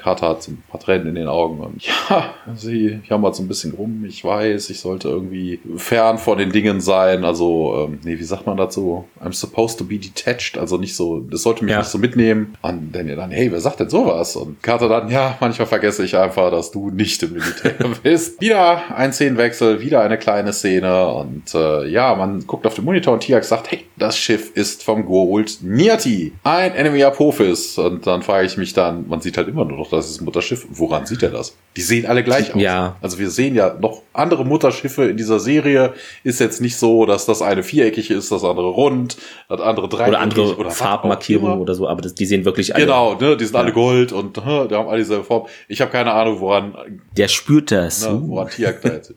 [0.04, 3.48] Carter hat so ein paar Tränen in den Augen und ja, sie jammert so ein
[3.48, 4.04] bisschen rum.
[4.06, 7.24] Ich weiß, ich sollte irgendwie fern von den Dingen sein.
[7.24, 9.06] Also, ähm, nee, wie sagt man dazu?
[9.24, 10.58] I'm supposed to be detached.
[10.58, 11.80] Also nicht so, das sollte mich ja.
[11.80, 12.56] nicht so mitnehmen.
[12.62, 14.36] Und Daniel dann, hey, wer sagt denn sowas?
[14.36, 18.42] Und Carter dann, ja, manchmal vergesse ich einfach, dass du nicht im Militär bist.
[18.42, 23.14] wieder ein Szenenwechsel, wieder eine kleine Szene und äh, ja, man guckt auf den Monitor
[23.14, 27.78] und Tiak sagt, hey, das Schiff ist vom Goa'uld Niati, ein Enemy Apophis.
[27.78, 30.66] Und dann frage ich mich dann, man sieht halt immer nur noch das ist Mutterschiff.
[30.70, 31.56] Woran sieht er das?
[31.76, 32.62] Die sehen alle gleich aus.
[32.62, 32.98] Ja.
[33.02, 35.94] Also wir sehen ja noch andere Mutterschiffe in dieser Serie.
[36.24, 39.18] Ist jetzt nicht so, dass das eine viereckig ist, das andere rund,
[39.50, 40.10] das andere dreieckig.
[40.10, 42.86] Oder andere oder Farbmarkierungen oder so, aber das, die sehen wirklich alle.
[42.86, 43.62] Genau, ne, die sind ja.
[43.62, 45.48] alle Gold und huh, die haben alle dieselbe Form.
[45.68, 46.76] Ich habe keine Ahnung, woran.
[47.18, 48.08] Der spürt das.
[48.08, 49.14] Ne, woran Tiak da jetzt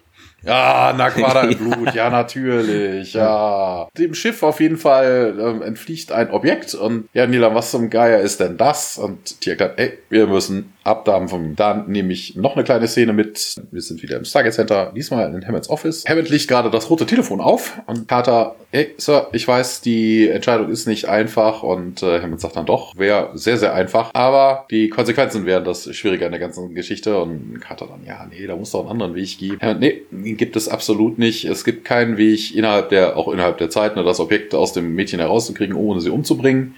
[0.47, 3.89] Ja, Naquada im Blut, ja natürlich, ja.
[3.99, 8.21] Dem Schiff auf jeden Fall ähm, entfliegt ein Objekt und ja, Nila, was zum Geier
[8.21, 8.97] ist denn das?
[8.97, 11.57] Und Tiak sagt, ey, wir müssen abdampfen.
[11.57, 13.57] Dann nehme ich noch eine kleine Szene mit.
[13.71, 16.05] Wir sind wieder im Stargate Center, diesmal in Hammonds Office.
[16.09, 20.71] Hammond legt gerade das rote Telefon auf und Carter, ey, Sir, ich weiß, die Entscheidung
[20.71, 24.89] ist nicht einfach und äh, Hammond sagt dann doch, wäre sehr, sehr einfach, aber die
[24.89, 28.71] Konsequenzen wären das Schwierige an der ganzen Geschichte und Carter dann, ja, nee, da muss
[28.71, 29.59] doch einen anderen Weg geben.
[29.61, 31.45] Hammond, nee, gibt es absolut nicht.
[31.45, 34.95] Es gibt keinen Weg innerhalb der, auch innerhalb der Zeit, ne, das Objekt aus dem
[34.95, 36.75] Mädchen herauszukriegen, ohne sie umzubringen.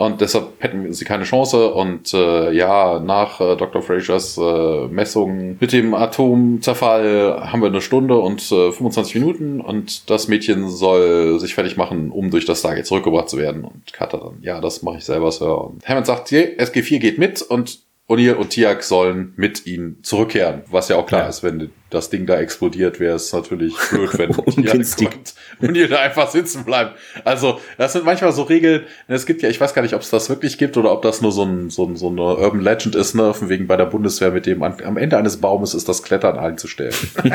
[0.00, 1.74] Und deshalb hätten sie keine Chance.
[1.74, 3.82] Und äh, ja, nach äh, Dr.
[3.82, 9.60] Frasers äh, Messungen mit dem Atomzerfall haben wir eine Stunde und äh, 25 Minuten.
[9.60, 13.62] Und das Mädchen soll sich fertig machen, um durch das Stargate zurückgebracht zu werden.
[13.62, 15.66] Und Carter ja, das mache ich selber, Sir.
[15.66, 17.80] Und Hammond sagt, yeah, SG4 geht mit und
[18.10, 20.62] O'Neill und Tiak sollen mit ihnen zurückkehren.
[20.68, 21.28] Was ja auch klar ja.
[21.28, 24.32] ist, wenn das Ding da explodiert, wäre es natürlich blöd, wenn
[24.84, 25.16] Tiak
[25.60, 26.98] und ihr da einfach sitzen bleibt.
[27.24, 28.84] Also, das sind manchmal so Regeln.
[29.06, 31.20] Es gibt ja, ich weiß gar nicht, ob es das wirklich gibt oder ob das
[31.20, 33.32] nur so, ein, so, ein, so eine Urban Legend ist, ne?
[33.32, 36.94] Von wegen bei der Bundeswehr mit dem, am Ende eines Baumes ist das Klettern einzustellen.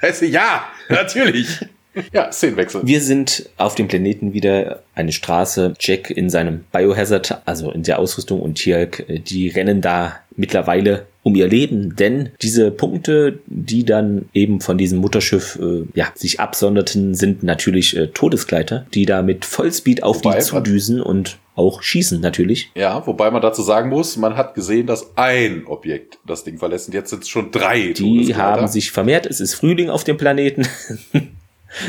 [0.20, 1.66] ja, natürlich.
[2.12, 2.82] Ja, Szenenwechsel.
[2.84, 5.74] Wir sind auf dem Planeten wieder eine Straße.
[5.80, 11.34] Jack in seinem Biohazard, also in der Ausrüstung und Tirk, die rennen da mittlerweile um
[11.34, 17.14] ihr Leben, denn diese Punkte, die dann eben von diesem Mutterschiff äh, ja, sich absonderten,
[17.14, 22.20] sind natürlich äh, Todesgleiter, die da mit Vollspeed auf wobei, die zudüsen und auch schießen
[22.20, 22.70] natürlich.
[22.76, 26.86] Ja, wobei man dazu sagen muss, man hat gesehen, dass ein Objekt das Ding verlässt
[26.88, 27.92] und jetzt sind es schon drei.
[27.92, 30.68] Die haben sich vermehrt, es ist Frühling auf dem Planeten.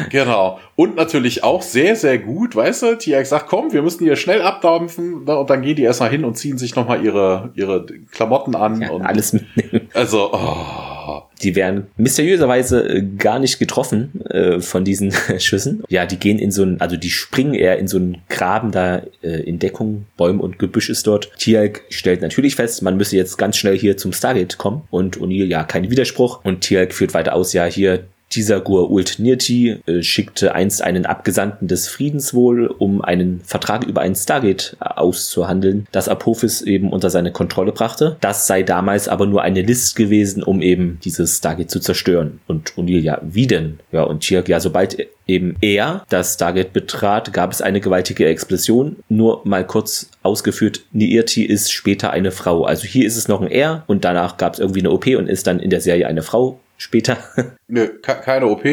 [0.10, 0.60] Genau.
[0.76, 4.42] Und natürlich auch sehr, sehr gut, weißt du, TX sagt, komm, wir müssen hier schnell
[4.42, 8.56] abdampfen ne, und dann gehen die erstmal hin und ziehen sich nochmal ihre, ihre Klamotten
[8.56, 8.82] an.
[8.82, 9.90] Ja, und alles mitnehmen.
[9.94, 11.22] Also, oh.
[11.44, 15.84] Die werden mysteriöserweise äh, gar nicht getroffen äh, von diesen Schüssen.
[15.88, 19.04] Ja, die gehen in so ein, also die springen eher in so einen Graben da
[19.22, 20.06] äh, in Deckung.
[20.18, 21.32] Bäume und Gebüsch ist dort.
[21.38, 24.84] Tialk stellt natürlich fest, man müsse jetzt ganz schnell hier zum Stargate kommen.
[24.90, 26.44] Und O'Neill, ja, kein Widerspruch.
[26.44, 31.68] Und Tialk führt weiter aus, ja, hier dieser Ult Nirti äh, schickte einst einen Abgesandten
[31.68, 37.10] des Friedens wohl, um einen Vertrag über ein Stargate äh, auszuhandeln, das Apophis eben unter
[37.10, 38.18] seine Kontrolle brachte.
[38.22, 42.40] Das sei damals aber nur eine List gewesen, um eben dieses Stargate zu zerstören.
[42.48, 43.80] Und O'Neill, ja, wie denn?
[43.92, 44.98] Ja, und Tirk, ja, sobald
[45.28, 48.98] eben er das Stargate betrat, gab es eine gewaltige Explosion.
[49.10, 52.64] Nur mal kurz ausgeführt, Nirti ist später eine Frau.
[52.64, 55.28] Also hier ist es noch ein R und danach gab es irgendwie eine OP und
[55.28, 57.18] ist dann in der Serie eine Frau später.
[57.68, 58.64] Nö, keine OP.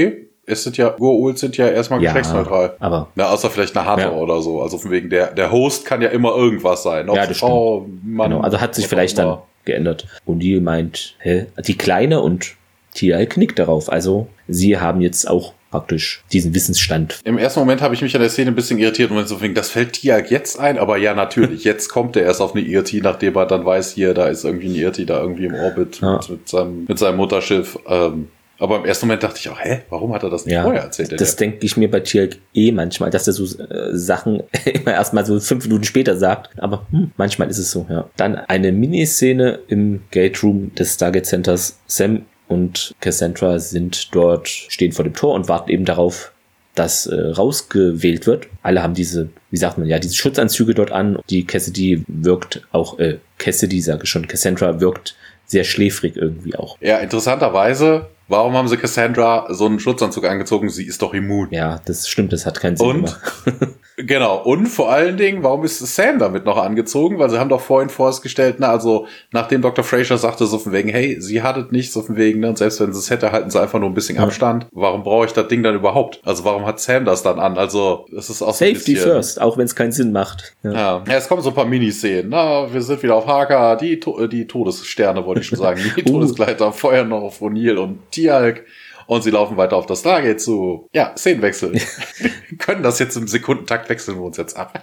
[0.46, 2.76] Es sind ja, Goa'uld sind ja erstmal ja, geschlechtsneutral.
[2.78, 3.08] Aber.
[3.14, 4.12] Na, außer vielleicht eine Harte ja.
[4.12, 4.60] oder so.
[4.60, 7.08] Also von wegen der, der Host kann ja immer irgendwas sein.
[7.08, 8.14] Ob ja, das Frau, stimmt.
[8.14, 8.30] Mann.
[8.30, 10.06] Genau, also hat sich vielleicht dann geändert.
[10.26, 12.56] Und die meint, hä, die Kleine und
[12.92, 13.90] Tia knickt darauf.
[13.90, 17.18] Also sie haben jetzt auch praktisch diesen Wissensstand.
[17.24, 19.54] Im ersten Moment habe ich mich an der Szene ein bisschen irritiert und so fing,
[19.54, 23.02] das fällt Tiag jetzt ein, aber ja, natürlich, jetzt kommt er erst auf eine IRT,
[23.02, 26.18] nachdem er dann weiß, hier, da ist irgendwie ein IRT da irgendwie im Orbit ja.
[26.18, 27.76] mit, mit, seinem, mit seinem Mutterschiff.
[27.88, 28.28] Ähm,
[28.60, 30.82] aber im ersten Moment dachte ich auch, hä, warum hat er das nicht ja, vorher
[30.82, 31.20] erzählt?
[31.20, 35.26] Das denke ich mir bei Tiag eh manchmal, dass er so äh, Sachen immer erstmal
[35.26, 36.50] so fünf Minuten später sagt.
[36.62, 38.08] Aber hm, manchmal ist es so, ja.
[38.16, 41.80] Dann eine Miniszene im Gate Room des Stargate Centers.
[41.88, 46.32] Sam und Cassandra sind dort, stehen vor dem Tor und warten eben darauf,
[46.74, 48.48] dass äh, rausgewählt wird.
[48.62, 51.18] Alle haben diese, wie sagt man, ja, diese Schutzanzüge dort an.
[51.30, 55.16] Die Cassidy wirkt auch, äh, Cassidy sage ich schon, Cassandra wirkt
[55.46, 56.76] sehr schläfrig irgendwie auch.
[56.80, 60.70] Ja, interessanterweise Warum haben sie Cassandra so einen Schutzanzug angezogen?
[60.70, 61.48] Sie ist doch immun.
[61.50, 62.86] Ja, das stimmt, das hat keinen Sinn.
[62.88, 63.18] Und,
[63.96, 67.18] genau, und vor allen Dingen, warum ist Sam damit noch angezogen?
[67.18, 69.84] Weil sie haben doch vorhin vorgestellt, na, also, nachdem Dr.
[69.84, 72.58] Fraser sagte so von wegen, hey, sie hat es nicht, so von wegen, ne, und
[72.58, 74.22] selbst wenn sie es hätte, halten sie einfach nur ein bisschen ja.
[74.22, 74.66] Abstand.
[74.72, 76.20] Warum brauche ich das Ding dann überhaupt?
[76.24, 77.58] Also, warum hat Sam das dann an?
[77.58, 80.54] Also, es ist auch so Safety first, auch wenn es keinen Sinn macht.
[80.62, 80.72] Ja.
[80.72, 81.04] ja.
[81.06, 82.30] ja, es kommen so ein paar Miniszenen.
[82.30, 84.00] Na, wir sind wieder auf Haka, die,
[84.30, 86.04] die Todessterne, wollte ich schon sagen, die uh.
[86.04, 88.64] Todesgleiter feuern noch auf O'Neill und Tialk
[89.06, 90.88] und sie laufen weiter auf das Stargate zu.
[90.92, 91.72] Ja, Szenenwechsel.
[92.48, 94.80] wir können das jetzt im Sekundentakt wechseln wir uns jetzt ab.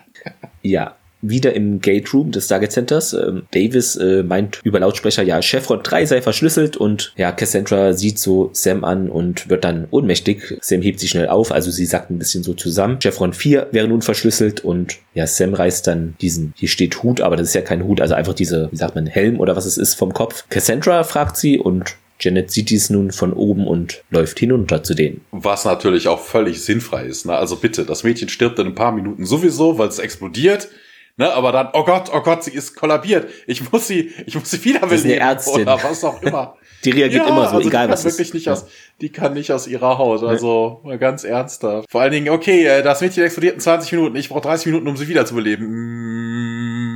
[0.62, 3.14] ja, wieder im Gate Room des Stargate Centers.
[3.14, 8.20] Ähm, Davis äh, meint über Lautsprecher, ja, Chevron 3 sei verschlüsselt und ja, Cassandra sieht
[8.20, 10.58] so Sam an und wird dann ohnmächtig.
[10.62, 13.00] Sam hebt sich schnell auf, also sie sagt ein bisschen so zusammen.
[13.00, 17.36] Chevron 4 wäre nun verschlüsselt und ja, Sam reißt dann diesen, hier steht Hut, aber
[17.36, 19.78] das ist ja kein Hut, also einfach diese, wie sagt man, Helm oder was es
[19.78, 20.46] ist vom Kopf.
[20.50, 25.22] Cassandra fragt sie und Janet sieht dies nun von oben und läuft hinunter zu denen.
[25.32, 27.26] Was natürlich auch völlig sinnfrei ist.
[27.26, 27.36] Ne?
[27.36, 30.70] Also bitte, das Mädchen stirbt in ein paar Minuten sowieso, weil es explodiert.
[31.18, 33.28] Ne, aber dann, oh Gott, oh Gott, sie ist kollabiert.
[33.46, 36.56] Ich muss sie, ich muss sie wiederbeleben oder was auch immer.
[36.84, 38.34] Die reagiert ja, immer so, also egal was wirklich ist.
[38.34, 38.54] Nicht ja.
[38.54, 38.66] aus,
[39.02, 41.88] die kann nicht aus ihrer Haut, also mal ganz ernsthaft.
[41.92, 44.88] Vor allen Dingen, okay, äh, das Mädchen explodiert in 20 Minuten, ich brauche 30 Minuten,
[44.88, 45.68] um sie wiederzubeleben.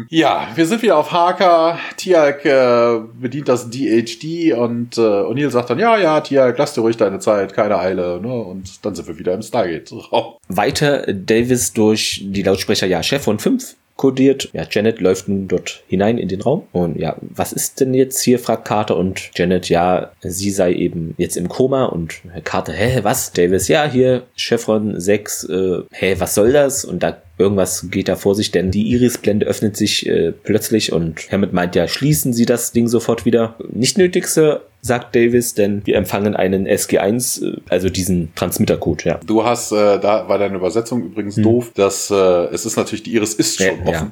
[0.10, 1.80] Ja, wir sind wieder auf Haka.
[1.98, 6.82] Tiag äh, bedient das DHD und äh, O'Neill sagt dann, ja, ja, Tiag, lass dir
[6.82, 8.20] ruhig deine Zeit, keine Eile.
[8.22, 8.34] Ne?
[8.34, 10.36] Und dann sind wir wieder im Stargate-Raum.
[10.48, 14.50] Weiter Davis durch die Lautsprecher, ja, Chef von 5 kodiert.
[14.54, 16.64] Ja, Janet läuft nun dort hinein in den Raum.
[16.72, 18.98] Und ja, was ist denn jetzt hier, fragt Carter.
[18.98, 21.86] Und Janet, ja, sie sei eben jetzt im Koma.
[21.86, 23.32] Und Carter, hä, was?
[23.32, 26.84] Davis, ja, hier, Chevron 6, äh, hä, was soll das?
[26.84, 31.32] Und da irgendwas geht da vor sich, denn die Irisblende öffnet sich äh, plötzlich und
[31.32, 33.56] Hammond meint ja, schließen Sie das Ding sofort wieder.
[33.72, 39.20] Nicht nötig, Sir, sagt Davis, denn wir empfangen einen SG1, äh, also diesen Transmittercode, ja.
[39.26, 41.44] Du hast, äh, da war deine Übersetzung übrigens hm.
[41.44, 44.12] doof, dass äh, es ist natürlich, die Iris ist schon ja, offen.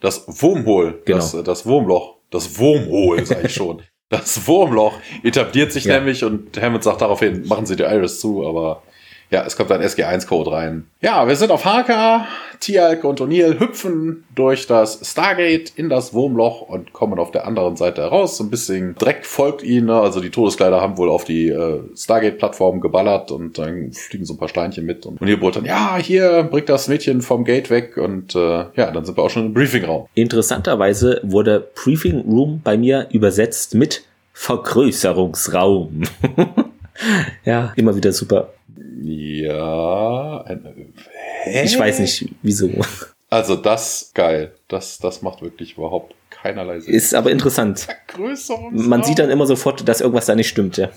[0.00, 1.18] Das Wurmhol, genau.
[1.18, 3.82] das, das Wurmloch, das Wurmhol, sag ich schon.
[4.10, 5.94] Das Wurmloch etabliert sich ja.
[5.96, 8.82] nämlich und Hammond sagt daraufhin, machen Sie die Iris zu, aber
[9.30, 10.86] ja, es kommt ein SG1-Code rein.
[11.00, 12.26] Ja, wir sind auf Haka.
[12.60, 17.76] Tialk und O'Neill hüpfen durch das Stargate in das Wurmloch und kommen auf der anderen
[17.76, 18.36] Seite heraus.
[18.36, 19.86] So ein bisschen Dreck folgt ihnen.
[19.86, 20.00] Ne?
[20.00, 24.38] Also die Todeskleider haben wohl auf die äh, Stargate-Plattform geballert und dann fliegen so ein
[24.38, 25.04] paar Steinchen mit.
[25.04, 27.96] Und O'Neill brüllt dann, ja, hier, bringt das Mädchen vom Gate weg.
[27.96, 28.38] Und äh,
[28.74, 30.06] ja, dann sind wir auch schon im Briefingraum.
[30.14, 36.02] Interessanterweise wurde Briefing Room bei mir übersetzt mit Vergrößerungsraum.
[37.44, 38.52] ja, immer wieder super.
[39.06, 40.44] Ja.
[41.42, 41.64] Hä?
[41.64, 42.70] Ich weiß nicht, wieso.
[43.28, 44.52] Also das geil.
[44.68, 46.94] Das, das macht wirklich überhaupt keinerlei Sinn.
[46.94, 47.86] Ist aber interessant.
[48.70, 50.88] Man sieht dann immer sofort, dass irgendwas da nicht stimmt, ja.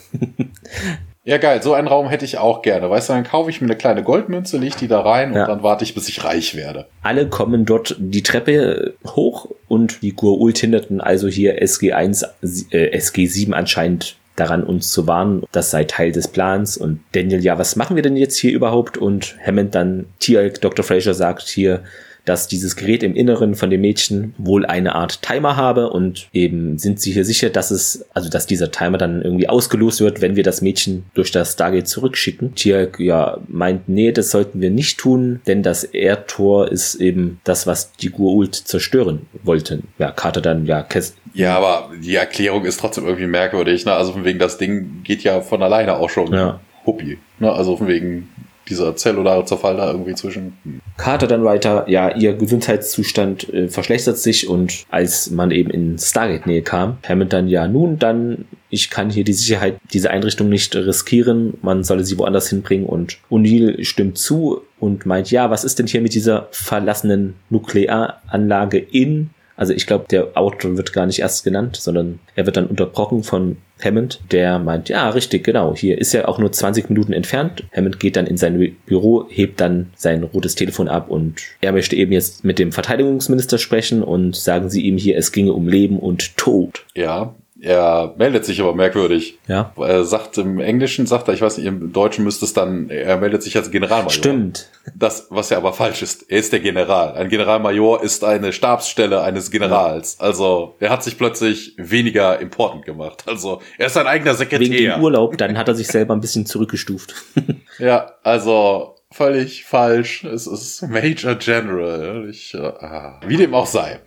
[1.23, 1.61] Ja, geil.
[1.61, 2.89] So einen Raum hätte ich auch gerne.
[2.89, 5.41] Weißt du, dann kaufe ich mir eine kleine Goldmünze, leg die da rein ja.
[5.41, 6.88] und dann warte ich, bis ich reich werde.
[7.01, 12.25] Alle kommen dort die Treppe hoch und die Gur-Ult hinderten also hier SG1,
[12.71, 15.43] äh, SG7 anscheinend daran, uns zu warnen.
[15.51, 16.77] Das sei Teil des Plans.
[16.77, 18.97] Und Daniel, ja, was machen wir denn jetzt hier überhaupt?
[18.97, 20.85] Und Hammond dann, Tialk, Dr.
[20.85, 21.84] Fraser sagt hier,
[22.27, 26.77] dass dieses Gerät im Inneren von dem Mädchen wohl eine Art Timer habe und eben
[26.77, 30.35] sind sie hier sicher, dass es, also dass dieser Timer dann irgendwie ausgelost wird, wenn
[30.35, 32.55] wir das Mädchen durch das Stargate zurückschicken.
[32.55, 37.65] Tiak ja meint, nee, das sollten wir nicht tun, denn das Erdtor ist eben das,
[37.65, 39.87] was die Gurult zerstören wollten.
[39.97, 43.93] Ja, Carter dann, ja, Kes ja, aber die Erklärung ist trotzdem irgendwie merkwürdig, ne?
[43.93, 46.33] Also von wegen, das Ding geht ja von alleine auch schon.
[46.33, 46.59] Ja.
[46.87, 47.19] Huppi.
[47.37, 47.51] Ne?
[47.51, 48.29] Also von wegen,
[48.69, 50.57] dieser zellulare Zerfall da irgendwie zwischen.
[50.98, 56.61] Carter dann weiter, ja, ihr Gesundheitszustand äh, verschlechtert sich und als man eben in Stargate-Nähe
[56.61, 61.53] kam, Hammond dann, ja, nun, dann, ich kann hier die Sicherheit dieser Einrichtung nicht riskieren,
[61.61, 65.88] man solle sie woanders hinbringen und O'Neill stimmt zu und meint, ja, was ist denn
[65.88, 71.43] hier mit dieser verlassenen Nuklearanlage in also ich glaube, der Autor wird gar nicht erst
[71.43, 76.13] genannt, sondern er wird dann unterbrochen von Hammond, der meint, ja, richtig, genau, hier ist
[76.13, 77.63] ja auch nur 20 Minuten entfernt.
[77.75, 81.95] Hammond geht dann in sein Büro, hebt dann sein rotes Telefon ab und er möchte
[81.95, 85.99] eben jetzt mit dem Verteidigungsminister sprechen und sagen sie ihm hier, es ginge um Leben
[85.99, 86.85] und Tod.
[86.95, 89.39] Ja, er meldet sich aber merkwürdig.
[89.47, 89.73] Ja.
[89.77, 93.17] Er sagt im Englischen, sagt er, ich weiß nicht, im Deutschen müsste es dann, er
[93.17, 94.11] meldet sich als Generalmajor.
[94.11, 94.69] Stimmt.
[94.95, 96.29] Das, was ja aber falsch ist.
[96.29, 97.13] Er ist der General.
[97.15, 100.17] Ein Generalmajor ist eine Stabsstelle eines Generals.
[100.19, 100.25] Ja.
[100.25, 103.23] Also, er hat sich plötzlich weniger important gemacht.
[103.25, 104.69] Also, er ist sein eigener Sekretär.
[104.69, 107.15] Wegen dem Urlaub, dann hat er sich selber ein bisschen zurückgestuft.
[107.79, 110.23] ja, also, völlig falsch.
[110.23, 112.27] Es ist Major General.
[112.29, 113.19] Ich, ah.
[113.25, 113.99] wie dem auch sei.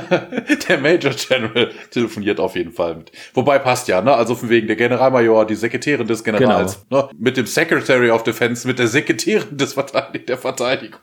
[0.68, 3.12] der Major General telefoniert auf jeden Fall mit.
[3.34, 4.14] Wobei passt ja, ne?
[4.14, 7.02] Also von wegen der Generalmajor, die Sekretärin des Generals, genau.
[7.02, 7.10] ne?
[7.18, 11.00] Mit dem Secretary of Defense, mit der Sekretärin des Verteidig der Verteidigung.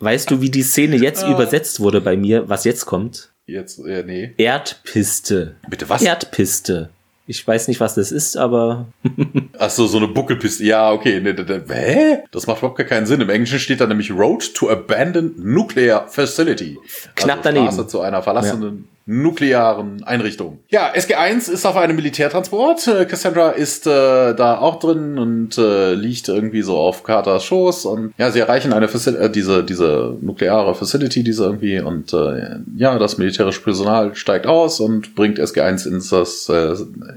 [0.00, 1.30] Weißt du, wie die Szene jetzt ah.
[1.30, 3.32] übersetzt wurde bei mir, was jetzt kommt?
[3.46, 4.34] Jetzt, äh, nee.
[4.38, 5.56] Erdpiste.
[5.68, 6.02] Bitte was?
[6.02, 6.90] Erdpiste.
[7.26, 8.86] Ich weiß nicht, was das ist, aber.
[9.58, 10.64] Ach so, so eine Buckelpiste.
[10.64, 11.20] Ja, okay.
[11.20, 12.18] Ne, ne, ne, hä?
[12.30, 13.20] Das macht überhaupt gar keinen Sinn.
[13.20, 16.78] Im Englischen steht da nämlich Road to Abandoned Nuclear Facility.
[17.14, 17.66] Knapp also daneben.
[17.72, 20.60] Straße zu einer verlassenen nuklearen Einrichtungen.
[20.70, 22.86] Ja, SG1 ist auf einem Militärtransport.
[22.88, 27.84] Äh, Cassandra ist äh, da auch drin und äh, liegt irgendwie so auf Carters Schoß
[27.84, 32.56] und ja, sie erreichen eine Facil äh, diese diese nukleare Facility, diese irgendwie und äh,
[32.76, 36.74] ja, das militärische Personal steigt aus und bringt SG1 ins das äh,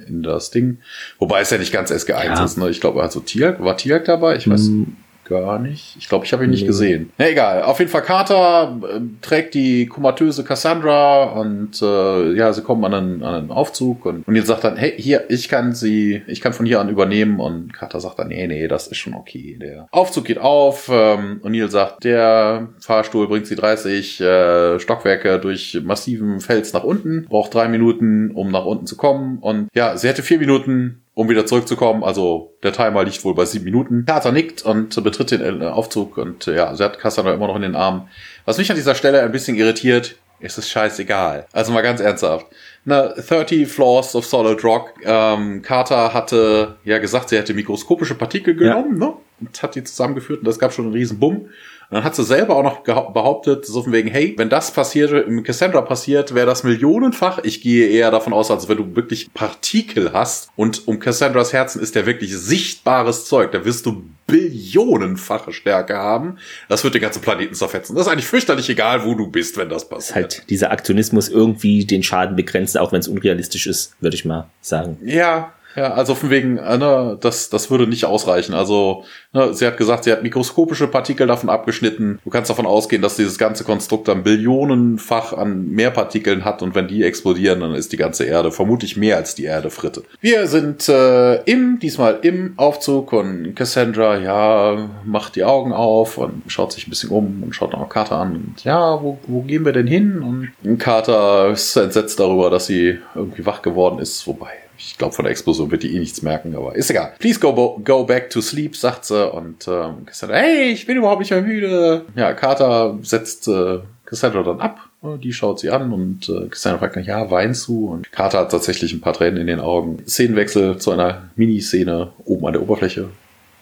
[0.08, 0.80] in das Ding.
[1.20, 2.44] Wobei es ja nicht ganz SG1 ja.
[2.44, 2.70] ist, ne?
[2.70, 4.68] Ich glaube, also Tiak war Tiak dabei, ich weiß.
[4.70, 4.84] Mm
[5.28, 5.96] gar nicht.
[5.98, 6.68] Ich glaube, ich habe ihn nicht nee.
[6.68, 7.12] gesehen.
[7.18, 7.64] Na egal.
[7.64, 12.94] Auf jeden Fall Carter äh, trägt die komatöse Cassandra und äh, ja, sie kommen an
[12.94, 16.42] einen, an einen Aufzug und, und jetzt sagt dann, hey, hier, ich kann sie, ich
[16.42, 19.58] kann von hier an übernehmen und Carter sagt dann, nee, nee, das ist schon okay.
[19.62, 25.40] Der Aufzug geht auf ähm, und Neil sagt, der Fahrstuhl bringt sie 30 äh, Stockwerke
[25.40, 29.98] durch massiven Fels nach unten, braucht drei Minuten, um nach unten zu kommen und ja,
[29.98, 32.04] sie hätte vier Minuten um wieder zurückzukommen.
[32.04, 34.06] Also der Timer liegt wohl bei sieben Minuten.
[34.06, 37.64] Carter nickt und betritt den äh, Aufzug und ja, sie hat Cassandra immer noch in
[37.64, 38.08] den Armen.
[38.46, 41.48] Was mich an dieser Stelle ein bisschen irritiert, Es ist scheißegal.
[41.52, 42.46] Also mal ganz ernsthaft.
[42.86, 44.94] Na, 30 Floors of Solid Rock.
[45.04, 49.08] Ähm, Carter hatte ja gesagt, sie hätte mikroskopische Partikel genommen, ja.
[49.08, 49.14] ne?
[49.40, 51.50] Und hat die zusammengeführt und das gab schon einen riesen Bumm.
[51.90, 55.12] Und dann hat sie selber auch noch behauptet, so von wegen, hey, wenn das passiert,
[55.28, 57.40] im Cassandra passiert, wäre das millionenfach.
[57.44, 61.82] Ich gehe eher davon aus, als wenn du wirklich Partikel hast und um Cassandras Herzen
[61.82, 63.54] ist der wirklich sichtbares Zeug.
[63.54, 66.38] Da wirst du billionenfache Stärke haben.
[66.68, 67.96] Das wird den ganzen Planeten zerfetzen.
[67.96, 70.16] Das ist eigentlich fürchterlich egal, wo du bist, wenn das passiert.
[70.16, 74.50] Halt dieser Aktionismus irgendwie den Schaden begrenzen, auch wenn es unrealistisch ist, würde ich mal
[74.60, 74.98] sagen.
[75.06, 78.56] Ja, ja, also von wegen, äh, ne, das, das würde nicht ausreichen.
[78.56, 82.18] Also, ne, sie hat gesagt, sie hat mikroskopische Partikel davon abgeschnitten.
[82.24, 86.74] Du kannst davon ausgehen, dass dieses ganze Konstrukt dann billionenfach an mehr Partikeln hat und
[86.74, 90.02] wenn die explodieren, dann ist die ganze Erde vermutlich mehr als die Erde Fritte.
[90.20, 96.42] Wir sind äh, im, diesmal im Aufzug und Cassandra, ja, macht die Augen auf und
[96.48, 99.64] schaut sich ein bisschen um und schaut noch Carter an und ja, wo, wo gehen
[99.64, 100.52] wir denn hin?
[100.64, 105.24] Und Carter ist entsetzt darüber, dass sie irgendwie wach geworden ist, wobei ich glaube, von
[105.24, 107.14] der Explosion wird die eh nichts merken, aber ist egal.
[107.20, 109.30] Please go, go back to sleep, sagt sie.
[109.32, 112.06] Und ähm, Cassandra, hey, ich bin überhaupt nicht mehr müde.
[112.16, 114.80] Ja, Carter setzt äh, Cassandra dann ab.
[115.22, 117.88] Die schaut sie an und äh, Cassandra fragt, ja, weinst du?
[117.88, 120.00] Und Carter hat tatsächlich ein paar Tränen in den Augen.
[120.08, 123.10] Szenenwechsel zu einer Miniszene oben an der Oberfläche.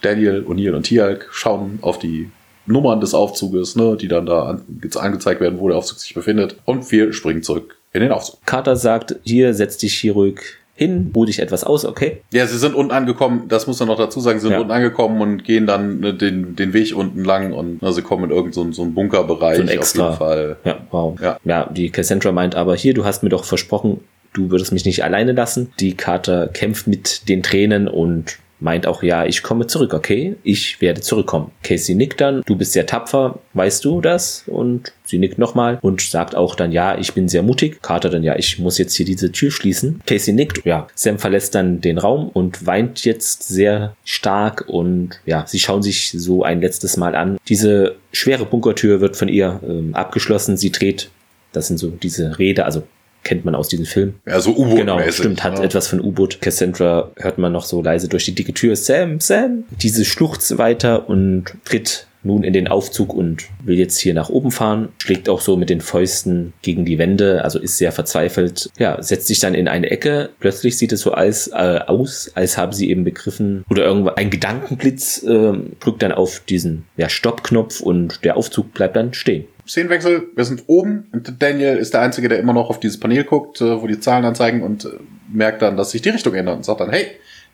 [0.01, 2.29] Daniel, O'Neill und Tialk schauen auf die
[2.67, 4.61] Nummern des Aufzuges, ne, die dann da an,
[4.95, 6.57] angezeigt werden, wo der Aufzug sich befindet.
[6.65, 8.39] Und wir springen zurück in den Aufzug.
[8.45, 10.39] Carter sagt, hier, setz dich hier ruhig
[10.77, 12.21] hin, ruh dich etwas aus, okay?
[12.33, 14.59] Ja, sie sind unten angekommen, das muss man noch dazu sagen, sie sind ja.
[14.59, 18.25] unten angekommen und gehen dann ne, den, den Weg unten lang und na, sie kommen
[18.25, 20.09] in irgendeinen so, so einen Bunkerbereich so ein extra.
[20.09, 20.57] auf jeden Fall.
[20.65, 21.19] Ja, wow.
[21.21, 21.39] Ja.
[21.45, 24.01] ja, die Cassandra meint aber hier, du hast mir doch versprochen,
[24.33, 25.71] du würdest mich nicht alleine lassen.
[25.79, 30.35] Die Kater kämpft mit den Tränen und meint auch, ja, ich komme zurück, okay?
[30.43, 31.51] Ich werde zurückkommen.
[31.63, 34.43] Casey nickt dann, du bist sehr tapfer, weißt du das?
[34.47, 37.81] Und sie nickt nochmal und sagt auch dann, ja, ich bin sehr mutig.
[37.81, 40.01] Carter dann, ja, ich muss jetzt hier diese Tür schließen.
[40.05, 40.87] Casey nickt, ja.
[40.95, 46.11] Sam verlässt dann den Raum und weint jetzt sehr stark und ja, sie schauen sich
[46.11, 47.37] so ein letztes Mal an.
[47.47, 50.57] Diese schwere Bunkertür wird von ihr ähm, abgeschlossen.
[50.57, 51.09] Sie dreht
[51.55, 52.83] das sind so diese Rede, also
[53.25, 54.13] kennt man aus diesem Film.
[54.25, 54.77] Ja, so U-Boot.
[54.77, 55.65] Genau, stimmt, hat ja.
[55.65, 56.39] etwas von U-Boot.
[56.41, 58.77] Cassandra hört man noch so leise durch die dicke Tür.
[58.77, 59.65] Sam, Sam.
[59.81, 64.51] Diese schluchzt weiter und tritt nun in den Aufzug und will jetzt hier nach oben
[64.51, 68.71] fahren, schlägt auch so mit den Fäusten gegen die Wände, also ist sehr verzweifelt.
[68.77, 70.29] Ja, setzt sich dann in eine Ecke.
[70.39, 74.29] Plötzlich sieht es so als, äh, aus, als haben sie eben begriffen oder irgendwo ein
[74.29, 79.45] Gedankenblitz äh, drückt dann auf diesen ja, Stoppknopf und der Aufzug bleibt dann stehen.
[79.67, 83.23] Szenenwechsel, wir sind oben und Daniel ist der Einzige, der immer noch auf dieses Panel
[83.23, 84.89] guckt, äh, wo die Zahlen anzeigen und äh,
[85.31, 87.07] merkt dann, dass sich die Richtung ändert und sagt dann, hey,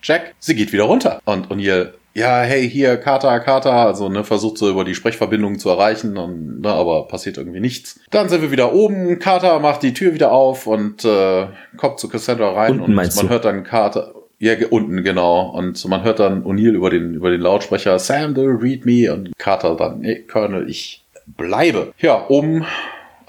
[0.04, 1.22] Jack, sie geht wieder runter.
[1.26, 5.70] Und O'Neill, ja, hey, hier, Carter, Carter, also ne, versucht so über die Sprechverbindung zu
[5.70, 8.00] erreichen, und, ne, aber passiert irgendwie nichts.
[8.10, 11.48] Dann sind wir wieder oben, Carter macht die Tür wieder auf und äh,
[11.78, 13.30] kommt zu Cassandra rein Unten und man du?
[13.30, 14.14] hört dann Carter.
[14.40, 15.52] Ja, unten, genau.
[15.52, 19.14] Und man hört dann O'Neill über den, über den Lautsprecher, Sam, do read me.
[19.14, 21.01] Und Carter dann, hey, Colonel, ich
[21.38, 21.94] bleibe.
[22.00, 22.66] Ja, um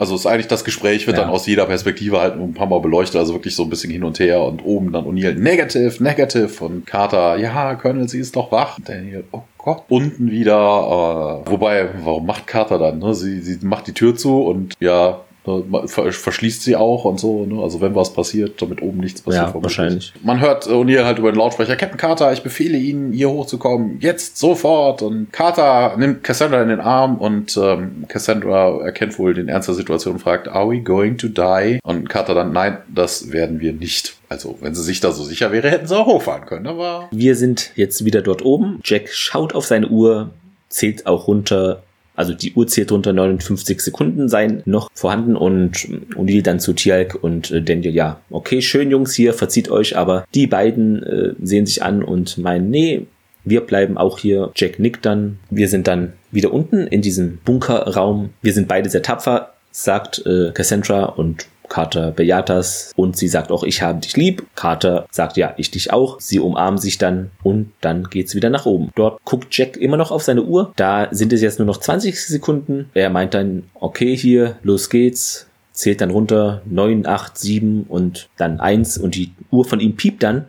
[0.02, 1.22] also ist eigentlich das Gespräch wird ja.
[1.22, 4.02] dann aus jeder Perspektive halt ein paar Mal beleuchtet, also wirklich so ein bisschen hin
[4.02, 8.50] und her und oben dann O'Neill negative, negative und Carter, ja, Colonel, sie ist doch
[8.50, 8.78] wach.
[8.84, 12.98] Daniel, oh Gott, unten wieder, äh, wobei, warum macht Carter dann?
[12.98, 13.14] Ne?
[13.14, 17.60] Sie, sie macht die Tür zu und ja, verschließt sie auch und so, ne?
[17.62, 19.54] Also wenn was passiert, damit oben nichts passiert.
[19.54, 20.12] Ja, wahrscheinlich.
[20.22, 24.38] Man hört O'Neill halt über den Lautsprecher, Captain Carter, ich befehle Ihnen, hier hochzukommen, jetzt,
[24.38, 25.02] sofort.
[25.02, 29.74] Und Carter nimmt Cassandra in den Arm und ähm, Cassandra erkennt wohl den Ernst der
[29.74, 31.80] Situation und fragt, are we going to die?
[31.82, 34.14] Und Carter dann, nein, das werden wir nicht.
[34.28, 37.08] Also, wenn sie sich da so sicher wäre, hätten sie auch hochfahren können, aber.
[37.10, 38.80] Wir sind jetzt wieder dort oben.
[38.84, 40.30] Jack schaut auf seine Uhr,
[40.68, 41.82] zählt auch runter
[42.14, 47.18] also die Uhr zählt runter, 59 Sekunden seien noch vorhanden und O'Neill dann zu Tialk
[47.22, 51.66] und äh, Daniel, ja, okay, schön Jungs hier, verzieht euch, aber die beiden äh, sehen
[51.66, 53.06] sich an und meinen, nee,
[53.44, 54.52] wir bleiben auch hier.
[54.54, 55.38] Jack nickt dann.
[55.50, 58.30] Wir sind dann wieder unten in diesem Bunkerraum.
[58.40, 63.50] Wir sind beide sehr tapfer, sagt äh, Cassandra und Carter bejaht das und sie sagt
[63.50, 64.46] auch, ich habe dich lieb.
[64.54, 66.20] Carter sagt, ja, ich dich auch.
[66.20, 68.90] Sie umarmen sich dann und dann geht's wieder nach oben.
[68.94, 70.74] Dort guckt Jack immer noch auf seine Uhr.
[70.76, 72.90] Da sind es jetzt nur noch 20 Sekunden.
[72.92, 78.60] Er meint dann, okay, hier, los geht's zählt dann runter 9, 8, 7 und dann
[78.60, 80.44] 1 und die Uhr von ihm piept dann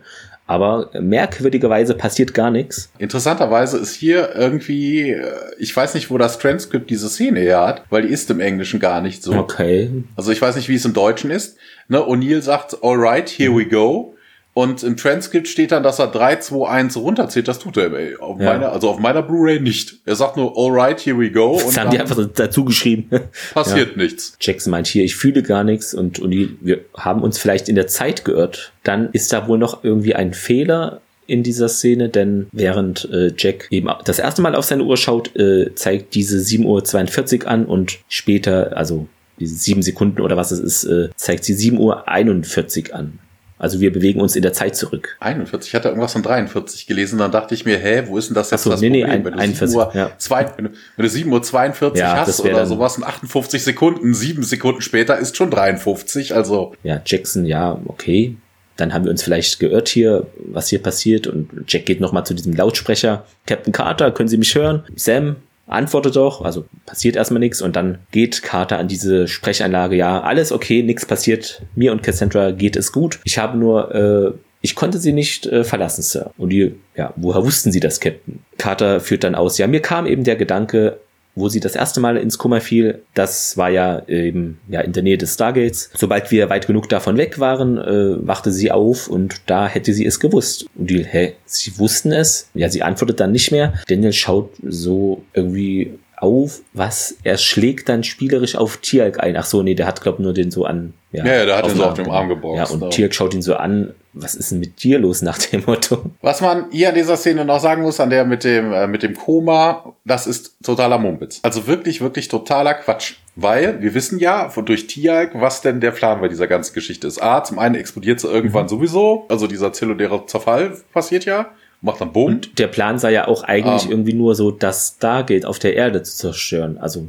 [0.46, 2.90] aber merkwürdigerweise passiert gar nichts.
[2.98, 7.84] Interessanterweise ist hier irgendwie, äh, ich weiß nicht, wo das Transkript diese Szene her hat,
[7.90, 9.32] weil die ist im Englischen gar nicht so.
[9.32, 10.04] Okay.
[10.16, 11.56] Also ich weiß nicht, wie es im Deutschen ist.
[11.88, 14.13] Ne, O'Neill sagt, alright, here we go.
[14.54, 17.48] Und im Transkript steht dann, dass er 3, 2, 1 runterzählt.
[17.48, 18.16] Das tut er, ey.
[18.16, 18.52] Auf Ja.
[18.52, 19.96] meiner, also auf meiner Blu-ray nicht.
[20.04, 21.56] Er sagt nur, alright, here we go.
[21.56, 23.10] Das Und haben die einfach dazu geschrieben.
[23.52, 24.36] passiert nichts.
[24.40, 27.74] Jackson meint hier, ich fühle gar nichts und, und die, wir haben uns vielleicht in
[27.74, 28.72] der Zeit geirrt.
[28.84, 33.66] Dann ist da wohl noch irgendwie ein Fehler in dieser Szene, denn während äh, Jack
[33.70, 37.98] eben das erste Mal auf seine Uhr schaut, äh, zeigt diese 7.42 Uhr an und
[38.08, 39.08] später, also
[39.40, 43.18] diese sieben Sekunden oder was es ist, äh, zeigt sie 7.41 Uhr an.
[43.58, 45.16] Also wir bewegen uns in der Zeit zurück.
[45.20, 48.34] 41, ich hatte irgendwas von 43 gelesen, dann dachte ich mir, hä, wo ist denn
[48.34, 49.20] das jetzt Ach so, das nee, nee, Problem?
[49.20, 50.10] ein- wenn, du 41, 7 Uhr ja.
[50.18, 54.12] zwei, wenn, du, wenn du 7 Uhr 42 Ja, hast oder sowas in 58 Sekunden,
[54.12, 58.36] sieben Sekunden später ist schon 53, also Ja, Jackson, ja, okay.
[58.76, 61.28] Dann haben wir uns vielleicht geirrt hier, was hier passiert.
[61.28, 63.24] Und Jack geht nochmal zu diesem Lautsprecher.
[63.46, 64.82] Captain Carter, können Sie mich hören?
[64.96, 66.42] Sam, antworte doch.
[66.42, 67.62] Also passiert erstmal nichts.
[67.62, 69.96] Und dann geht Carter an diese Sprechanlage.
[69.96, 71.62] Ja, alles okay, nichts passiert.
[71.74, 73.20] Mir und Cassandra geht es gut.
[73.24, 76.30] Ich habe nur, äh, ich konnte sie nicht äh, verlassen, Sir.
[76.38, 78.40] Und die, ja, woher wussten Sie das, Captain?
[78.58, 79.58] Carter führt dann aus.
[79.58, 80.98] Ja, mir kam eben der Gedanke,
[81.34, 85.02] wo sie das erste Mal ins Koma fiel, das war ja eben ja in der
[85.02, 85.90] Nähe des Stargates.
[85.94, 90.06] Sobald wir weit genug davon weg waren, äh, wachte sie auf und da hätte sie
[90.06, 90.66] es gewusst.
[90.76, 92.48] Und die, hä, sie wussten es?
[92.54, 93.74] Ja, sie antwortet dann nicht mehr.
[93.88, 99.36] Daniel schaut so irgendwie auf, was er schlägt dann spielerisch auf Tialk ein.
[99.36, 100.94] Ach so, nee, der hat glaub nur den so an.
[101.12, 102.88] Ja, ja, der hat ihn so den auf dem Arm geboxt, Ja, und ja.
[102.88, 103.94] Tialk schaut ihn so an.
[104.16, 106.04] Was ist denn mit dir los nach dem Motto?
[106.22, 109.02] Was man hier an dieser Szene noch sagen muss, an der mit dem, äh, mit
[109.02, 111.40] dem Koma, das ist totaler Mumpitz.
[111.42, 113.14] Also wirklich, wirklich totaler Quatsch.
[113.36, 117.08] Weil wir wissen ja von, durch Tialk, was denn der Plan bei dieser ganzen Geschichte
[117.08, 117.20] ist.
[117.20, 118.34] A, zum einen explodiert sie Mhm.
[118.34, 121.46] irgendwann sowieso, also dieser zelluläre Zerfall passiert ja,
[121.84, 122.26] macht dann Bumm.
[122.26, 123.90] Und der Plan sei ja auch eigentlich Ähm.
[123.90, 126.78] irgendwie nur so, das Stargate auf der Erde zu zerstören.
[126.78, 127.06] Also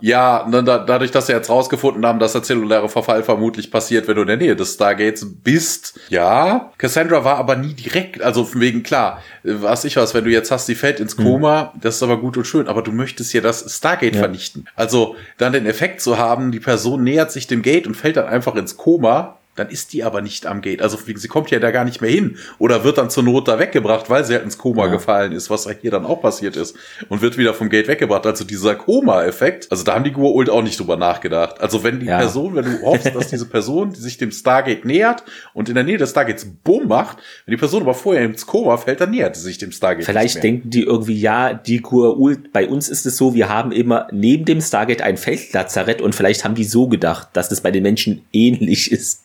[0.00, 4.06] Ja, ne, da, dadurch, dass sie jetzt rausgefunden haben, dass der zelluläre Verfall vermutlich passiert,
[4.06, 5.98] wenn du in der Nähe des Stargates bist.
[6.08, 10.30] Ja, Cassandra war aber nie direkt, also von wegen klar, was ich was, wenn du
[10.30, 13.32] jetzt hast, sie fällt ins Koma, das ist aber gut und schön, aber du möchtest
[13.34, 14.20] ja das Stargate Ja.
[14.20, 14.66] vernichten.
[14.76, 18.26] Also dann den Effekt zu haben, die Person nähert sich dem Gate und fällt dann
[18.28, 20.82] einfach ins Koma, dann ist die aber nicht am Gate.
[20.82, 23.58] Also sie kommt ja da gar nicht mehr hin oder wird dann zur Not da
[23.58, 24.92] weggebracht, weil sie halt ins Koma Ja.
[24.92, 26.76] gefallen ist, was hier dann auch passiert ist
[27.08, 28.26] und wird wieder vom Gate weggebracht.
[28.26, 31.60] Also dieser Koma-Effekt, also da haben die Goa'uld auch nicht drüber nachgedacht.
[31.60, 32.18] Also wenn die Ja.
[32.18, 35.24] Person, wenn du hoffst, dass diese Person, die sich dem Stargate nähert
[35.54, 38.76] und in der Nähe des Stargates Bumm macht, wenn die Person aber vorher ins Koma
[38.76, 40.52] fällt, dann nähert sie sich dem Stargate Vielleicht nicht mehr.
[40.52, 44.44] denken die irgendwie, ja, die Gua'uld, bei uns ist es so, wir haben immer neben
[44.44, 48.22] dem Stargate ein Feldlazarett und vielleicht haben die so gedacht, dass es bei den Menschen
[48.32, 49.22] ähnlich ist.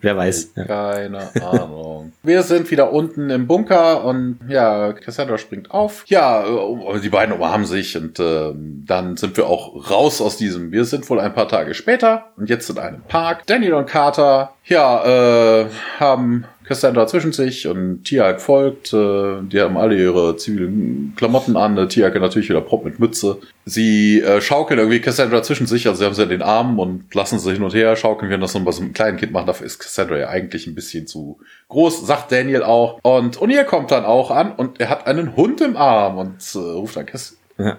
[0.00, 0.52] Wer weiß.
[0.56, 0.64] Ja.
[0.64, 2.12] Keine Ahnung.
[2.22, 6.04] Wir sind wieder unten im Bunker und ja, Cassandra springt auf.
[6.06, 10.72] Ja, äh, die beiden umarmen sich und ähm, dann sind wir auch raus aus diesem.
[10.72, 13.46] Wir sind wohl ein paar Tage später und jetzt in einem Park.
[13.46, 15.66] Daniel und Carter, ja, äh,
[15.98, 18.94] haben Cassandra zwischen sich und Tiag folgt.
[18.94, 21.88] Äh, die haben alle ihre zivilen Klamotten an.
[21.90, 23.36] Tiag natürlich wieder prompt mit Mütze.
[23.66, 27.14] Sie äh, schaukeln irgendwie Cassandra zwischen sich, also sie haben sie in den Armen und
[27.14, 29.46] lassen sie hin und her schaukeln, wenn das so bei so einem kleinen Kind machen.
[29.46, 31.38] Dafür ist Cassandra ja eigentlich ein bisschen zu
[31.68, 32.98] groß, sagt Daniel auch.
[33.02, 36.58] Und O'Neill kommt dann auch an und er hat einen Hund im Arm und äh,
[36.58, 37.78] ruft dann Cass Ja.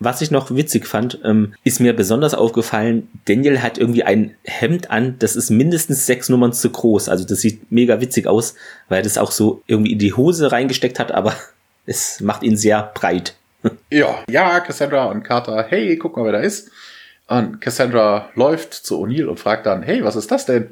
[0.00, 4.90] Was ich noch witzig fand, ähm, ist mir besonders aufgefallen, Daniel hat irgendwie ein Hemd
[4.90, 7.08] an, das ist mindestens sechs Nummern zu groß.
[7.08, 8.54] Also das sieht mega witzig aus,
[8.88, 11.34] weil er das auch so irgendwie in die Hose reingesteckt hat, aber
[11.86, 13.34] es macht ihn sehr breit.
[13.90, 16.70] Ja, ja, Cassandra und Carter, hey, guck mal, wer da ist.
[17.26, 20.70] Und Cassandra läuft zu O'Neill und fragt dann, hey, was ist das denn?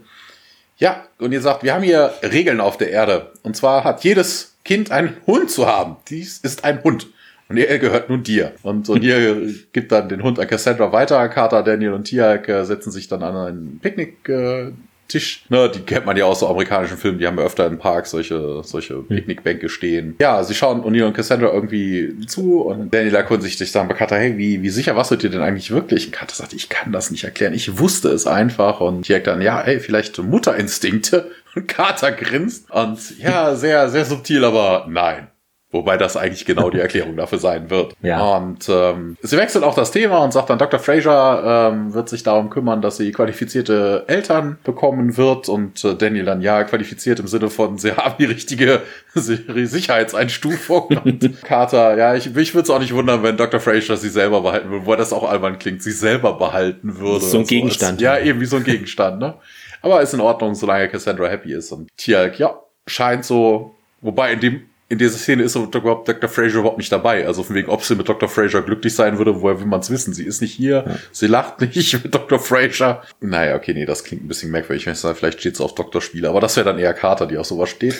[0.78, 3.32] Ja, und ihr sagt, wir haben hier Regeln auf der Erde.
[3.42, 5.96] Und zwar hat jedes Kind einen Hund zu haben.
[6.08, 7.08] Dies ist ein Hund.
[7.48, 8.52] Und er gehört nun dir.
[8.62, 11.28] Und O'Neill gibt dann den Hund an Cassandra weiter.
[11.28, 15.44] Carter, Daniel und Tiag äh, setzen sich dann an einen Picknicktisch.
[15.48, 18.06] Ne, die kennt man ja aus so amerikanischen Filmen, die haben ja öfter im Park
[18.06, 20.16] solche, solche Picknickbänke stehen.
[20.20, 24.16] Ja, sie schauen O'Neill und Cassandra irgendwie zu und Daniel erkundigt sich dann bei Carter,
[24.16, 26.06] hey, wie, wie sicher warst du dir denn eigentlich wirklich?
[26.06, 28.80] Und Carter sagt, ich kann das nicht erklären, ich wusste es einfach.
[28.80, 31.30] Und Tiag dann, ja, ey, vielleicht Mutterinstinkte.
[31.54, 35.28] Und Carter grinst und ja, sehr, sehr subtil, aber nein.
[35.72, 37.94] Wobei das eigentlich genau die Erklärung dafür sein wird.
[38.00, 38.36] Ja.
[38.36, 40.78] Und ähm, sie wechselt auch das Thema und sagt dann, Dr.
[40.78, 45.48] Fraser ähm, wird sich darum kümmern, dass sie qualifizierte Eltern bekommen wird.
[45.48, 48.82] Und äh, Daniel dann, ja, qualifiziert im Sinne von, sie haben die richtige
[49.14, 50.98] Sicherheitseinstufung.
[51.04, 53.58] und Carter, ja, ich, ich würde es auch nicht wundern, wenn Dr.
[53.58, 57.24] Fraser sie selber behalten würde, wobei das auch albern klingt, sie selber behalten würde.
[57.24, 58.00] So ein Und Gegenstand.
[58.00, 59.34] Ja, eben wie so ein Gegenstand, ne?
[59.82, 61.72] Aber ist in Ordnung, solange Cassandra happy ist.
[61.72, 66.04] Und Tialk, ja, scheint so, wobei in dem in dieser Szene ist Dr.
[66.04, 66.28] Dr.
[66.28, 67.26] Fraser überhaupt nicht dabei.
[67.26, 68.28] Also von wegen, ob sie mit Dr.
[68.28, 70.14] Fraser glücklich sein würde, woher will man es wissen?
[70.14, 70.96] Sie ist nicht hier, ja.
[71.10, 72.38] sie lacht nicht mit Dr.
[72.38, 73.02] Fraser.
[73.20, 74.84] Naja, okay, nee, das klingt ein bisschen merkwürdig.
[74.84, 76.00] Vielleicht steht es auf Dr.
[76.00, 77.96] Spiele, aber das wäre dann eher Carter, die auf sowas steht.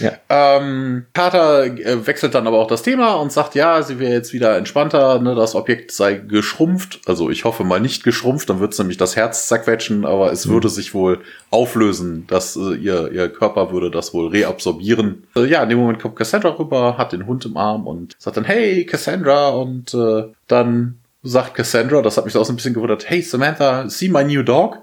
[0.00, 0.12] Ja.
[0.30, 4.32] Ähm, Carter äh, wechselt dann aber auch das Thema und sagt, ja, sie wäre jetzt
[4.32, 7.00] wieder entspannter, ne, das Objekt sei geschrumpft.
[7.04, 10.46] Also ich hoffe mal nicht geschrumpft, dann wird es nämlich das Herz zerquetschen, aber es
[10.46, 10.52] mhm.
[10.52, 15.26] würde sich wohl auflösen, dass äh, ihr, ihr Körper würde das wohl reabsorbieren.
[15.34, 18.36] Äh, ja, in dem Moment kommt Cassandra rüber, hat den Hund im Arm und sagt
[18.36, 22.74] dann, hey, Cassandra, und äh, dann sagt Cassandra, das hat mich auch so ein bisschen
[22.74, 24.78] gewundert, hey, Samantha, see my new dog?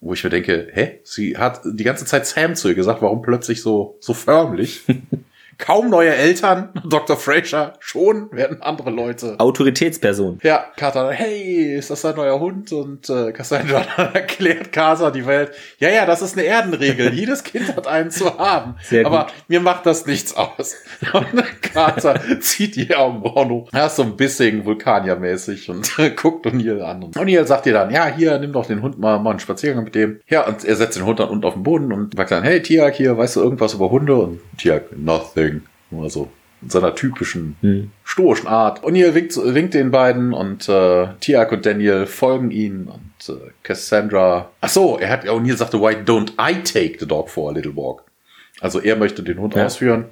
[0.00, 1.00] Wo ich mir denke, hä?
[1.04, 4.82] Sie hat die ganze Zeit Sam zu ihr gesagt, warum plötzlich so, so förmlich?
[5.62, 6.70] kaum neue Eltern.
[6.84, 7.16] Dr.
[7.16, 9.36] Fraser schon werden andere Leute.
[9.38, 10.40] Autoritätsperson.
[10.42, 12.72] Ja, Carter, hey, ist das ein neuer Hund?
[12.72, 13.80] Und äh, Cassandra
[14.12, 15.52] erklärt Casa die Welt.
[15.78, 17.14] Ja, ja, das ist eine Erdenregel.
[17.14, 18.74] Jedes Kind hat einen zu haben.
[18.82, 19.34] Sehr Aber gut.
[19.48, 20.74] mir macht das nichts aus.
[21.12, 23.68] Und Carter zieht die Augenbrauen hoch.
[23.72, 27.04] Er ist so ein bisschen Vulkaniermäßig und guckt O'Neill an.
[27.04, 29.84] Und O'Neill sagt ihr dann, ja, hier, nimm doch den Hund mal, mal einen Spaziergang
[29.84, 30.20] mit dem.
[30.26, 32.60] Ja, und er setzt den Hund dann unten auf den Boden und sagt dann, hey,
[32.60, 34.16] Tiak, hier, weißt du irgendwas über Hunde?
[34.16, 35.51] Und Tiak, nothing.
[35.92, 36.28] Nur so
[36.62, 37.90] in seiner typischen hm.
[38.04, 38.82] stoischen Art.
[38.82, 43.50] Und hier winkt, winkt den beiden und äh, Tiak und Daniel folgen ihnen und äh,
[43.62, 44.50] Cassandra.
[44.60, 47.74] Ach so, er hat O'Neill sagte, why don't I take the dog for a little
[47.76, 48.04] walk?
[48.60, 49.66] Also er möchte den Hund ja.
[49.66, 50.06] ausführen.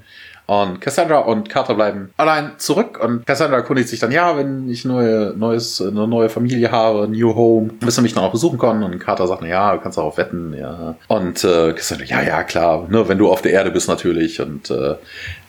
[0.51, 4.85] Und Cassandra und Carter bleiben allein zurück und Cassandra erkundigt sich dann, ja, wenn ich
[4.85, 8.83] neue, neues, eine neue Familie habe, New Home, wirst du mich dann auch besuchen können?
[8.83, 10.97] Und Carter sagt, na ja, du kannst darauf wetten, ja.
[11.07, 14.41] Und äh, Cassandra, ja, ja, klar, ne, wenn du auf der Erde bist natürlich.
[14.41, 14.97] Und äh,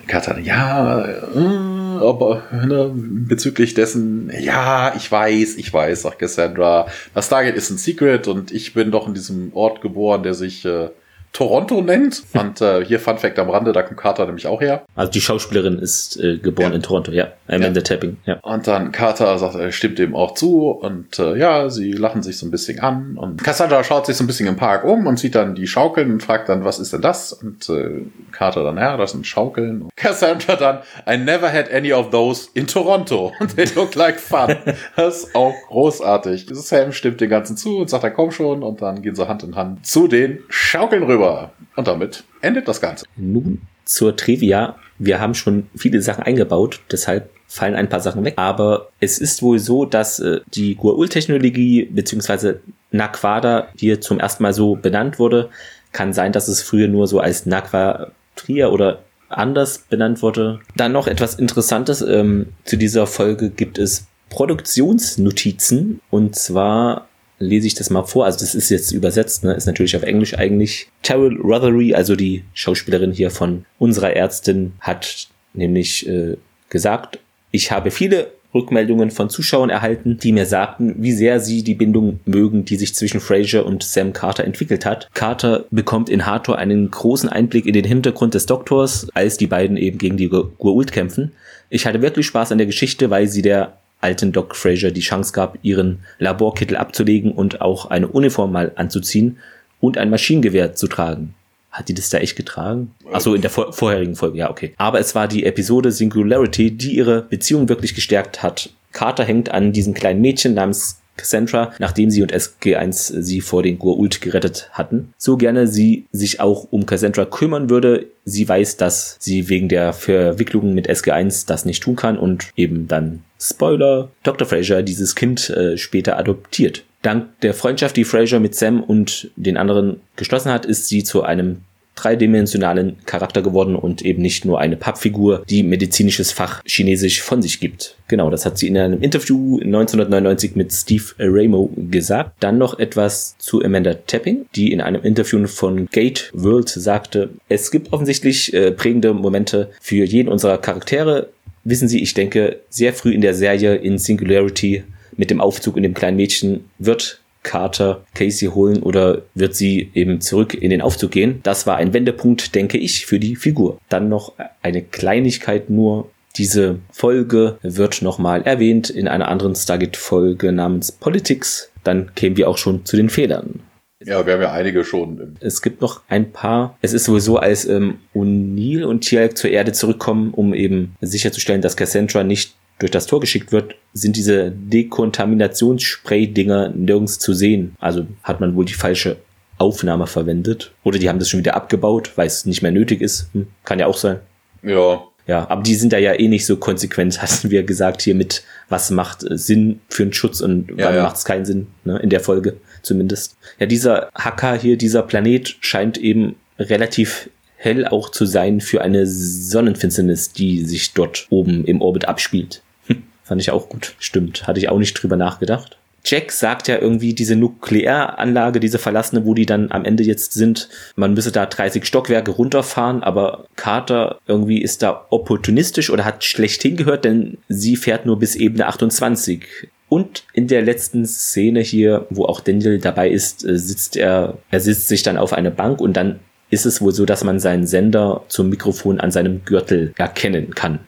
[0.08, 7.28] Carter, ja, äh, aber ne, bezüglich dessen, ja, ich weiß, ich weiß, sagt Cassandra, das
[7.28, 10.90] Stargate ist ein Secret und ich bin doch in diesem Ort geboren, der sich äh,
[11.34, 12.24] Toronto nennt.
[12.34, 14.84] Und äh, hier Fun Fact am Rande, da kommt Carter nämlich auch her.
[14.96, 16.76] Also die Schauspielerin ist äh, geboren ja.
[16.76, 17.30] in Toronto, ja.
[17.48, 17.84] Amanda ja.
[17.84, 18.40] Tapping, ja.
[18.42, 22.38] Und dann Carter sagt, er stimmt dem auch zu und äh, ja, sie lachen sich
[22.38, 25.20] so ein bisschen an und Cassandra schaut sich so ein bisschen im Park um und
[25.20, 27.34] sieht dann die Schaukeln und fragt dann, was ist denn das?
[27.34, 28.02] Und äh,
[28.32, 29.84] Carter dann, ja, das sind Schaukeln.
[29.84, 30.80] Und Cassandra dann,
[31.10, 34.56] I never had any of those in Toronto und they look like fun.
[34.96, 36.48] das ist auch großartig.
[36.52, 39.44] Sam stimmt den ganzen zu und sagt, er komm schon und dann gehen sie Hand
[39.44, 41.52] in Hand zu den Schaukeln rüber rüber.
[41.76, 43.06] Und damit endet das Ganze.
[43.16, 44.76] Nun zur Trivia.
[45.00, 48.36] Wir haben schon viele Sachen eingebaut, deshalb fallen ein paar Sachen weg.
[48.38, 52.56] Aber es ist wohl so, dass äh, die Gua'ul-Technologie bzw.
[52.92, 55.50] Naquada hier zum ersten Mal so benannt wurde.
[55.92, 60.60] Kann sein, dass es früher nur so als Naquatria oder anders benannt wurde.
[60.76, 62.02] Dann noch etwas Interessantes.
[62.02, 66.00] Ähm, zu dieser Folge gibt es Produktionsnotizen.
[66.10, 67.08] Und zwar
[67.42, 68.26] lese ich das mal vor.
[68.26, 69.54] Also das ist jetzt übersetzt, ne?
[69.54, 70.88] ist natürlich auf Englisch eigentlich.
[71.04, 76.38] Terrell Rothery, also die Schauspielerin hier von unserer Ärztin, hat nämlich äh,
[76.70, 77.20] gesagt,
[77.52, 82.20] ich habe viele Rückmeldungen von Zuschauern erhalten, die mir sagten, wie sehr sie die Bindung
[82.26, 85.10] mögen, die sich zwischen Fraser und Sam Carter entwickelt hat.
[85.14, 89.78] Carter bekommt in Hathor einen großen Einblick in den Hintergrund des Doktors, als die beiden
[89.78, 91.32] eben gegen die Goa'uld kämpfen.
[91.70, 95.34] Ich hatte wirklich Spaß an der Geschichte, weil sie der alten Doc Fraser die Chance
[95.34, 99.38] gab, ihren Laborkittel abzulegen und auch eine Uniform mal anzuziehen
[99.80, 101.34] und ein Maschinengewehr zu tragen.
[101.72, 102.94] Hat die das da echt getragen?
[103.14, 104.74] Achso, in der vor vorherigen Folge, ja, okay.
[104.78, 108.72] Aber es war die Episode Singularity, die ihre Beziehung wirklich gestärkt hat.
[108.92, 113.80] Carter hängt an diesem kleinen Mädchen namens Cassandra, nachdem sie und SG1 sie vor den
[113.80, 115.14] Goa'uld gerettet hatten.
[115.18, 119.94] So gerne sie sich auch um Cassandra kümmern würde, sie weiß, dass sie wegen der
[119.94, 124.48] Verwicklungen mit SG1 das nicht tun kann und eben dann Spoiler, Dr.
[124.48, 126.84] Fraser dieses Kind äh, später adoptiert.
[127.02, 131.24] Dank der Freundschaft, die Fraser mit Sam und den anderen geschlossen hat, ist sie zu
[131.24, 131.62] einem
[131.96, 137.60] dreidimensionalen Charakter geworden und eben nicht nur eine Pappfigur, die medizinisches Fach Chinesisch von sich
[137.60, 137.96] gibt.
[138.08, 142.36] Genau, das hat sie in einem Interview 1999 mit Steve Ramo gesagt.
[142.40, 147.72] Dann noch etwas zu Amanda Tapping, die in einem Interview von Gate World sagte, es
[147.72, 151.30] gibt offensichtlich äh, prägende Momente für jeden unserer Charaktere.
[151.64, 154.84] Wissen Sie, ich denke, sehr früh in der Serie in Singularity
[155.16, 160.22] mit dem Aufzug in dem kleinen Mädchen wird Carter Casey holen oder wird sie eben
[160.22, 161.40] zurück in den Aufzug gehen.
[161.44, 163.80] Das war ein Wendepunkt, denke ich, für die Figur.
[163.90, 166.10] Dann noch eine Kleinigkeit nur.
[166.38, 171.70] Diese Folge wird nochmal erwähnt in einer anderen Stargate-Folge namens Politics.
[171.84, 173.60] Dann kämen wir auch schon zu den Fehlern.
[174.06, 175.38] Ja, wir haben ja einige schon.
[175.40, 176.78] Es gibt noch ein paar.
[176.82, 181.78] Es ist sowieso, als ähm, O'Neill und Tialk zur Erde zurückkommen, um eben sicherzustellen, dass
[181.78, 187.76] Cassandra nicht durch das Tor geschickt wird, sind diese Dekontaminationsspray-Dinger nirgends zu sehen.
[187.80, 189.18] Also hat man wohl die falsche
[189.60, 190.72] Aufnahme verwendet.
[190.84, 193.30] Oder die haben das schon wieder abgebaut, weil es nicht mehr nötig ist.
[193.34, 194.18] Hm, kann ja auch sein.
[194.64, 198.16] Ja, Ja, aber die sind da ja eh nicht so konsequent, hatten wir gesagt, hier
[198.16, 201.04] mit, was macht äh, Sinn für einen Schutz und Ja, wann ja.
[201.04, 203.38] macht es keinen Sinn, ne, in der Folge zumindest.
[203.60, 209.06] Ja, dieser Hacker hier, dieser Planet scheint eben relativ hell auch zu sein für eine
[209.06, 212.64] Sonnenfinsternis, die sich dort oben im Orbit abspielt.
[212.88, 213.94] Hm, fand ich auch gut.
[214.00, 215.78] Stimmt, hatte ich auch nicht drüber nachgedacht.
[216.04, 220.68] Jack sagt ja irgendwie, diese Nuklearanlage, diese verlassene, wo die dann am Ende jetzt sind,
[220.96, 226.64] man müsse da 30 Stockwerke runterfahren, aber Carter irgendwie ist da opportunistisch oder hat schlecht
[226.64, 229.46] hingehört, denn sie fährt nur bis Ebene 28.
[229.92, 234.60] Und in der letzten Szene hier, wo auch Daniel dabei ist, äh, sitzt er, er
[234.62, 237.68] sitzt sich dann auf eine Bank und dann ist es wohl so, dass man seinen
[237.68, 240.80] Sender zum Mikrofon an seinem Gürtel erkennen kann.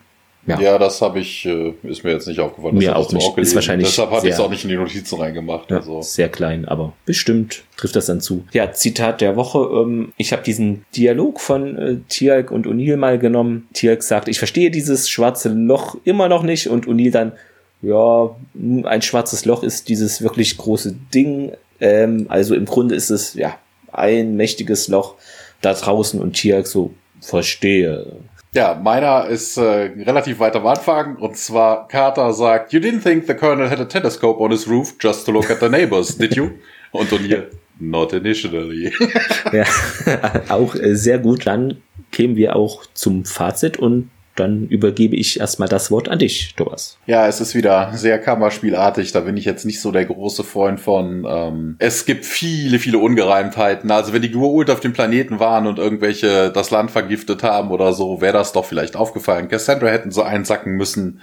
[0.47, 0.57] Ja.
[0.57, 2.75] Ja, das habe ich, äh, ist mir jetzt nicht aufgefallen.
[2.77, 3.27] Mir Das auch hast du nicht.
[3.27, 3.55] Ist gelesen.
[3.55, 5.69] wahrscheinlich Deshalb hatte ich es auch nicht in die Notizen reingemacht.
[5.69, 6.01] Ja, Also.
[6.01, 8.45] Sehr klein, aber bestimmt trifft das dann zu.
[8.53, 9.59] Ja, Zitat der Woche.
[9.59, 13.67] Ähm, ich habe diesen Dialog von äh, Tialk und O'Neill mal genommen.
[13.73, 16.67] Tialk sagt, ich verstehe dieses schwarze Loch immer noch nicht.
[16.67, 17.33] Und O'Neill dann,
[17.83, 21.51] ja, ein schwarzes Loch ist dieses wirklich große Ding.
[21.79, 23.57] Ähm, also im Grunde ist es, ja,
[23.91, 25.15] ein mächtiges Loch
[25.61, 26.19] da draußen.
[26.19, 28.17] Und Tialk so, verstehe.
[28.55, 33.25] Ja, meiner ist äh, relativ weit am Anfang und zwar Carter sagt, You didn't think
[33.27, 36.35] the Colonel had a telescope on his roof just to look at the neighbors, did
[36.35, 36.51] you?
[36.91, 37.47] Und O'Neill,
[37.79, 38.93] Not initially.
[39.51, 39.65] Ja,
[40.49, 41.47] auch äh, sehr gut.
[41.47, 41.81] Dann
[42.11, 46.97] kämen wir auch zum Fazit und dann übergebe ich erstmal das Wort an dich, Thomas.
[47.05, 49.11] Ja, es ist wieder sehr Kammerspielartig.
[49.11, 51.25] Da bin ich jetzt nicht so der große Freund von.
[51.27, 53.91] Ähm, es gibt viele, viele Ungereimtheiten.
[53.91, 57.93] Also wenn die Goa'uld auf dem Planeten waren und irgendwelche das Land vergiftet haben oder
[57.93, 59.49] so, wäre das doch vielleicht aufgefallen.
[59.49, 61.21] Cassandra hätten so einsacken müssen.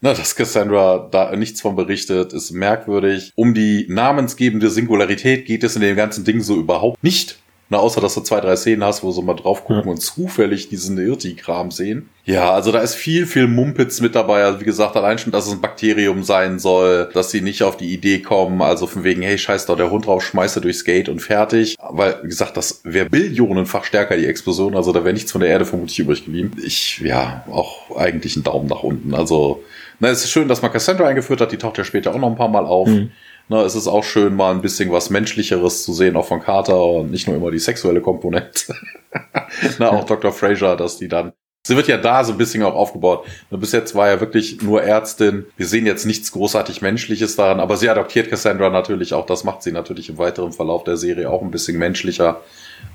[0.00, 3.32] Na, dass Cassandra da nichts von berichtet, ist merkwürdig.
[3.34, 7.38] Um die namensgebende Singularität geht es in dem ganzen Ding so überhaupt nicht.
[7.68, 9.90] Na, außer dass du zwei, drei Szenen hast, wo sie mal drauf gucken Ja.
[9.90, 12.08] und zufällig diesen Irti-Kram sehen.
[12.24, 14.44] Ja, also da ist viel, viel Mumpitz mit dabei.
[14.44, 17.76] Also wie gesagt, allein schon, dass es ein Bakterium sein soll, dass sie nicht auf
[17.76, 21.08] die Idee kommen, also von wegen, hey, scheiß doch der Hund drauf, schmeiße durchs Gate
[21.08, 21.74] und fertig.
[21.90, 24.76] Weil, wie gesagt, das wäre billionenfach stärker, die Explosion.
[24.76, 26.52] Also da wäre nichts von der Erde vermutlich übrig geblieben.
[26.64, 29.12] Ich, ja, auch eigentlich einen Daumen nach unten.
[29.12, 29.64] Also,
[29.98, 31.50] na, es ist schön, dass man Cassandra eingeführt hat.
[31.50, 32.86] Die taucht ja später auch noch ein paar Mal auf.
[32.88, 33.10] Mhm.
[33.48, 36.84] Na, es ist auch schön, mal ein bisschen was Menschlicheres zu sehen, auch von Carter
[36.84, 38.74] und nicht nur immer die sexuelle Komponente.
[39.78, 40.32] Na, auch Dr.
[40.32, 41.32] Fraser, dass die dann.
[41.64, 43.24] Sie wird ja da so ein bisschen auch aufgebaut.
[43.50, 45.46] Bis jetzt war ja wirklich nur Ärztin.
[45.56, 49.26] Wir sehen jetzt nichts großartig Menschliches daran, aber sie adoptiert Cassandra natürlich auch.
[49.26, 52.40] Das macht sie natürlich im weiteren Verlauf der Serie auch ein bisschen menschlicher.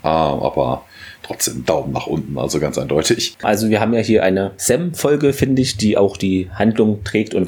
[0.04, 0.86] Ähm, aber
[1.22, 3.38] trotzdem Daumen nach unten, also ganz eindeutig.
[3.42, 7.48] Also wir haben ja hier eine Sam-Folge, finde ich, die auch die Handlung trägt und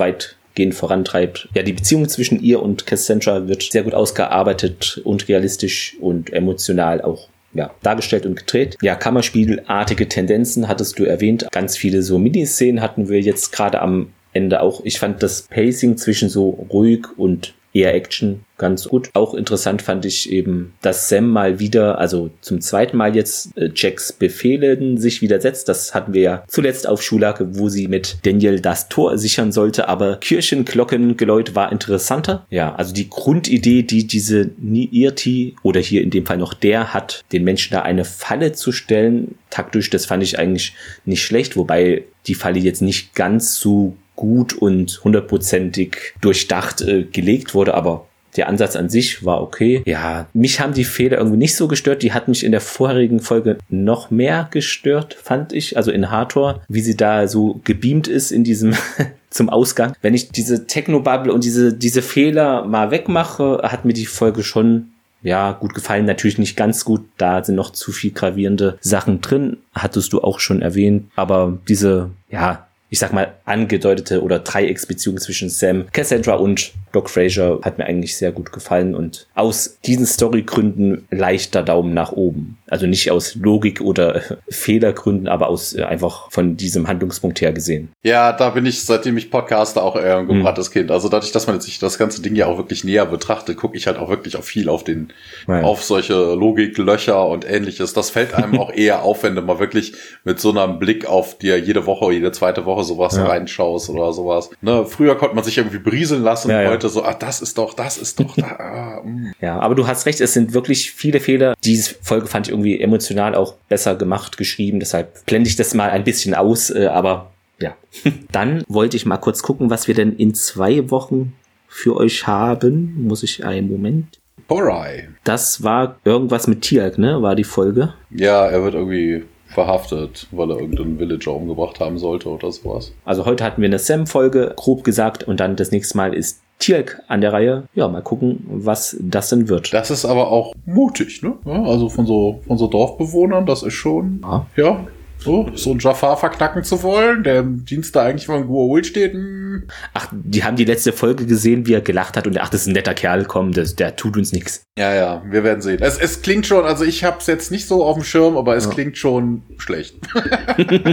[0.54, 1.50] weitgehend vorantreibt.
[1.56, 7.02] Ja, die Beziehung zwischen ihr und Cassandra wird sehr gut ausgearbeitet und realistisch und emotional
[7.02, 8.78] auch ja, dargestellt und gedreht.
[8.82, 11.48] Ja, Kammerspielartige Tendenzen hattest du erwähnt.
[11.52, 14.82] Ganz viele so Miniszenen hatten wir jetzt gerade am Ende auch.
[14.84, 19.10] Ich fand das Pacing zwischen so ruhig und eher Action ganz gut.
[19.14, 23.70] Auch interessant fand ich eben, dass Sam mal wieder, also zum zweiten Mal jetzt äh,
[23.76, 25.68] Jacks Befehlen sich widersetzt.
[25.68, 29.90] Das hatten wir ja zuletzt auf Schulake, wo sie mit Daniel das Tor sichern sollte,
[29.90, 32.46] aber Kirchenglockengeläut war interessanter.
[32.50, 37.26] Ja, also die Grundidee, die diese Niirti oder hier in dem Fall noch der hat,
[37.34, 40.74] den Menschen da eine Falle zu stellen, taktisch, das fand ich eigentlich
[41.06, 47.54] nicht schlecht, wobei die Falle jetzt nicht ganz so gut und hundertprozentig durchdacht äh, gelegt
[47.54, 48.06] wurde, aber
[48.38, 49.84] der Ansatz an sich war okay.
[49.86, 52.02] Ja, mich haben die Fehler irgendwie nicht so gestört.
[52.02, 55.78] Die hat mich in der vorherigen Folge noch mehr gestört, fand ich.
[55.78, 58.74] Also in Hathor, wie sie da so gebeamt ist in diesem
[59.30, 59.94] zum Ausgang.
[60.02, 64.90] Wenn ich diese Technobubble und diese, diese Fehler mal wegmache, hat mir die Folge schon
[65.22, 66.06] ja, gut gefallen.
[66.06, 67.06] Natürlich nicht ganz gut.
[67.18, 69.58] Da sind noch zu viel gravierende Sachen drin.
[69.74, 71.10] Hattest du auch schon erwähnt.
[71.16, 77.60] Aber diese, ja, ich sag mal, angedeutete oder Dreiecksbeziehung zwischen Sam, Cassandra und Doc Fraser
[77.64, 82.60] hat mir eigentlich sehr gut gefallen und aus diesen Storygründen leichter Daumen nach oben.
[82.74, 87.54] Also nicht aus Logik oder äh, Fehlergründen, aber aus äh, einfach von diesem Handlungspunkt her
[87.54, 87.90] gesehen.
[88.02, 90.90] Ja, da bin ich, seitdem ich podcaste, auch eher ein gebranntes Kind.
[90.90, 93.78] Also dadurch, dass man jetzt sich das ganze Ding ja auch wirklich näher betrachtet, gucke
[93.78, 95.10] ich halt auch wirklich auf viel auf den,
[95.48, 95.62] Ja.
[95.62, 97.94] auf solche Logiklöcher und ähnliches.
[97.94, 99.94] Das fällt einem auch eher auf, wenn du mal wirklich
[100.24, 103.26] mit so einem Blick auf dir jede Woche, jede zweite Woche sowas Ja.
[103.26, 104.50] reinschaust oder sowas.
[104.62, 106.70] Ne, früher konnte man sich irgendwie brieseln lassen, Ja, ja.
[106.72, 109.34] heute so, ah, das ist doch, das ist doch, da, ah, mm.
[109.42, 111.54] Ja, aber du hast recht, es sind wirklich viele Fehler.
[111.64, 114.80] Diese Folge fand ich irgendwie emotional auch besser gemacht, geschrieben.
[114.80, 117.76] Deshalb blende ich das mal ein bisschen aus, äh, aber ja.
[118.32, 121.34] Dann wollte ich mal kurz gucken, was wir denn in zwei Wochen
[121.68, 123.08] für euch haben.
[123.08, 124.20] Muss ich einen Moment.
[124.48, 125.10] Borai.
[125.24, 127.22] Das war irgendwas mit Tialk, ne?
[127.22, 127.94] War die Folge.
[128.12, 132.94] Ja, er wird irgendwie verhaftet, weil er irgendeinen Villager umgebracht haben sollte oder sowas.
[133.06, 137.02] Also heute hatten wir eine Sam-Folge, grob gesagt, und dann das nächste Mal ist Tierk
[137.08, 137.64] an der Reihe.
[137.74, 139.74] Ja, mal gucken, was das denn wird.
[139.74, 141.34] Das ist aber auch mutig, ne?
[141.46, 144.46] Ja, also von so, von so Dorfbewohnern, das ist schon, Ja.
[144.56, 148.84] ja, so, so ein Jafar verknacken zu wollen, der im Dienst da eigentlich von Gua'ul
[148.84, 149.14] steht.
[149.14, 149.64] hm.
[149.94, 152.68] Ach, die haben die letzte Folge gesehen, wie er gelacht hat und ach, das ist
[152.68, 154.64] ein netter Kerl, komm, das, der tut uns nichts.
[154.78, 155.78] Ja, ja, wir werden sehen.
[155.82, 158.66] Es, es klingt schon, also ich hab's jetzt nicht so auf dem Schirm, aber es
[158.66, 158.72] Ja.
[158.72, 159.96] klingt schon schlecht.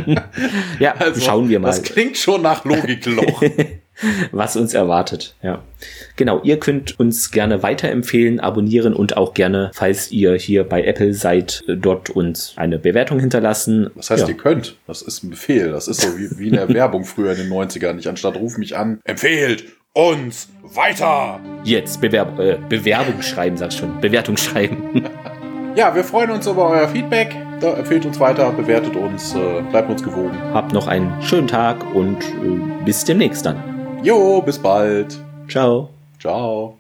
[0.79, 1.69] Ja, Also, schauen wir mal.
[1.69, 3.43] Das klingt schon nach Logikloch.
[4.33, 5.35] was uns erwartet.
[5.43, 5.63] Ja.
[6.17, 11.15] Genau, ihr könnt uns gerne weiterempfehlen, abonnieren und auch gerne, falls ihr hier bei Apple
[11.15, 13.91] seid, dort uns eine Bewertung hinterlassen.
[13.97, 14.29] Das heißt, ja.
[14.29, 14.77] ihr könnt.
[14.87, 15.71] Das ist ein Befehl.
[15.71, 17.95] Das ist so wie, wie in der Werbung früher in den 90ern.
[17.95, 21.41] Nicht anstatt ruf mich an, empfehlt uns weiter.
[21.65, 24.01] jetzt Bewerb äh, Bewerbung schreiben, sag schon.
[24.01, 25.05] Bewertung schreiben.
[25.77, 27.37] Ja, wir freuen uns über euer Feedback.
[27.61, 30.37] Da empfehlt uns weiter, bewertet uns, äh, bleibt uns gewogen.
[30.53, 33.80] Habt noch einen schönen Tag und äh, bis demnächst dann.
[34.03, 35.19] Jo, bis bald.
[35.49, 35.91] Ciao.
[36.19, 36.80] Ciao.